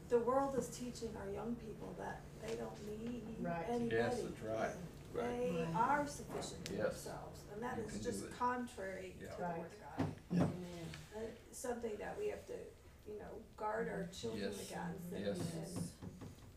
the 0.09 0.19
world 0.19 0.57
is 0.59 0.67
teaching 0.71 1.11
our 1.25 1.33
young 1.33 1.55
people 1.55 1.95
that 2.01 2.23
they 2.45 2.57
don't 2.57 2.75
need 2.89 3.23
Right. 3.41 3.65
anybody. 3.69 3.95
Yes, 3.97 4.21
that's 4.23 4.41
right. 4.43 4.71
They 5.15 5.65
Right. 5.65 5.75
are 5.77 6.05
sufficient 6.09 6.69
in 6.71 6.79
Yes. 6.79 6.87
themselves, 7.05 7.41
and 7.53 7.63
that 7.63 7.77
You 7.77 7.85
is 7.85 7.91
can 7.93 8.03
just 8.03 8.21
do 8.23 8.27
it. 8.27 8.39
contrary 8.39 9.15
to 9.21 9.25
Yeah. 9.25 9.37
the 9.37 9.43
word 9.43 9.71
of 9.71 9.99
God. 9.99 10.15
Yeah. 10.33 10.43
Uh, 11.17 11.21
something 11.53 11.97
that 11.99 12.19
we 12.19 12.27
have 12.31 12.45
to, 12.49 12.55
you 13.07 13.21
know, 13.21 13.39
guard 13.57 13.89
our 13.89 14.09
children 14.13 14.51
Yes. 14.51 14.69
against 14.69 15.13
and, 15.13 15.25
Yes. 15.27 15.39
and, 15.39 15.89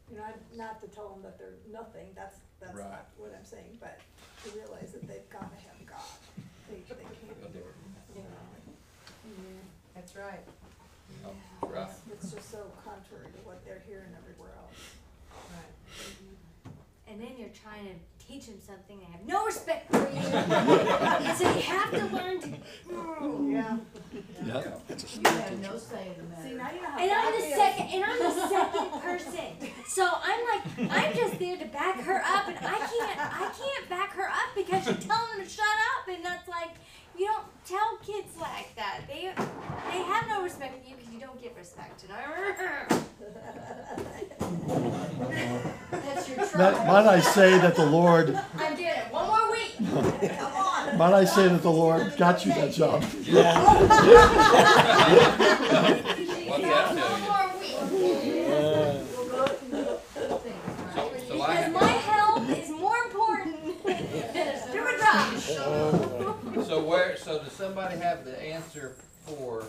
you 0.10 0.18
know, 0.18 0.24
I'd- 0.24 0.58
not 0.58 0.82
to 0.82 0.88
tell 0.88 1.10
them 1.10 1.22
that 1.22 1.38
they're 1.38 1.54
nothing, 1.68 2.12
that's, 2.16 2.38
that's 2.60 2.74
Right. 2.74 2.90
not 2.90 3.06
what 3.18 3.36
I'm 3.36 3.46
saying, 3.46 3.78
but 3.80 4.00
to 4.46 4.50
realize 4.54 4.94
that 4.94 5.08
they've 5.08 5.30
gotta 5.30 5.58
have 5.66 5.80
God. 5.90 6.18
They, 6.70 6.78
they 6.86 7.02
can't, 7.02 7.42
you 8.14 8.22
know, 8.22 8.30
That's 9.96 10.16
right. 10.16 10.46
Yeah, 11.24 11.32
that's 11.62 11.74
right. 11.74 11.90
it's, 12.14 12.24
it's 12.24 12.34
just 12.34 12.52
so 12.52 12.70
contrary 12.84 13.26
to 13.34 13.40
what 13.42 13.66
they're 13.66 13.82
hearing 13.88 14.14
everywhere 14.22 14.54
else. 14.62 14.78
Right. 15.50 16.74
And 17.08 17.22
then 17.22 17.38
you're 17.38 17.54
trying 17.54 17.86
to 17.86 17.96
teach 18.28 18.48
them 18.48 18.60
something, 18.66 19.00
they 19.00 19.06
have 19.06 19.26
no 19.26 19.46
respect 19.46 19.92
for 19.92 20.00
you. 20.00 20.20
and 20.20 21.38
so 21.38 21.44
you 21.54 21.62
have 21.62 21.92
to 21.92 22.06
learn 22.16 22.40
to. 22.42 22.48
Mm, 22.90 23.52
yeah. 23.52 23.78
Yeah. 24.46 24.62
That's 24.88 25.04
a 25.04 25.20
You 25.20 25.30
have 25.30 25.60
no 25.62 25.78
say 25.78 26.08
in 26.18 26.18
the 26.18 26.30
matter. 26.30 26.48
See, 26.50 26.56
now 26.56 26.72
you 26.72 26.82
know 26.82 26.90
how 26.90 27.00
And 27.00 27.12
I'm 27.12 27.32
God 27.32 27.34
the 27.36 27.46
feels. 27.46 27.56
second, 27.56 27.88
and 27.94 28.04
I'm 28.04 28.20
the 28.20 28.48
second 28.48 29.02
person. 29.02 29.72
So 29.88 30.10
I'm 30.12 30.42
like, 30.50 30.92
I'm 30.92 31.16
just 31.16 31.40
there 31.40 31.58
to 31.58 31.66
back 31.66 32.00
her 32.02 32.22
up, 32.26 32.48
and 32.48 32.58
I 32.58 32.78
can't, 32.78 33.20
I 33.20 33.52
can't 33.58 33.90
back 33.90 34.14
her 34.14 34.28
up 34.30 34.50
because 34.56 34.86
you're 34.86 34.96
telling 34.96 35.38
them 35.38 35.46
to 35.46 35.50
shut 35.50 35.66
up, 35.98 36.08
and 36.14 36.24
that's 36.26 36.48
like, 36.48 36.72
you 37.18 37.26
don't 37.28 37.46
tell 37.66 37.98
kids 38.06 38.36
like 38.40 38.76
that. 38.76 39.02
They, 39.08 39.32
they 39.92 40.02
have 40.04 40.28
no 40.28 40.44
respect 40.44 40.82
for 40.84 40.90
you 40.90 40.96
because 40.98 41.14
you 41.14 41.20
don't 41.20 41.42
give 41.42 41.56
respect. 41.56 42.04
And 42.04 42.12
I, 42.14 42.86
That's 45.92 46.30
your 46.30 46.46
Might, 46.86 47.08
I 47.08 47.20
say 47.20 47.58
that 47.58 47.76
the 47.76 47.86
Lord, 47.86 48.40
I'm 48.58 48.76
doing 48.76 48.88
it 48.90 49.12
one 49.12 49.28
more 49.28 49.52
week. 49.52 49.76
Come 50.38 50.54
on. 50.54 50.98
might 50.98 51.14
I 51.14 51.26
say 51.26 51.48
that 51.48 51.62
the 51.64 51.72
Lord 51.72 52.14
got 52.18 52.46
you 52.46 52.54
that 52.54 52.74
job? 52.74 53.04
Yeah. 53.24 53.60
What's 56.48 56.62
that 56.62 56.96
tell 56.96 57.10
One 57.10 57.22
you? 57.22 57.28
more 57.28 57.50
week. 57.60 57.76
So, 60.94 61.02
so 61.28 61.42
I 61.42 61.46
Because 61.48 61.64
have, 61.64 61.74
my 61.74 61.88
health 61.88 62.50
is 62.50 62.70
more 62.70 62.98
important 63.06 63.84
than 63.86 64.88
a 64.88 64.98
job. 65.00 65.40
So 66.66 66.84
where, 66.84 67.18
so 67.18 67.40
does 67.44 67.52
somebody 67.54 67.98
have 67.98 68.26
the 68.26 68.40
answer 68.42 68.96
for 69.26 69.66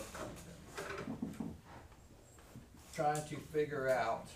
trying 2.93 3.23
to 3.27 3.35
figure 3.51 3.89
out, 3.89 4.27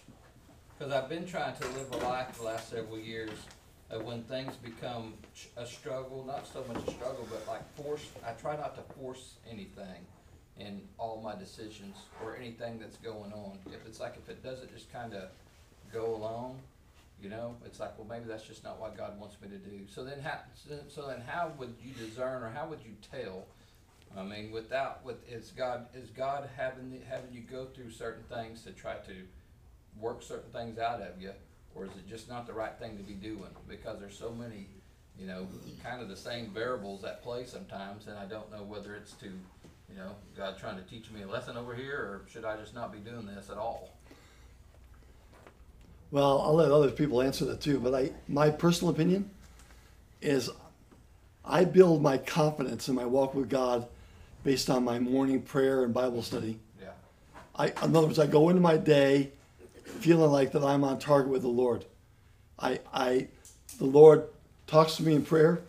cause 0.77 0.91
I've 0.91 1.00
been 1.11 1.25
trying 1.27 1.53
to 1.53 1.67
live 1.71 1.91
a 1.91 1.97
life 2.07 2.37
the 2.37 2.43
last 2.43 2.69
several 2.69 2.97
years 2.97 3.37
of 3.89 4.01
when 4.05 4.23
things 4.23 4.55
become 4.55 5.13
a 5.57 5.65
struggle, 5.65 6.23
not 6.25 6.47
so 6.47 6.63
much 6.69 6.77
a 6.87 6.91
struggle, 6.91 7.27
but 7.29 7.45
like 7.49 7.69
force, 7.75 8.07
I 8.25 8.31
try 8.31 8.55
not 8.55 8.75
to 8.77 8.93
force 8.93 9.33
anything 9.45 10.07
in 10.57 10.79
all 10.97 11.21
my 11.21 11.35
decisions 11.35 11.97
or 12.23 12.37
anything 12.37 12.79
that's 12.79 12.95
going 12.95 13.33
on. 13.33 13.59
If 13.73 13.85
it's 13.85 13.99
like, 13.99 14.15
if 14.15 14.29
it 14.29 14.41
doesn't 14.41 14.73
just 14.73 14.89
kinda 14.89 15.27
go 15.91 16.15
along, 16.15 16.61
you 17.21 17.27
know, 17.27 17.57
it's 17.65 17.81
like, 17.81 17.97
well, 17.97 18.07
maybe 18.07 18.23
that's 18.29 18.43
just 18.47 18.63
not 18.63 18.79
what 18.79 18.95
God 18.95 19.19
wants 19.19 19.35
me 19.41 19.49
to 19.49 19.57
do. 19.57 19.81
So 19.93 20.05
then 20.05 20.21
how, 20.21 20.39
so- 20.55 20.79
so 20.87 21.07
then 21.07 21.19
how 21.19 21.51
would 21.57 21.75
you 21.83 21.91
discern 21.91 22.41
or 22.41 22.51
how 22.51 22.67
would 22.67 22.79
you 22.85 22.95
tell? 23.11 23.47
I 24.15 24.23
mean, 24.23 24.49
without, 24.49 25.03
with, 25.03 25.29
is 25.29 25.51
God, 25.51 25.87
is 25.93 26.09
God 26.09 26.49
having, 26.55 27.01
having 27.09 27.33
you 27.33 27.41
go 27.41 27.65
through 27.65 27.91
certain 27.91 28.23
things 28.33 28.63
to 28.63 28.71
try 28.71 28.95
to 29.07 29.27
work 30.01 30.23
certain 30.23 30.51
things 30.51 30.79
out 30.79 31.01
of 31.01 31.21
you? 31.21 31.31
Or 31.75 31.85
is 31.85 31.91
it 31.91 32.07
just 32.07 32.27
not 32.27 32.47
the 32.47 32.53
right 32.53 32.77
thing 32.77 32.97
to 32.97 33.03
be 33.03 33.13
doing? 33.13 33.49
Because 33.67 33.99
there's 33.99 34.17
so 34.17 34.31
many, 34.31 34.67
you 35.17 35.25
know, 35.25 35.47
kind 35.83 36.01
of 36.01 36.09
the 36.09 36.17
same 36.17 36.49
variables 36.49 37.03
at 37.03 37.23
play 37.23 37.45
sometimes, 37.45 38.07
and 38.07 38.17
I 38.17 38.25
don't 38.25 38.51
know 38.51 38.63
whether 38.63 38.95
it's 38.95 39.13
to, 39.13 39.27
you 39.27 39.95
know, 39.95 40.11
God 40.35 40.57
trying 40.57 40.75
to 40.75 40.83
teach 40.83 41.09
me 41.11 41.21
a 41.21 41.27
lesson 41.27 41.55
over 41.55 41.73
here, 41.73 41.95
or 41.95 42.21
should 42.29 42.43
I 42.43 42.57
just 42.57 42.75
not 42.75 42.91
be 42.91 42.99
doing 42.99 43.25
this 43.25 43.49
at 43.49 43.57
all? 43.57 43.89
Well, 46.11 46.41
I'll 46.41 46.55
let 46.55 46.71
other 46.71 46.91
people 46.91 47.21
answer 47.21 47.45
that 47.45 47.61
too, 47.61 47.79
but 47.79 47.95
I, 47.95 48.11
my 48.27 48.49
personal 48.49 48.93
opinion 48.93 49.29
is 50.21 50.49
I 51.45 51.63
build 51.63 52.01
my 52.01 52.17
confidence 52.17 52.89
in 52.89 52.95
my 52.95 53.05
walk 53.05 53.33
with 53.33 53.49
God 53.49 53.87
based 54.43 54.69
on 54.69 54.83
my 54.83 54.99
morning 54.99 55.41
prayer 55.41 55.85
and 55.85 55.93
Bible 55.93 56.21
study. 56.21 56.59
Yeah, 56.81 56.89
I, 57.55 57.67
in 57.67 57.95
other 57.95 58.07
words, 58.07 58.19
I 58.19 58.27
go 58.27 58.49
into 58.49 58.61
my 58.61 58.75
day 58.75 59.31
feeling 59.83 60.31
like 60.31 60.51
that 60.53 60.63
I'm 60.63 60.83
on 60.83 60.99
target 60.99 61.29
with 61.31 61.41
the 61.41 61.47
Lord. 61.47 61.85
I, 62.59 62.79
I, 62.93 63.27
the 63.77 63.85
Lord 63.85 64.25
talks 64.67 64.95
to 64.97 65.03
me 65.03 65.15
in 65.15 65.23
prayer, 65.23 65.61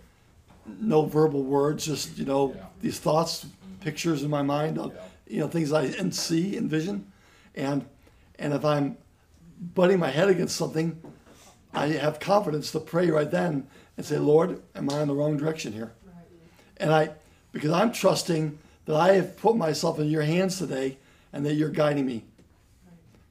no 0.81 1.05
verbal 1.05 1.43
words, 1.43 1.87
just 1.87 2.17
you 2.19 2.25
know 2.25 2.55
Yeah. 2.55 2.65
these 2.81 2.99
thoughts, 3.01 3.47
pictures 3.81 4.23
in 4.23 4.31
my 4.31 4.43
mind, 4.43 4.79
of, 4.79 4.93
Yeah. 4.95 5.01
you 5.27 5.41
know 5.41 5.49
things 5.49 5.73
I 5.73 5.85
and 5.85 6.15
see 6.15 6.57
and 6.57 6.71
vision, 6.71 7.11
and 7.55 7.85
and 8.39 8.53
if 8.53 8.65
I'm 8.65 8.97
butting 9.75 9.99
my 9.99 10.11
head 10.11 10.29
against 10.29 10.57
something, 10.57 11.01
I 11.73 11.89
have 11.89 12.21
confidence 12.21 12.73
to 12.73 12.81
pray 12.81 13.11
right 13.11 13.31
then 13.31 13.67
and 13.97 14.05
say, 14.05 14.19
Lord, 14.19 14.61
am 14.75 14.91
I 14.91 15.03
in 15.03 15.09
the 15.09 15.15
wrong 15.15 15.37
direction 15.37 15.73
here? 15.73 15.93
And 16.79 16.93
I, 16.93 17.11
because 17.53 17.71
I'm 17.71 17.93
trusting 17.93 18.59
that 18.87 18.97
I 18.97 19.13
have 19.15 19.37
put 19.37 19.57
myself 19.57 19.99
in 20.01 20.09
your 20.09 20.23
hands 20.23 20.59
today 20.59 20.99
and 21.33 21.47
that 21.47 21.55
you're 21.55 21.69
guiding 21.71 22.07
me. 22.07 22.25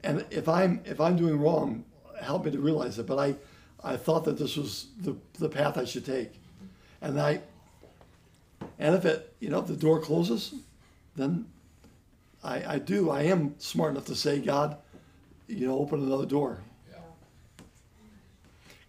And 0.04 0.26
if 0.32 0.48
I'm 0.50 0.82
if 0.86 1.00
I'm 1.00 1.16
doing 1.16 1.40
wrong, 1.40 1.86
help 2.22 2.46
me 2.46 2.52
to 2.52 2.60
realize 2.60 2.98
it. 2.98 3.06
But 3.06 3.20
I, 3.20 3.36
I 3.84 3.98
thought 3.98 4.26
that 4.26 4.38
this 4.38 4.58
was 4.58 4.88
the, 5.00 5.16
the 5.40 5.50
path 5.50 5.78
I 5.78 5.86
should 5.86 6.06
take. 6.06 6.34
And 7.02 7.20
I 7.20 7.42
and 8.80 8.96
if 8.96 9.06
it 9.06 9.34
you 9.40 9.50
know 9.50 9.60
if 9.60 9.68
the 9.68 9.76
door 9.76 10.00
closes, 10.00 10.54
then 11.16 11.46
I, 12.44 12.76
I 12.76 12.80
do. 12.80 13.10
I 13.10 13.24
am 13.24 13.56
smart 13.60 13.92
enough 13.92 14.06
to 14.06 14.16
say, 14.16 14.40
God, 14.40 14.78
you 15.48 15.68
know, 15.68 15.78
open 15.78 16.02
another 16.02 16.26
door. 16.26 16.60
Yeah. 16.90 16.98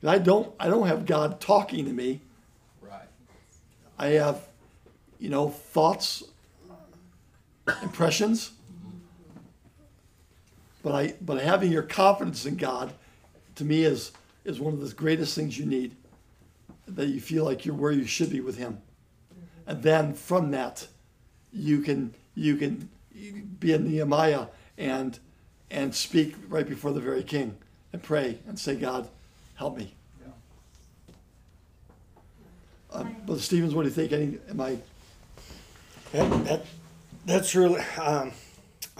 And 0.00 0.10
I 0.10 0.18
don't 0.18 0.54
I 0.58 0.68
don't 0.68 0.86
have 0.86 1.06
God 1.06 1.40
talking 1.40 1.84
to 1.84 1.92
me. 1.92 2.20
right, 2.80 3.08
I 3.98 4.08
have, 4.08 4.40
you 5.18 5.28
know, 5.28 5.48
thoughts, 5.48 6.24
impressions. 7.82 8.52
But 10.82 10.94
I 10.94 11.14
but 11.20 11.40
having 11.42 11.70
your 11.70 11.82
confidence 11.82 12.46
in 12.46 12.56
God 12.56 12.92
to 13.56 13.64
me 13.64 13.84
is 13.84 14.12
is 14.44 14.60
one 14.60 14.72
of 14.72 14.80
the 14.80 14.94
greatest 14.94 15.34
things 15.34 15.58
you 15.58 15.66
need. 15.66 15.96
That 16.86 17.06
you 17.06 17.20
feel 17.20 17.44
like 17.44 17.64
you're 17.64 17.74
where 17.74 17.92
you 17.92 18.06
should 18.06 18.30
be 18.30 18.40
with 18.40 18.58
him. 18.58 18.82
And 19.66 19.82
then 19.82 20.14
from 20.14 20.50
that 20.50 20.88
you 21.52 21.80
can 21.80 22.14
you 22.34 22.56
can 22.56 22.88
be 23.60 23.72
a 23.72 23.78
Nehemiah 23.78 24.46
and 24.76 25.18
and 25.70 25.94
speak 25.94 26.34
right 26.48 26.68
before 26.68 26.92
the 26.92 27.00
very 27.00 27.22
king 27.22 27.56
and 27.92 28.02
pray 28.02 28.38
and 28.46 28.58
say, 28.58 28.76
God, 28.76 29.08
help 29.54 29.76
me. 29.76 29.94
yeah. 32.94 33.04
Brother 33.24 33.40
Stevens, 33.40 33.74
what 33.74 33.82
do 33.82 33.88
you 33.88 33.94
think? 33.94 34.12
Any, 34.12 34.38
am 34.50 34.60
I 34.60 34.78
That, 36.12 36.44
that, 36.44 36.66
that's 37.24 37.54
really, 37.54 37.80
um, 37.98 38.32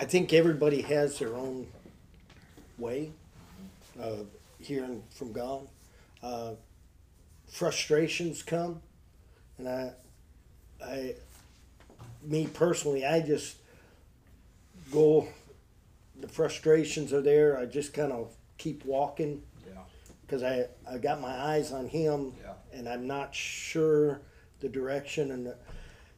I 0.03 0.05
think 0.05 0.33
everybody 0.33 0.83
has 0.83 1.21
their 1.21 1.37
own 1.37 1.69
way 2.77 3.13
of 4.01 4.27
hearing 4.59 5.05
from 5.15 5.33
God. 5.33 5.69
Uh, 6.21 6.55
frustrations 7.47 8.43
come, 8.43 8.83
and 9.59 9.69
I, 9.69 9.93
I, 10.85 11.15
me 12.25 12.49
personally, 12.49 13.07
I 13.07 13.21
just 13.21 13.59
go, 14.91 15.29
the 16.21 16.27
frustrations 16.27 17.13
are 17.13 17.23
there, 17.23 17.57
I 17.57 17.67
just 17.67 17.95
kind 17.95 18.11
of 18.11 18.35
keep 18.59 18.85
walking. 18.85 19.41
Yeah. 19.65 19.83
Cause 20.27 20.43
I, 20.43 20.65
I 20.91 20.99
got 20.99 21.21
my 21.21 21.31
eyes 21.31 21.71
on 21.71 21.87
him 21.87 22.33
Yeah. 22.43 22.55
and 22.77 22.89
I'm 22.89 23.07
not 23.07 23.37
sure 23.37 24.21
the 24.59 24.69
direction 24.69 25.31
and 25.31 25.47
the- 25.47 25.57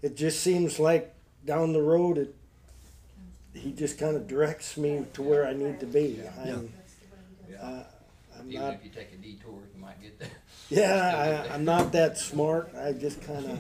it 0.01 0.16
just 0.16 0.41
seems 0.41 0.78
like 0.80 1.14
down 1.45 1.74
the 1.74 1.82
road, 1.82 2.16
it, 2.16 2.35
he 3.55 3.72
just 3.72 3.98
kind 3.98 4.16
of 4.16 4.26
directs 4.26 4.76
me 4.76 5.05
to 5.14 5.22
where 5.22 5.46
I 5.46 5.52
need 5.55 5.80
to 5.80 5.86
be. 5.86 6.20
Yeah. 6.22 6.30
I'm, 6.42 6.72
Yeah. 7.48 7.57
uh, 7.62 7.84
I'm 8.38 8.48
Even 8.50 8.61
not, 8.62 8.74
if 8.74 8.84
you 8.84 8.90
take 8.90 9.12
a 9.12 9.16
detour, 9.16 9.61
you 9.74 9.80
might 9.80 10.02
get 10.02 10.18
there. 10.18 10.28
yeah, 10.70 11.44
I, 11.50 11.55
I'm 11.55 11.64
not 11.64 11.92
that 11.92 12.18
smart. 12.18 12.74
I 12.76 12.92
just 12.92 13.22
kind 13.22 13.46
of, 13.46 13.59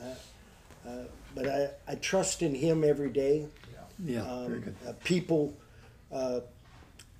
uh, 0.00 0.88
uh, 0.88 1.04
but 1.34 1.48
I, 1.48 1.70
I 1.88 1.94
trust 1.96 2.42
in 2.42 2.54
him 2.54 2.84
every 2.84 3.10
day. 3.10 3.48
Yeah. 3.72 3.78
Yeah, 4.22 4.22
very 4.46 4.58
Um, 4.58 4.60
good. 4.60 4.76
uh, 4.86 4.92
people, 5.04 5.54
uh, 6.12 6.40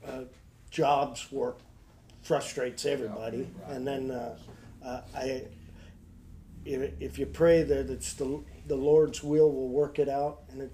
uh, 0.07 0.21
jobs 0.71 1.31
work 1.33 1.59
frustrates 2.23 2.87
everybody, 2.87 3.49
right. 3.67 3.77
and 3.77 3.87
then 3.87 4.11
uh, 4.11 4.37
uh, 4.85 5.01
I, 5.15 5.45
if, 6.65 6.93
if 7.01 7.19
you 7.19 7.27
pray 7.27 7.63
that 7.63 7.91
it's 7.91 8.15
the 8.15 8.41
the 8.67 8.77
Lord's 8.77 9.23
will, 9.23 9.51
will 9.53 9.69
work 9.69 9.99
it 9.99 10.09
out, 10.09 10.43
and 10.51 10.63
it, 10.63 10.73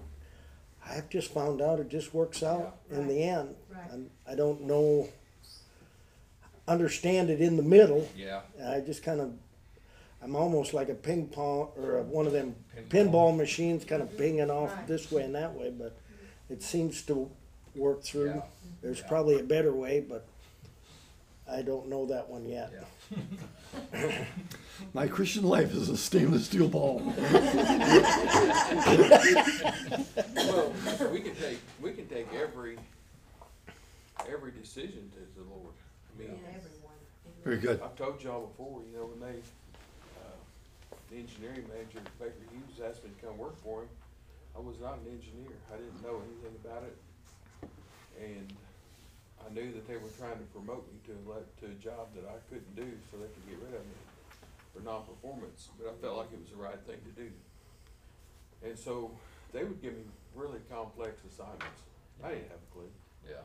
I've 0.91 1.09
just 1.09 1.33
found 1.33 1.61
out 1.61 1.79
it 1.79 1.89
just 1.89 2.13
works 2.13 2.43
out 2.43 2.77
in 2.91 3.07
the 3.07 3.23
end. 3.23 3.55
Right. 3.73 3.81
I'm, 3.93 4.09
I 4.27 4.35
don't 4.35 4.61
know, 4.61 5.07
understand 6.67 7.29
it 7.29 7.41
in 7.41 7.57
the 7.57 7.63
middle. 7.63 8.07
Yeah. 8.15 8.41
I 8.65 8.81
just 8.81 9.03
kind 9.03 9.21
of, 9.21 9.33
I'm 10.21 10.35
almost 10.35 10.73
like 10.73 10.89
a 10.89 10.93
ping 10.93 11.27
pong 11.27 11.69
or 11.77 11.99
a, 11.99 12.01
one 12.03 12.27
of 12.27 12.33
them 12.33 12.55
Pinball. 12.89 13.11
pinball 13.11 13.37
machines, 13.37 13.85
kind 13.85 14.01
of 14.01 14.09
mm-hmm. 14.09 14.17
pinging 14.17 14.51
off 14.51 14.73
Right. 14.75 14.87
this 14.87 15.11
way 15.11 15.23
and 15.23 15.33
that 15.35 15.53
way. 15.53 15.71
But 15.71 15.97
it 16.49 16.61
seems 16.61 17.01
to 17.03 17.29
work 17.75 18.03
through. 18.03 18.33
Yeah. 18.35 18.41
There's 18.81 18.99
Yeah. 18.99 19.07
probably 19.07 19.39
a 19.39 19.43
better 19.43 19.73
way, 19.73 20.01
but 20.01 20.25
I 21.51 21.61
don't 21.61 21.89
know 21.89 22.05
that 22.07 22.29
one 22.29 22.45
yet. 22.45 22.71
Yeah. 23.93 24.25
My 24.93 25.07
Christian 25.07 25.43
life 25.43 25.73
is 25.73 25.89
a 25.89 25.97
stainless 25.97 26.45
steel 26.45 26.67
ball. 26.67 27.01
Well, 30.35 30.73
we 31.11 31.21
can 31.21 31.35
take, 31.35 31.59
we 31.81 31.91
can 31.91 32.07
take 32.07 32.27
every, 32.33 32.77
every 34.29 34.51
decision 34.51 35.11
to 35.13 35.39
the 35.39 35.49
Lord. 35.49 35.73
I 36.15 36.19
mean, 36.19 36.39
Everyone. 36.47 36.97
Very 37.43 37.57
good. 37.57 37.81
I've 37.81 37.95
told 37.95 38.21
y'all 38.23 38.47
before, 38.47 38.81
you 38.89 38.97
know, 38.97 39.05
when 39.05 39.19
they, 39.19 39.39
uh, 40.19 40.35
the 41.09 41.17
engineering 41.17 41.65
manager 41.69 41.99
at 41.99 42.19
Baker 42.19 42.43
Hughes 42.51 42.79
asked 42.87 43.03
me 43.03 43.11
to 43.17 43.25
come 43.25 43.37
work 43.37 43.61
for 43.63 43.81
him, 43.83 43.89
I 44.55 44.59
was 44.59 44.79
not 44.81 44.99
an 44.99 45.11
engineer, 45.11 45.55
I 45.73 45.77
didn't 45.77 46.01
know 46.03 46.21
anything 46.21 46.55
about 46.63 46.83
it. 46.83 46.97
And 48.19 48.53
I 49.45 49.53
knew 49.53 49.71
that 49.73 49.87
they 49.87 49.97
were 49.97 50.11
trying 50.17 50.37
to 50.37 50.47
promote 50.53 50.85
me 50.91 50.99
to 51.07 51.11
a, 51.13 51.21
le- 51.29 51.49
to 51.61 51.65
a 51.65 51.77
job 51.81 52.13
that 52.15 52.25
I 52.29 52.37
couldn't 52.49 52.75
do, 52.75 52.87
so 53.09 53.17
they 53.17 53.27
could 53.31 53.45
get 53.49 53.57
rid 53.65 53.73
of 53.79 53.85
me 53.85 53.97
for 54.73 54.81
non-performance, 54.83 55.69
but 55.77 55.89
I 55.89 55.93
felt 56.01 56.17
like 56.17 56.31
it 56.33 56.39
was 56.39 56.49
the 56.49 56.61
right 56.61 56.79
thing 56.87 56.97
to 57.03 57.13
do. 57.21 57.29
And 58.63 58.77
so, 58.77 59.11
they 59.53 59.63
would 59.63 59.81
give 59.81 59.93
me 59.93 60.03
really 60.35 60.59
complex 60.69 61.19
assignments, 61.27 61.81
I 62.23 62.29
didn't 62.29 62.49
have 62.49 62.61
a 62.61 62.73
clue. 62.73 62.91
Yeah. 63.27 63.35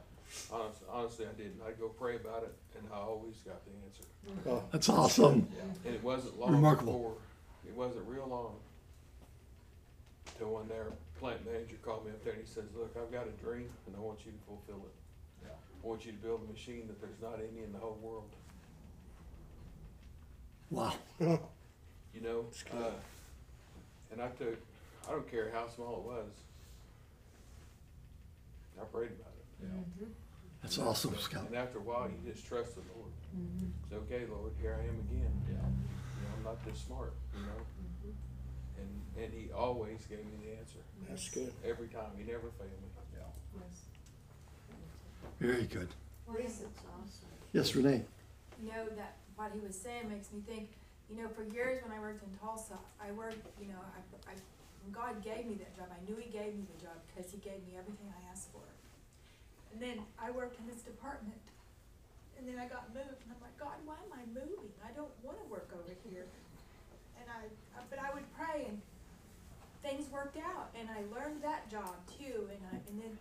Honestly, 0.53 0.86
honestly, 0.90 1.26
I 1.26 1.32
didn't. 1.38 1.61
I'd 1.66 1.78
go 1.80 1.88
pray 1.88 2.16
about 2.16 2.42
it, 2.42 2.55
and 2.78 2.86
I 2.92 2.97
always 2.99 3.36
got 3.47 3.62
the 3.64 3.72
answer. 3.86 4.05
Oh, 4.49 4.62
That's 4.72 4.88
awesome. 4.88 5.49
Yeah. 5.57 5.62
And 5.86 5.94
it 5.94 6.03
wasn't 6.03 6.38
long 6.38 6.53
Remarkable. 6.53 6.92
before, 6.92 7.14
it 7.66 7.74
wasn't 7.74 8.07
real 8.09 8.26
long, 8.28 8.57
till 10.38 10.49
one 10.53 10.68
their 10.68 10.92
plant 11.18 11.44
manager 11.47 11.76
called 11.82 12.05
me 12.05 12.11
up 12.11 12.22
there 12.24 12.34
and 12.34 12.42
he 12.42 12.49
says, 12.49 12.64
look, 12.76 12.94
I've 13.01 13.11
got 13.11 13.26
a 13.26 13.42
dream, 13.42 13.70
and 13.86 13.97
I 13.97 14.01
want 14.01 14.18
you 14.26 14.32
to 14.32 14.38
fulfill 14.47 14.84
it. 14.84 14.94
Yeah. 15.87 15.91
I 15.91 15.91
want 15.91 16.05
you 16.07 16.12
to 16.12 16.18
build 16.18 16.41
a 16.49 16.53
machine 16.53 16.87
that 16.89 17.01
there's 17.01 17.20
not 17.22 17.39
any 17.39 17.62
in 17.62 17.72
the 17.72 17.78
whole 17.78 17.99
world, 18.03 18.30
Wow. 20.70 20.95
you 21.20 22.20
know? 22.20 22.47
Uh, 22.74 22.91
and 24.11 24.20
I 24.20 24.28
took, 24.28 24.59
I 25.09 25.12
don't 25.12 25.30
care 25.30 25.51
how 25.55 25.68
small 25.68 25.99
it 25.99 26.03
was, 26.03 26.32
I 28.80 28.84
prayed 28.84 29.12
about 29.12 29.32
it. 29.39 29.47
Yeah. 29.62 29.68
Mm-hmm. 29.68 30.11
That's 30.62 30.78
awesome, 30.78 31.16
Scott. 31.18 31.45
And 31.47 31.57
after 31.57 31.78
a 31.78 31.82
while, 31.82 32.09
you 32.11 32.32
just 32.32 32.45
trust 32.47 32.74
the 32.74 32.82
Lord. 32.97 33.12
Mm-hmm. 33.37 33.66
It's 33.84 33.93
okay, 33.95 34.26
Lord, 34.28 34.53
here 34.61 34.76
I 34.76 34.82
am 34.82 34.99
again. 35.09 35.32
Yeah. 35.47 35.55
You 35.55 36.22
know, 36.26 36.34
I'm 36.37 36.43
not 36.45 36.64
this 36.66 36.80
smart, 36.80 37.14
you 37.32 37.47
know? 37.47 37.62
Mm-hmm. 37.62 38.82
And, 38.82 39.24
and 39.24 39.32
he 39.32 39.53
always 39.53 40.05
gave 40.07 40.18
me 40.18 40.34
the 40.45 40.59
answer, 40.59 40.82
that's 41.09 41.30
good. 41.30 41.53
every 41.64 41.87
time, 41.89 42.11
he 42.18 42.24
never 42.24 42.51
failed 42.59 42.74
me. 42.82 42.91
Yeah. 43.14 43.62
Very 45.41 45.64
good. 45.64 45.89
Well, 46.26 46.37
that's 46.41 46.61
awesome. 46.64 47.28
Yes, 47.53 47.74
Renee. 47.76 48.03
You 48.62 48.68
know, 48.72 48.89
that, 48.97 49.16
what 49.37 49.53
he 49.53 49.61
was 49.61 49.76
saying 49.76 50.09
makes 50.09 50.32
me 50.32 50.41
think, 50.49 50.72
you 51.12 51.20
know, 51.20 51.28
for 51.28 51.45
years 51.45 51.84
when 51.84 51.93
I 51.93 52.01
worked 52.01 52.24
in 52.24 52.32
Tulsa, 52.41 52.80
I 52.97 53.12
worked, 53.12 53.45
you 53.61 53.68
know, 53.68 53.78
I, 53.78 54.01
I, 54.32 54.34
when 54.82 54.93
God 54.97 55.20
gave 55.22 55.45
me 55.45 55.61
that 55.61 55.76
job, 55.76 55.93
I 55.93 56.01
knew 56.09 56.16
he 56.16 56.32
gave 56.32 56.57
me 56.57 56.64
the 56.64 56.80
job 56.89 56.97
because 57.12 57.30
he 57.30 57.39
gave 57.39 57.61
me 57.68 57.76
everything 57.76 58.09
I 58.11 58.32
asked 58.32 58.49
for. 58.51 58.64
And 59.72 59.78
then 59.78 60.01
I 60.16 60.32
worked 60.32 60.59
in 60.59 60.66
this 60.66 60.80
department, 60.80 61.45
and 62.41 62.49
then 62.49 62.57
I 62.57 62.64
got 62.64 62.89
moved, 62.97 63.20
and 63.20 63.28
I'm 63.28 63.43
like, 63.45 63.57
God, 63.61 63.76
why 63.84 64.01
am 64.01 64.12
I 64.16 64.24
moving? 64.32 64.72
I 64.80 64.91
don't 64.97 65.12
wanna 65.20 65.45
work 65.53 65.68
over 65.76 65.93
here. 66.09 66.24
And 67.20 67.28
I, 67.28 67.45
but 67.93 68.01
I 68.01 68.09
would 68.16 68.24
pray, 68.32 68.72
and 68.72 68.80
things 69.84 70.09
worked 70.11 70.41
out, 70.41 70.72
and 70.72 70.89
I 70.89 71.05
learned 71.12 71.45
that 71.45 71.68
job 71.68 71.93
too, 72.09 72.49
and 72.49 72.61
I, 72.72 72.80
and 72.89 72.97
then 73.05 73.14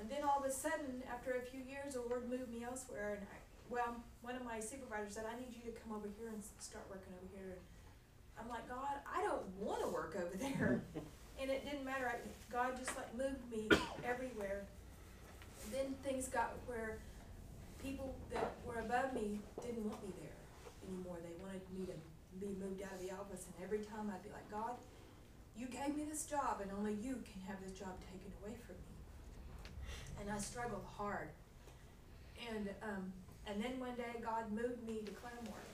and 0.00 0.10
then 0.10 0.22
all 0.22 0.38
of 0.38 0.44
a 0.44 0.52
sudden, 0.52 1.02
after 1.08 1.40
a 1.40 1.42
few 1.42 1.60
years, 1.64 1.94
the 1.94 2.04
Lord 2.04 2.28
moved 2.28 2.50
me 2.52 2.64
elsewhere, 2.64 3.16
and 3.16 3.26
I, 3.26 3.36
well, 3.68 3.96
one 4.20 4.36
of 4.36 4.44
my 4.44 4.60
supervisors 4.60 5.14
said, 5.14 5.24
I 5.24 5.38
need 5.40 5.56
you 5.56 5.64
to 5.72 5.74
come 5.80 5.96
over 5.96 6.08
here 6.18 6.28
and 6.28 6.42
start 6.60 6.84
working 6.88 7.12
over 7.16 7.28
here. 7.32 7.58
I'm 8.38 8.48
like, 8.48 8.68
God, 8.68 9.00
I 9.08 9.24
don't 9.24 9.42
wanna 9.58 9.88
work 9.88 10.14
over 10.16 10.36
there. 10.36 10.82
And 11.36 11.50
it 11.50 11.68
didn't 11.68 11.84
matter, 11.84 12.08
I, 12.08 12.16
God 12.50 12.80
just 12.80 12.96
like 12.96 13.12
moved 13.12 13.44
me 13.52 13.68
everywhere. 14.08 14.64
Then 15.70 15.92
things 16.02 16.28
got 16.28 16.56
where 16.64 16.96
people 17.84 18.16
that 18.32 18.56
were 18.64 18.80
above 18.80 19.12
me 19.12 19.40
didn't 19.60 19.84
want 19.84 20.00
me 20.00 20.16
there 20.16 20.32
anymore. 20.88 21.20
They 21.20 21.36
wanted 21.44 21.60
me 21.76 21.84
to 21.92 21.96
be 22.40 22.56
moved 22.56 22.80
out 22.80 22.96
of 22.96 23.04
the 23.04 23.12
office, 23.12 23.44
and 23.44 23.52
every 23.60 23.84
time 23.84 24.08
I'd 24.08 24.24
be 24.24 24.32
like, 24.32 24.48
God, 24.50 24.80
you 25.60 25.68
gave 25.68 25.94
me 25.94 26.08
this 26.08 26.24
job, 26.24 26.64
and 26.64 26.72
only 26.72 26.96
you 27.04 27.20
can 27.28 27.44
have 27.44 27.60
this 27.60 27.76
job 27.76 28.00
taken 28.08 28.32
away 28.40 28.56
from 28.64 28.80
me 28.88 28.95
and 30.20 30.30
I 30.30 30.38
struggled 30.38 30.84
hard. 30.96 31.28
And 32.50 32.68
um, 32.82 33.12
and 33.46 33.62
then 33.62 33.78
one 33.80 33.94
day 33.94 34.20
God 34.22 34.50
moved 34.52 34.86
me 34.86 35.00
to 35.04 35.12
Claremore, 35.12 35.66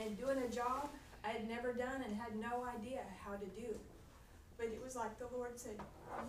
and 0.00 0.18
doing 0.18 0.38
a 0.38 0.48
job 0.48 0.88
I 1.24 1.28
had 1.28 1.48
never 1.48 1.72
done 1.72 2.02
and 2.02 2.16
had 2.16 2.36
no 2.36 2.64
idea 2.64 3.00
how 3.24 3.32
to 3.32 3.46
do. 3.46 3.74
But 4.56 4.66
it 4.66 4.80
was 4.82 4.94
like 4.94 5.18
the 5.18 5.26
Lord 5.36 5.58
said, 5.58 5.78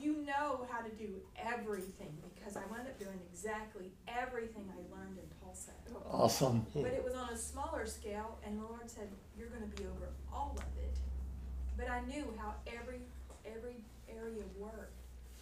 "You 0.02 0.18
know 0.26 0.68
how 0.70 0.82
to 0.82 0.90
do 0.90 1.22
everything," 1.38 2.18
because 2.34 2.58
I 2.58 2.62
wound 2.72 2.88
up 2.88 3.00
doing 3.00 3.20
exactly 3.32 3.92
everything 4.08 4.70
I 4.72 4.96
learned 4.96 5.18
in 5.20 5.26
Tulsa. 5.40 5.72
Awesome. 6.12 6.66
But 6.74 6.86
it 6.94 7.04
was 7.04 7.14
on 7.14 7.30
a 7.30 7.38
smaller 7.38 7.86
scale, 7.86 8.40
and 8.46 8.60
the 8.60 8.66
Lord 8.66 8.90
said, 8.90 9.10
"You're 9.38 9.50
going 9.50 9.70
to 9.70 9.82
be 9.82 9.88
over 9.88 10.10
all 10.34 10.56
of 10.58 10.64
it." 10.84 10.98
But 11.78 11.90
I 11.90 12.02
knew 12.02 12.34
how 12.38 12.56
every 12.68 13.02
every 13.46 13.76
area 14.10 14.44
worked. 14.58 14.92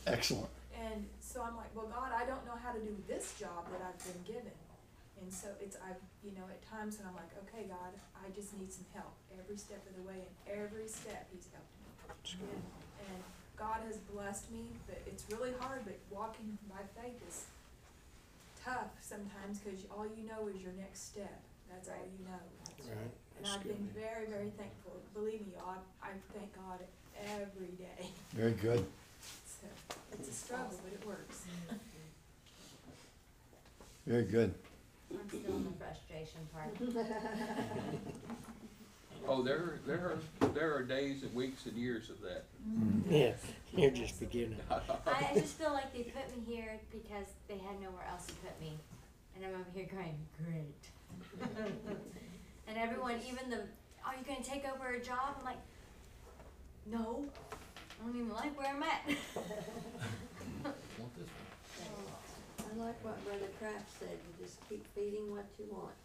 Excellent. 0.06 0.50
And 0.84 1.08
so 1.24 1.40
I'm 1.42 1.56
like, 1.56 1.72
well, 1.72 1.88
God, 1.88 2.12
I 2.12 2.26
don't 2.28 2.44
know 2.44 2.60
how 2.60 2.76
to 2.76 2.80
do 2.80 2.92
this 3.08 3.40
job 3.40 3.64
that 3.72 3.80
I've 3.80 4.02
been 4.04 4.36
given. 4.36 4.58
And 5.22 5.32
so 5.32 5.48
it's, 5.64 5.78
I, 5.80 5.96
you 6.26 6.36
know, 6.36 6.44
at 6.52 6.60
times 6.68 7.00
when 7.00 7.08
I'm 7.08 7.16
like, 7.16 7.32
okay, 7.48 7.72
God, 7.72 7.96
I 8.20 8.28
just 8.36 8.52
need 8.60 8.68
some 8.74 8.86
help 8.92 9.16
every 9.32 9.56
step 9.56 9.80
of 9.88 9.96
the 9.96 10.04
way, 10.04 10.20
and 10.20 10.34
every 10.52 10.88
step 10.92 11.24
He's 11.32 11.48
helped 11.56 11.72
me. 11.80 12.52
And, 12.52 12.64
and 13.08 13.20
God 13.56 13.80
has 13.88 13.98
blessed 14.12 14.52
me, 14.52 14.76
but 14.88 15.00
it's 15.08 15.24
really 15.32 15.56
hard, 15.64 15.86
but 15.86 15.96
walking 16.12 16.58
by 16.68 16.84
faith 17.00 17.16
is 17.30 17.48
tough 18.60 18.92
sometimes, 19.00 19.64
cause 19.64 19.88
all 19.96 20.04
you 20.04 20.28
know 20.28 20.52
is 20.52 20.60
your 20.60 20.76
next 20.76 21.08
step. 21.16 21.40
That's 21.72 21.88
all 21.88 22.04
you 22.04 22.26
know. 22.28 22.44
Right. 22.92 23.16
And 23.40 23.46
That's 23.46 23.56
I've 23.56 23.64
good. 23.64 23.80
been 23.80 23.88
very, 23.96 24.28
very 24.28 24.52
thankful. 24.60 25.00
Believe 25.16 25.40
me, 25.48 25.54
I, 25.64 25.80
I 26.04 26.12
thank 26.36 26.52
God 26.52 26.84
every 27.40 27.72
day. 27.80 28.12
Very 28.36 28.54
good. 28.60 28.86
So 29.64 30.18
it's 30.20 30.30
a 30.30 30.34
struggle, 30.34 30.80
but 30.84 30.94
it 30.94 31.08
works. 31.08 31.44
Very 34.06 34.24
good. 34.24 34.54
I'm 35.12 35.28
still 35.30 35.56
in 35.56 35.64
the 35.66 35.72
frustration 35.72 36.42
part. 36.54 36.76
Oh, 39.28 39.42
there, 39.42 39.80
there 39.88 40.18
are, 40.42 40.48
there 40.50 40.76
are 40.76 40.84
days 40.84 41.24
and 41.24 41.34
weeks 41.34 41.66
and 41.66 41.78
years 41.78 42.10
of 42.10 42.20
that. 42.22 42.44
Mm-hmm. 42.68 43.14
Yeah, 43.14 43.34
you're 43.76 43.92
just 43.92 44.20
beginning. 44.20 44.58
I, 44.70 44.82
I 45.08 45.34
just 45.34 45.58
feel 45.58 45.72
like 45.72 45.94
they 45.94 46.04
put 46.04 46.30
me 46.36 46.44
here 46.46 46.78
because 46.92 47.28
they 47.48 47.58
had 47.58 47.80
nowhere 47.82 48.06
else 48.10 48.26
to 48.26 48.34
put 48.36 48.60
me. 48.60 48.74
And 49.36 49.46
I'm 49.46 49.54
over 49.54 49.66
here 49.74 49.88
going, 49.90 50.18
great. 50.44 51.48
and 52.68 52.78
everyone, 52.78 53.20
even 53.28 53.50
the, 53.50 53.62
are 54.06 54.14
you 54.14 54.26
gonna 54.28 54.44
take 54.44 54.66
over 54.66 54.90
a 54.90 55.02
job? 55.02 55.38
I'm 55.40 55.46
like, 55.46 55.58
No, 56.86 57.24
I 58.04 58.06
don't 58.06 58.20
even 58.20 58.36
like 58.36 58.52
where 58.60 58.68
I'm 58.68 58.84
at. 58.84 59.08
Want 61.00 61.16
this 61.16 61.32
one? 61.32 62.04
I 62.68 62.76
like 62.84 63.00
what 63.00 63.16
Brother 63.24 63.48
Kraft 63.56 63.88
said, 63.96 64.20
you 64.20 64.44
just 64.44 64.60
keep 64.68 64.84
feeding 64.92 65.32
what 65.32 65.48
you 65.56 65.72
want. 65.72 65.96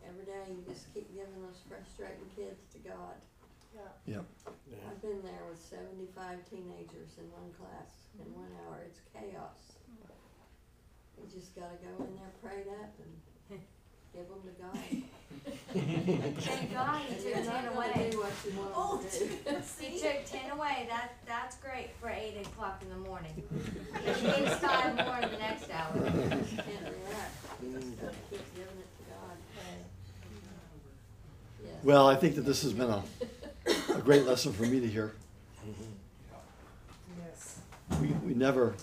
Every 0.00 0.24
day 0.24 0.48
you 0.48 0.64
just 0.64 0.88
keep 0.96 1.12
giving 1.12 1.44
those 1.44 1.60
frustrating 1.68 2.24
kids 2.32 2.64
to 2.72 2.78
God. 2.88 3.20
Yeah. 3.76 4.24
Yeah. 4.64 4.80
I've 4.88 5.02
been 5.04 5.20
there 5.20 5.44
with 5.44 5.60
seventy-five 5.60 6.40
teenagers 6.48 7.20
in 7.20 7.28
one 7.36 7.52
class 7.60 8.08
in 8.16 8.24
mm-hmm. 8.24 8.40
one 8.40 8.52
hour, 8.64 8.80
it's 8.80 9.04
chaos. 9.12 9.76
You 11.20 11.28
just 11.28 11.52
gotta 11.52 11.76
go 11.84 11.92
in 12.00 12.16
there 12.16 12.32
prayed 12.40 12.72
up 12.80 12.96
and 12.96 13.12
give 14.16 14.28
them 14.28 14.40
to 14.42 14.52
God. 14.62 15.02
Thank 16.42 16.72
God 16.72 17.00
he 17.02 17.14
took 17.16 17.24
you're 17.24 17.34
ten 17.34 17.46
not 17.46 17.64
gonna 17.64 17.76
away. 17.76 18.08
do 18.10 18.18
what 18.18 18.32
you 18.44 18.52
Oh, 18.74 18.96
them 18.96 19.10
to 19.10 19.18
do. 19.18 19.26
He 19.86 20.00
took 20.00 20.24
ten 20.24 20.50
away, 20.50 20.86
that, 20.88 21.16
that's 21.26 21.56
great 21.56 21.90
for 22.00 22.08
eight 22.08 22.36
o'clock 22.46 22.82
in 22.82 22.88
the 22.88 22.96
morning. 23.08 23.42
It 23.94 24.22
needs 24.22 24.54
five 24.56 24.94
more 24.96 25.18
in 25.18 25.30
the 25.30 25.38
next 25.38 25.70
hour. 25.70 25.92
Can't 25.94 26.08
relax, 26.08 27.30
just 27.62 28.00
gotta 28.00 28.14
keep 28.30 28.54
giving 28.54 28.78
it 28.78 28.88
to 28.96 29.04
God. 29.10 29.36
Yes. 31.64 31.74
Well, 31.84 32.08
I 32.08 32.14
think 32.16 32.36
that 32.36 32.42
this 32.42 32.62
has 32.62 32.72
been 32.72 32.90
a, 32.90 33.02
a 33.94 34.00
great 34.00 34.24
lesson 34.24 34.52
for 34.52 34.62
me 34.62 34.80
to 34.80 34.86
hear. 34.88 35.12
Yes. 37.22 37.58
We, 38.00 38.08
we 38.26 38.34
never 38.34 38.74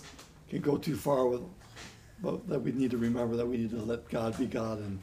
can 0.48 0.60
go 0.60 0.76
too 0.76 0.96
far 0.96 1.26
with, 1.26 1.42
but 2.22 2.46
that 2.48 2.60
we 2.60 2.72
need 2.72 2.92
to 2.92 2.98
remember 2.98 3.36
that 3.36 3.46
we 3.46 3.56
need 3.56 3.70
to 3.70 3.82
let 3.82 4.08
God 4.08 4.38
be 4.38 4.46
God 4.46 4.78
and 4.78 5.00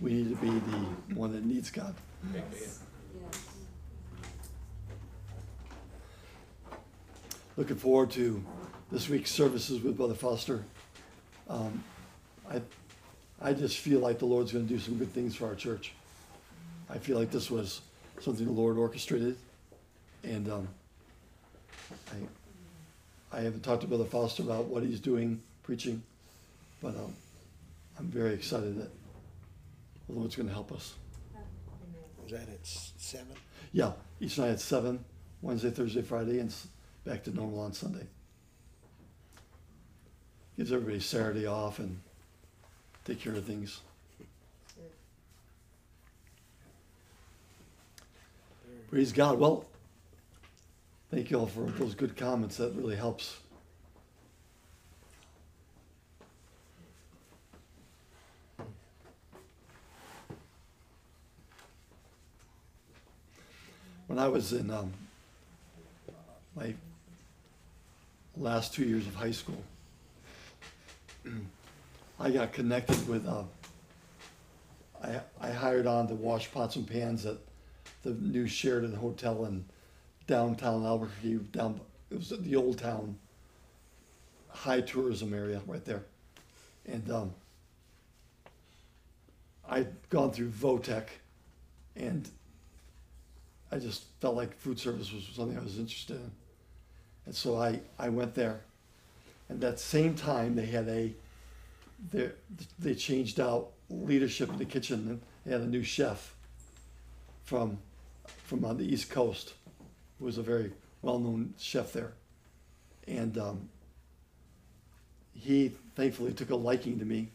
we 0.00 0.12
need 0.12 0.30
to 0.30 0.36
be 0.36 0.48
the 0.50 1.14
one 1.14 1.32
that 1.32 1.44
needs 1.44 1.70
God. 1.70 1.94
Yes. 2.34 2.80
Looking 7.56 7.76
forward 7.76 8.10
to 8.12 8.42
this 8.90 9.08
week's 9.08 9.30
services 9.30 9.82
with 9.82 9.96
Brother 9.96 10.14
Foster. 10.14 10.64
Um, 11.48 11.84
I, 12.50 12.62
I 13.40 13.52
just 13.52 13.78
feel 13.78 14.00
like 14.00 14.18
the 14.18 14.26
Lord's 14.26 14.52
gonna 14.52 14.64
do 14.64 14.78
some 14.78 14.96
good 14.96 15.12
things 15.12 15.36
for 15.36 15.46
our 15.46 15.54
church. 15.54 15.92
I 16.88 16.98
feel 16.98 17.18
like 17.18 17.30
this 17.30 17.50
was 17.50 17.82
something 18.20 18.46
the 18.46 18.52
Lord 18.52 18.78
orchestrated. 18.78 19.36
And, 20.22 20.50
um, 20.50 20.68
I, 22.12 23.38
I 23.38 23.40
haven't 23.42 23.62
talked 23.62 23.82
to 23.82 23.88
Brother 23.88 24.04
Foster 24.04 24.42
about 24.42 24.66
what 24.66 24.82
he's 24.82 25.00
doing, 25.00 25.42
preaching, 25.62 26.02
but, 26.82 26.96
um, 26.96 27.14
I'm 27.98 28.06
very 28.06 28.32
excited 28.32 28.78
that 28.80 28.90
the 30.10 30.18
Lord's 30.18 30.36
gonna 30.36 30.52
help 30.52 30.72
us. 30.72 30.94
Is 32.26 32.32
that 32.32 32.48
at 32.48 32.60
s- 32.62 32.92
seven? 32.96 33.34
Yeah, 33.72 33.92
each 34.20 34.38
night 34.38 34.50
at 34.50 34.60
seven, 34.60 35.04
Wednesday, 35.42 35.70
Thursday, 35.70 36.02
Friday, 36.02 36.38
and 36.38 36.50
s- 36.50 36.68
back 37.04 37.24
to 37.24 37.30
normal 37.30 37.60
on 37.60 37.72
Sunday. 37.72 38.06
Gives 40.56 40.72
everybody 40.72 41.00
Saturday 41.00 41.46
off 41.46 41.78
and 41.78 42.00
take 43.04 43.20
care 43.20 43.34
of 43.34 43.44
things. 43.44 43.80
Praise 48.90 49.12
God. 49.12 49.38
Well, 49.38 49.64
thank 51.12 51.30
you 51.30 51.38
all 51.38 51.46
for 51.46 51.62
those 51.70 51.94
good 51.94 52.16
comments. 52.16 52.56
That 52.56 52.74
really 52.74 52.96
helps. 52.96 53.38
When 64.10 64.18
I 64.18 64.26
was 64.26 64.52
in 64.52 64.72
um, 64.72 64.92
my 66.56 66.74
last 68.36 68.74
two 68.74 68.82
years 68.82 69.06
of 69.06 69.14
high 69.14 69.30
school, 69.30 69.62
I 72.18 72.32
got 72.32 72.52
connected 72.52 73.08
with, 73.08 73.24
uh, 73.24 73.44
I, 75.00 75.20
I 75.40 75.52
hired 75.52 75.86
on 75.86 76.08
to 76.08 76.14
wash 76.14 76.50
pots 76.50 76.74
and 76.74 76.88
pans 76.88 77.24
at 77.24 77.36
the 78.02 78.10
new 78.14 78.48
Sheraton 78.48 78.96
Hotel 78.96 79.44
in 79.44 79.64
downtown 80.26 80.84
Albuquerque, 80.84 81.34
down, 81.52 81.80
it 82.10 82.16
was 82.16 82.30
the 82.30 82.56
old 82.56 82.78
town, 82.78 83.16
high 84.48 84.80
tourism 84.80 85.32
area 85.32 85.60
right 85.68 85.84
there. 85.84 86.02
And, 86.84 87.08
um, 87.12 87.34
I'd 89.68 89.92
gone 90.08 90.32
through 90.32 90.50
VOTEC 90.50 91.04
and 91.94 92.28
I 93.72 93.78
just 93.78 94.04
felt 94.20 94.36
like 94.36 94.56
food 94.58 94.78
service 94.78 95.12
was 95.12 95.28
something 95.34 95.56
I 95.56 95.62
was 95.62 95.78
interested 95.78 96.16
in. 96.16 96.30
And 97.26 97.34
so 97.34 97.56
I, 97.56 97.80
I 97.98 98.08
went 98.08 98.34
there. 98.34 98.60
And 99.48 99.60
that 99.60 99.78
same 99.78 100.14
time, 100.14 100.54
they 100.54 100.66
had 100.66 100.88
a, 100.88 101.12
they, 102.12 102.30
they 102.78 102.94
changed 102.94 103.38
out 103.40 103.70
leadership 103.88 104.48
in 104.48 104.58
the 104.58 104.64
kitchen. 104.64 105.06
And 105.08 105.20
they 105.44 105.52
had 105.52 105.60
a 105.60 105.66
new 105.66 105.82
chef 105.82 106.34
from, 107.44 107.78
from 108.44 108.64
on 108.64 108.76
the 108.76 108.84
East 108.84 109.10
Coast, 109.10 109.54
who 110.18 110.24
was 110.24 110.38
a 110.38 110.42
very 110.42 110.72
well-known 111.02 111.54
chef 111.58 111.92
there. 111.92 112.12
And 113.06 113.38
um, 113.38 113.68
he 115.34 115.72
thankfully 115.94 116.32
took 116.32 116.50
a 116.50 116.56
liking 116.56 116.98
to 116.98 117.04
me 117.04 117.28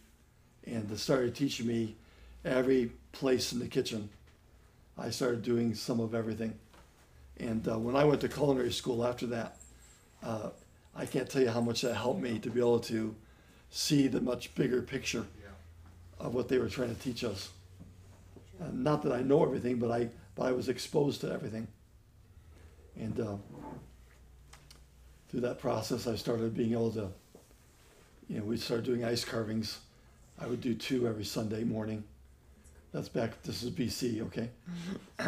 and 0.65 0.97
started 0.99 1.35
teaching 1.35 1.67
me 1.67 1.95
every 2.43 2.91
place 3.11 3.53
in 3.53 3.59
the 3.59 3.67
kitchen. 3.67 4.09
I 4.97 5.09
started 5.09 5.43
doing 5.43 5.75
some 5.75 5.99
of 5.99 6.15
everything. 6.15 6.53
And 7.37 7.67
uh, 7.67 7.77
when 7.77 7.95
I 7.95 8.05
went 8.05 8.21
to 8.21 8.29
culinary 8.29 8.71
school 8.71 9.05
after 9.05 9.27
that, 9.27 9.57
uh, 10.23 10.49
I 10.95 11.05
can't 11.05 11.29
tell 11.29 11.41
you 11.41 11.49
how 11.49 11.61
much 11.61 11.81
that 11.81 11.95
helped 11.95 12.21
me 12.21 12.39
to 12.39 12.49
be 12.49 12.59
able 12.59 12.79
to 12.81 13.13
see 13.69 14.07
the 14.07 14.21
much 14.21 14.55
bigger 14.55 14.81
picture 14.81 15.25
of 16.19 16.33
what 16.33 16.47
they 16.47 16.57
were 16.57 16.69
trying 16.69 16.95
to 16.95 17.01
teach 17.01 17.23
us. 17.23 17.49
Uh, 18.61 18.67
not 18.71 19.03
that 19.03 19.11
I 19.11 19.21
know 19.21 19.43
everything, 19.43 19.77
but 19.77 19.91
I, 19.91 20.07
but 20.35 20.43
I 20.43 20.53
was 20.53 20.69
exposed 20.69 21.21
to 21.21 21.31
everything. 21.31 21.67
And 22.97 23.19
uh, 23.19 23.35
through 25.29 25.41
that 25.41 25.59
process, 25.59 26.07
I 26.07 26.15
started 26.15 26.55
being 26.55 26.71
able 26.71 26.91
to, 26.91 27.09
you 28.29 28.39
know, 28.39 28.45
we 28.45 28.55
started 28.55 28.85
doing 28.85 29.03
ice 29.03 29.25
carvings. 29.25 29.79
I 30.39 30.47
would 30.47 30.61
do 30.61 30.73
two 30.73 31.07
every 31.07 31.25
Sunday 31.25 31.65
morning. 31.65 32.05
That's 32.95 33.09
back, 33.09 33.43
this 33.43 33.61
is 33.61 33.71
BC, 33.71 34.21
okay? 34.21 34.49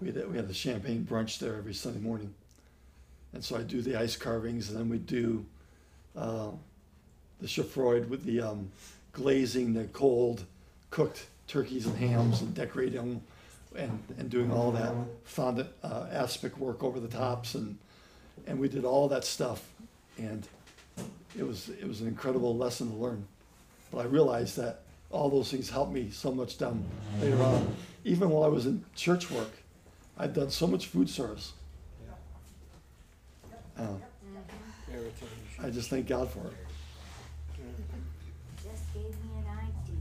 we, 0.00 0.12
had, 0.12 0.30
we 0.30 0.36
had 0.36 0.46
the 0.46 0.54
champagne 0.54 1.04
brunch 1.04 1.40
there 1.40 1.56
every 1.56 1.74
Sunday 1.74 1.98
morning. 1.98 2.32
And 3.32 3.44
so 3.44 3.56
I 3.56 3.62
do 3.62 3.82
the 3.82 3.96
ice 3.96 4.14
carvings, 4.14 4.70
and 4.70 4.78
then 4.78 4.88
we 4.88 4.98
do 4.98 5.44
uh, 6.16 6.50
the 7.40 7.48
chaud-froid 7.48 8.08
with 8.08 8.22
the 8.22 8.42
um, 8.42 8.70
glazing 9.10 9.74
the 9.74 9.86
cold 9.86 10.44
cooked 10.90 11.26
turkeys 11.48 11.86
and 11.86 11.96
hams 11.96 12.42
and 12.42 12.54
decorating 12.54 12.94
them 12.94 13.22
and, 13.74 13.98
and 14.16 14.30
doing 14.30 14.52
all 14.52 14.70
that 14.70 14.94
fondant 15.24 15.70
uh, 15.82 16.06
aspic 16.12 16.56
work 16.58 16.84
over 16.84 17.00
the 17.00 17.08
tops 17.08 17.56
and 17.56 17.76
and 18.46 18.58
we 18.58 18.68
did 18.68 18.84
all 18.84 19.08
that 19.08 19.24
stuff 19.24 19.68
and 20.16 20.46
it 21.36 21.42
was 21.42 21.70
it 21.70 21.86
was 21.88 22.00
an 22.00 22.06
incredible 22.08 22.56
lesson 22.56 22.88
to 22.88 22.96
learn 22.96 23.24
but 23.92 23.98
I 23.98 24.04
realized 24.04 24.56
that 24.56 24.82
all 25.10 25.28
those 25.28 25.50
things 25.50 25.68
helped 25.70 25.92
me 25.92 26.10
so 26.10 26.32
much 26.32 26.58
down 26.58 26.84
later 27.20 27.42
on. 27.42 27.74
Even 28.04 28.30
while 28.30 28.44
I 28.44 28.48
was 28.48 28.66
in 28.66 28.84
church 28.94 29.30
work 29.30 29.50
I'd 30.20 30.34
done 30.34 30.50
so 30.50 30.66
much 30.66 30.84
food 30.88 31.08
service. 31.08 31.54
Uh, 33.78 33.86
Everything. 34.92 35.28
I 35.62 35.70
just 35.70 35.88
thank 35.88 36.06
God 36.06 36.28
for 36.28 36.40
it. 36.40 36.52
Just 38.62 38.92
gave 38.92 39.04
me 39.04 39.38
an 39.38 39.46
idea. 39.56 39.96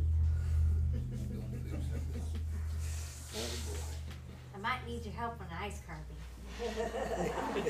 I 4.54 4.58
might 4.60 4.86
need 4.86 5.06
your 5.06 5.14
help 5.14 5.40
on 5.40 5.48
ice 5.58 5.80
carving. 5.88 6.18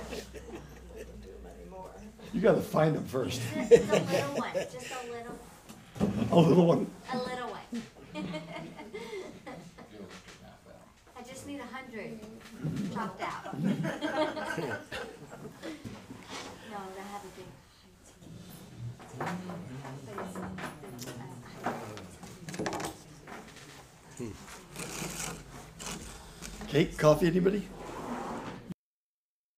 you 2.34 2.42
got 2.42 2.56
to 2.56 2.62
find 2.62 2.96
them 2.96 3.06
first. 3.06 3.42
Just 3.70 3.72
a 3.72 3.94
little 3.94 4.36
one, 4.38 4.54
just 4.56 4.74
a 4.74 5.12
little, 5.12 5.38
a 6.00 6.40
little 6.40 6.66
one 6.66 6.88
a 7.14 7.18
little 7.18 7.50
one. 7.50 7.84
I 11.18 11.22
just 11.28 11.46
need 11.48 11.60
a 11.60 11.64
hundred 11.64 12.20
chopped 12.94 13.22
out. 13.22 13.56
No, 16.72 16.78
I 16.78 16.80
have 17.12 17.24
a 17.26 17.28
big. 17.36 17.46
But 20.06 20.16
it's- 20.24 20.38
it's- 24.20 24.36
cake 26.68 26.98
coffee 26.98 27.28
anybody 27.28 27.68